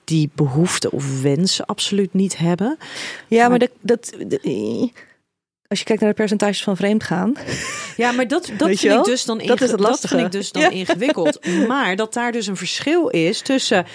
[0.04, 2.78] die behoefte of wensen absoluut niet hebben.
[3.28, 4.14] Ja, maar, dat, dat,
[5.68, 7.34] als je kijkt naar de percentages van vreemd gaan.
[7.98, 9.90] Ja, maar dat, dat Weet je vind ik dus dan, Dat inge- is het dat
[9.90, 10.16] lastige.
[10.16, 10.70] vind ik dus dan Ja.
[10.70, 11.46] ingewikkeld.
[11.68, 13.86] Maar dat daar dus een verschil is tussen.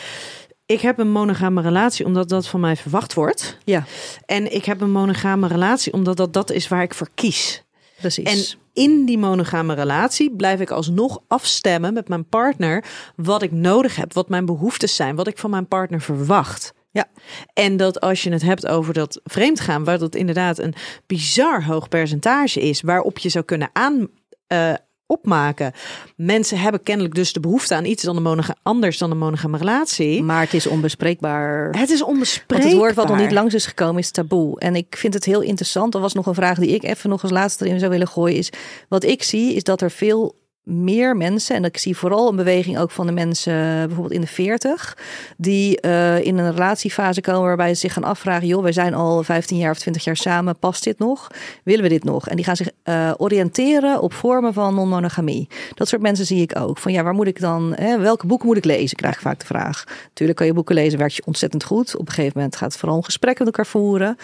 [0.69, 3.59] Ik heb een monogame relatie omdat dat van mij verwacht wordt.
[3.65, 3.85] Ja,
[4.25, 7.65] En ik heb een monogame relatie omdat dat, dat is waar ik voor kies.
[8.01, 8.25] precies.
[8.55, 12.85] En in die monogame relatie blijf ik alsnog afstemmen met mijn partner
[13.17, 16.73] wat ik nodig heb, wat mijn behoeftes zijn, wat ik van mijn partner verwacht.
[16.91, 17.07] Ja.
[17.53, 20.75] En dat als je het hebt over dat vreemdgaan, waar dat inderdaad een
[21.07, 24.09] bizar hoog percentage is, waarop je zou kunnen aan
[24.47, 24.75] eh,
[25.09, 25.73] opmaken.
[26.17, 29.59] Mensen hebben kennelijk dus de behoefte aan iets dan de monoga- anders dan een monogame
[29.59, 30.23] relatie.
[30.23, 31.71] maar het is onbespreekbaar.
[31.79, 32.59] Het is onbespreekbaar.
[32.59, 34.61] Want het woord wat nog niet langs is gekomen is taboe.
[34.61, 35.95] En ik vind het heel interessant.
[35.95, 38.37] Er was nog een vraag die ik even nog als laatste erin zou willen gooien.
[38.39, 38.51] Is
[38.89, 40.35] wat ik zie is dat er veel
[40.69, 43.53] meer mensen, en ik zie vooral een beweging ook van de mensen
[43.87, 44.97] bijvoorbeeld in de 40,
[45.37, 49.23] die eh, in een relatiefase komen waarbij ze zich gaan afvragen: joh, wij zijn al
[49.23, 51.29] 15 jaar of 20 jaar samen, past dit nog?
[51.65, 52.29] Willen we dit nog?
[52.29, 55.49] En die gaan zich eh, oriënteren op vormen van non-monogamie.
[55.75, 56.79] Dat soort mensen zie ik ook.
[56.79, 58.97] Van ja, waar moet ik dan, hè, welke boeken moet ik lezen?
[58.97, 59.85] Krijg ik vaak de vraag.
[60.13, 61.97] Tuurlijk kan je boeken lezen, werkt je ontzettend goed.
[61.97, 64.17] Op een gegeven moment gaat het vooral om gesprekken met elkaar voeren.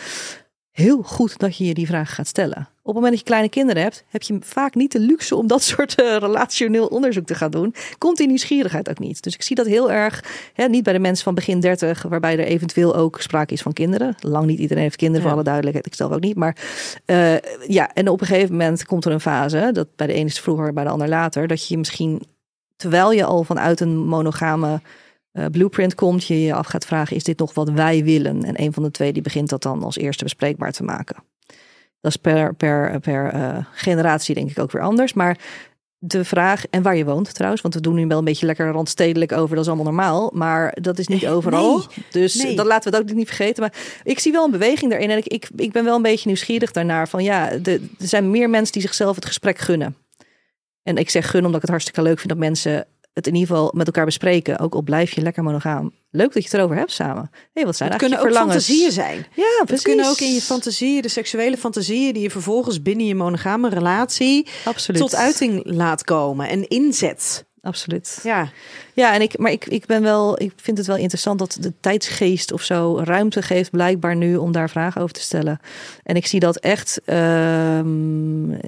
[0.71, 2.74] Heel goed dat je je die vraag gaat stellen.
[2.86, 5.47] Op het moment dat je kleine kinderen hebt, heb je vaak niet de luxe om
[5.47, 7.74] dat soort eh, relationeel onderzoek te gaan doen.
[7.98, 9.23] Komt die nieuwsgierigheid ook niet.
[9.23, 10.24] Dus ik zie dat heel erg,
[10.55, 13.73] hè, niet bij de mensen van begin 30, waarbij er eventueel ook sprake is van
[13.73, 14.15] kinderen.
[14.20, 15.27] Lang niet iedereen heeft kinderen, Ja.
[15.28, 15.86] voor alle duidelijkheid.
[15.86, 16.36] Ik zelf ook niet.
[16.36, 16.56] Maar
[17.05, 17.35] eh,
[17.66, 20.40] ja, en op een gegeven moment komt er een fase, dat bij de ene is
[20.40, 22.23] vroeger, bij de ander later, dat je misschien,
[22.77, 24.81] terwijl je al vanuit een monogame
[25.32, 28.44] eh, blueprint komt, je je af gaat vragen, is dit nog wat wij willen?
[28.44, 31.16] En een van de twee die begint dat dan als eerste bespreekbaar te maken.
[32.05, 35.13] Dat is per, per, per eh, generatie denk ik ook weer anders.
[35.13, 35.39] Maar
[35.99, 38.71] de vraag, en waar je woont trouwens, want we doen nu wel een beetje lekker
[38.71, 40.31] randstedelijk over, dat is allemaal normaal.
[40.35, 41.77] Maar dat is niet overal.
[41.79, 42.05] Nee.
[42.11, 42.57] Dus Nee.
[42.57, 43.63] dat laten we het ook niet vergeten.
[43.63, 43.73] Maar
[44.03, 45.11] ik zie wel een beweging daarin.
[45.11, 47.09] En ik, ik, ik ben wel een beetje nieuwsgierig daarnaar.
[47.09, 49.97] Van ja, de, er zijn meer mensen die zichzelf het gesprek gunnen.
[50.83, 53.49] En ik zeg gun omdat ik het hartstikke leuk vind dat mensen het in ieder
[53.49, 54.59] geval met elkaar bespreken.
[54.59, 55.93] Ook al blijf je lekker monogaam.
[56.11, 57.31] Leuk dat je het erover hebt samen.
[57.53, 58.65] Hé, wat zijn Het kunnen ook verlangens?
[58.66, 59.16] fantasieën zijn.
[59.35, 59.85] Ja, Het precies.
[59.85, 64.47] kunnen ook in je fantasieën, de seksuele fantasieën die je vervolgens binnen je monogame relatie
[64.65, 65.01] Absoluut.
[65.01, 67.45] tot uiting laat komen en inzet.
[67.62, 68.20] Absoluut.
[68.23, 68.51] Ja,
[68.95, 71.73] Ja, en ik, maar ik, ik ben wel, ik vind het wel interessant dat de
[71.81, 75.61] tijdsgeest of zo ruimte geeft, blijkbaar nu om daar vragen over te stellen.
[76.03, 77.85] En ik zie dat echt ehm,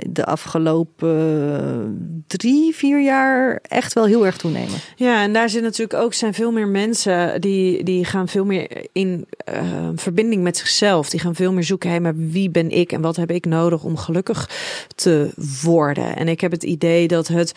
[0.07, 4.79] de afgelopen drie, vier jaar echt wel heel erg toenemen.
[4.97, 8.87] ja, en daar zit natuurlijk ook zijn veel meer mensen die, die gaan veel meer
[8.93, 11.11] in eh, verbinding met zichzelf.
[11.11, 13.85] Die gaan veel meer zoeken, hé, maar wie ben ik en wat heb ik nodig
[13.85, 14.51] om gelukkig
[14.95, 15.31] te
[15.63, 16.17] worden?
[16.17, 17.53] En ik heb het idee dat het,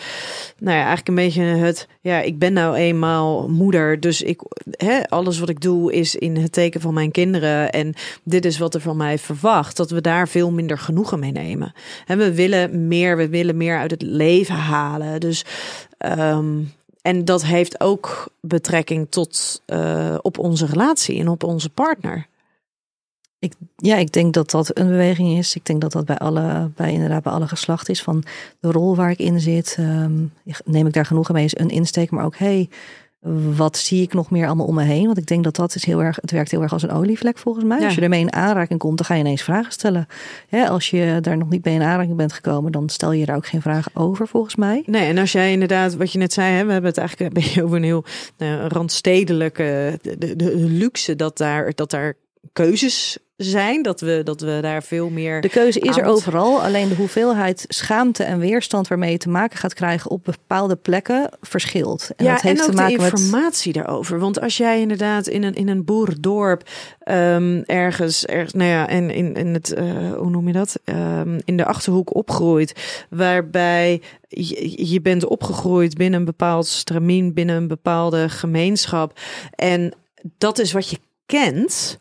[0.58, 5.10] nou ja, eigenlijk een beetje het, ja, ik ben nou eenmaal moeder, dus ik, hè,
[5.10, 7.94] alles wat ik doe is in het teken van mijn kinderen en
[8.24, 11.74] dit is wat er van mij verwacht, dat we daar veel minder genoegen mee nemen.
[12.06, 15.20] En we willen meer, we willen meer uit het leven halen.
[15.20, 15.46] Dus
[15.98, 16.58] ehm,
[17.02, 22.28] en dat heeft ook betrekking tot eh, op onze relatie en op onze partner.
[23.76, 25.56] Ja, ik denk dat dat een beweging is.
[25.56, 28.04] Ik denk dat dat bij alle, bij inderdaad bij alle geslachten is.
[28.04, 28.24] Van
[28.60, 30.14] de rol waar ik in zit, ehm,
[30.66, 32.10] neem ik daar genoegen mee, is een insteek.
[32.10, 32.70] Maar ook, hey,
[33.56, 35.06] wat zie ik nog meer allemaal om me heen?
[35.06, 37.38] Want ik denk dat dat is heel erg, het werkt heel erg als een olievlek
[37.38, 37.80] volgens mij.
[37.80, 37.86] Ja.
[37.86, 40.08] Als je ermee in aanraking komt, dan ga je ineens vragen stellen.
[40.48, 43.36] Hè, als je daar nog niet mee in aanraking bent gekomen, dan stel je daar
[43.36, 44.84] ook geen vragen over volgens mij.
[44.86, 47.42] Nee, en als jij inderdaad, wat je net zei, hè, we hebben het eigenlijk een
[47.44, 48.04] beetje over een heel
[48.38, 52.16] nou, randstedelijke de, de, de luxe dat daar, dat daar
[52.54, 55.42] keuzes zijn, dat we, dat we daar veel meer.
[55.42, 56.62] De keuze is er overal.
[56.62, 61.30] Alleen de hoeveelheid schaamte en weerstand waarmee je te maken gaat krijgen op bepaalde plekken
[61.42, 62.10] verschilt.
[62.16, 63.12] En ja, dat heeft en ook te maken de met.
[63.12, 64.20] informatie daarover.
[64.20, 69.10] Want als jij inderdaad in een, in een boerendorp ehm, ergens, ergens, nou ja, en
[69.10, 70.80] in, in het, eh, hoe noem je dat?
[70.84, 77.56] Ehm, in de achterhoek opgroeit, waarbij je, je bent opgegroeid binnen een bepaald stramien, binnen
[77.56, 79.20] een bepaalde gemeenschap.
[79.56, 79.94] En
[80.38, 80.98] dat is wat je
[81.30, 81.98] kent,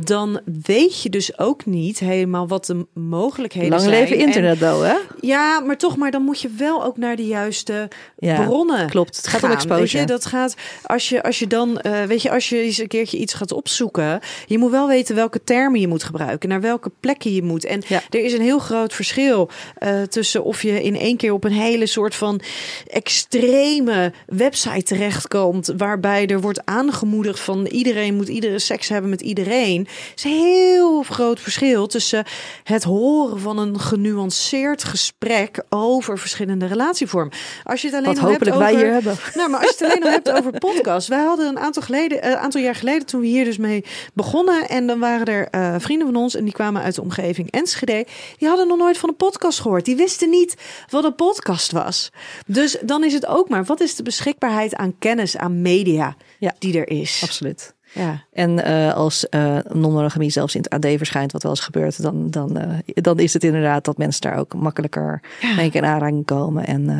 [0.00, 3.94] dan weet je dus ook niet helemaal wat de mogelijkheden Lang zijn.
[3.94, 4.94] leven En- internet, though, hè?
[5.20, 7.88] ja, maar toch, maar dan moet je wel ook naar de juiste
[8.18, 8.88] Ja, bronnen.
[8.90, 9.16] klopt.
[9.16, 9.80] Het gaat om exposure.
[9.80, 12.78] Weet je, dat gaat als je als je dan eh, weet je als je eens
[12.78, 16.60] een keertje iets gaat opzoeken, je moet wel weten welke termen je moet gebruiken, naar
[16.60, 17.64] welke plekken je moet.
[17.64, 18.02] En Ja.
[18.10, 21.52] er is een heel groot verschil eh, tussen of je in één keer op een
[21.52, 22.40] hele soort van
[22.86, 29.81] extreme website terechtkomt, waarbij er wordt aangemoedigd van iedereen moet iedere seks hebben met iedereen.
[29.86, 32.24] Er is een heel groot verschil tussen
[32.64, 37.32] het horen van een genuanceerd gesprek over verschillende relatievormen.
[37.64, 39.16] Als je het alleen Wat al hebt hopelijk over, wij hier hebben.
[39.34, 41.08] nou, maar als je het alleen al hebt over podcast.
[41.08, 43.84] Wij hadden een aantal, geleden, eh, aantal jaar geleden, toen we hier dus mee
[44.14, 44.68] begonnen.
[44.68, 48.06] En dan waren er eh, vrienden van ons en die kwamen uit de omgeving Enschede.
[48.38, 49.84] Die hadden nog nooit van een podcast gehoord.
[49.84, 50.54] Die wisten niet
[50.88, 52.10] wat een podcast was.
[52.46, 56.54] Dus dan is het ook maar, wat is de beschikbaarheid aan kennis, aan media Ja.
[56.58, 57.20] die er is?
[57.22, 57.74] Absoluut.
[57.94, 58.24] Ja.
[58.32, 62.30] En eh, als eh non-monogamie zelfs in het AD verschijnt, wat wel eens gebeurt, dan,
[62.30, 65.22] dan, eh, dan is het inderdaad dat mensen daar ook makkelijker
[65.56, 66.90] mee in aanraking komen en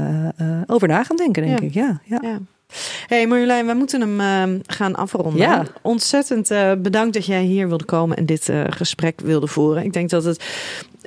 [0.66, 1.66] over na gaan denken, denk Ja.
[1.66, 1.74] ik.
[1.74, 2.38] Ja, ja.
[3.06, 5.36] Hey Marjolein, we moeten hem eh, gaan afronden.
[5.40, 5.66] Ja.
[5.82, 9.84] Ontzettend eh, bedankt dat jij hier wilde komen en dit eh, gesprek wilde voeren.
[9.84, 10.44] Ik denk dat het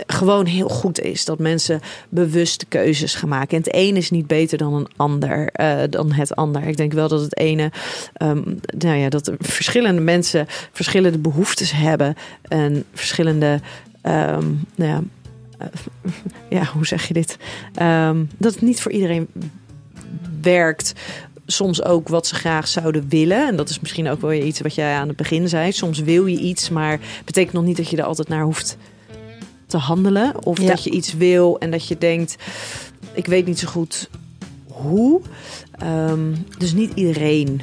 [0.06, 3.58] gewoon heel goed is dat mensen bewuste keuzes gaan maken.
[3.58, 6.64] En het een is niet beter dan een ander, eh, dan het ander.
[6.64, 7.72] Ik denk wel dat het ene,
[8.14, 8.42] ehm,
[8.78, 13.60] nou ja, dat er verschillende mensen verschillende behoeftes hebben en verschillende,
[14.02, 15.02] ehm, nou ja,
[16.60, 17.38] ja, hoe zeg je dit?
[17.74, 19.28] Ehm, dat het niet voor iedereen
[20.42, 20.94] werkt
[21.46, 23.48] soms ook wat ze graag zouden willen.
[23.48, 25.72] En dat is misschien ook wel iets wat jij aan het begin zei.
[25.72, 28.78] Soms wil je iets, maar betekent nog niet dat je er altijd naar hoeft
[29.68, 30.46] te handelen.
[30.46, 30.68] Of Ja.
[30.68, 32.36] dat je iets wil en dat je denkt,
[33.14, 34.10] ik weet niet zo goed
[34.68, 35.22] hoe.
[35.72, 37.62] Ehm, dus niet iedereen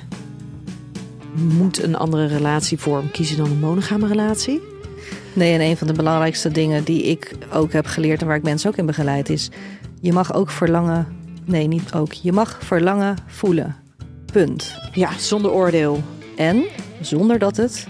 [1.35, 4.61] moet een andere relatievorm kiezen dan een monogame relatie.
[5.33, 8.43] Nee, en een van de belangrijkste dingen die ik ook heb geleerd en waar ik
[8.43, 9.51] mensen ook in begeleid is,
[10.01, 11.07] je mag ook verlangen,
[11.45, 13.77] nee, niet ook, je mag verlangen voelen.
[14.33, 14.79] Punt.
[14.93, 16.03] Ja, zonder oordeel.
[16.37, 16.65] En
[17.01, 17.87] zonder dat het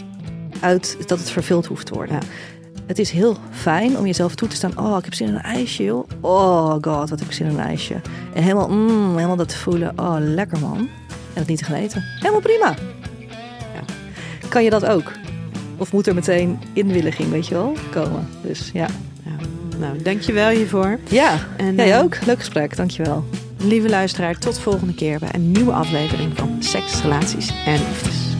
[0.60, 2.14] uit dat het vervuld hoeft te worden.
[2.14, 2.20] Ja.
[2.86, 4.78] Het is heel fijn om jezelf toe te staan.
[4.78, 6.08] Oh, ik heb zin in een ijsje, joh.
[6.20, 8.00] Oh god, wat heb ik zin in een ijsje.
[8.34, 9.98] En helemaal, mm, helemaal dat te voelen.
[9.98, 10.78] Oh, lekker man.
[10.78, 12.02] En het niet te gaan eten.
[12.18, 12.74] Helemaal prima.
[13.74, 13.84] Ja.
[14.48, 15.12] Kan je dat ook?
[15.76, 18.28] Of moet er meteen inwilliging, weet je wel, komen?
[18.42, 18.86] Dus ja.
[19.78, 20.99] Nou, dankjewel hiervoor.
[21.09, 22.16] Ja, En, jij eh, ook.
[22.27, 23.24] Leuk gesprek, dankjewel.
[23.59, 28.31] Lieve luisteraar, tot volgende keer bij een nieuwe aflevering van Seks, Relaties en Liefdes.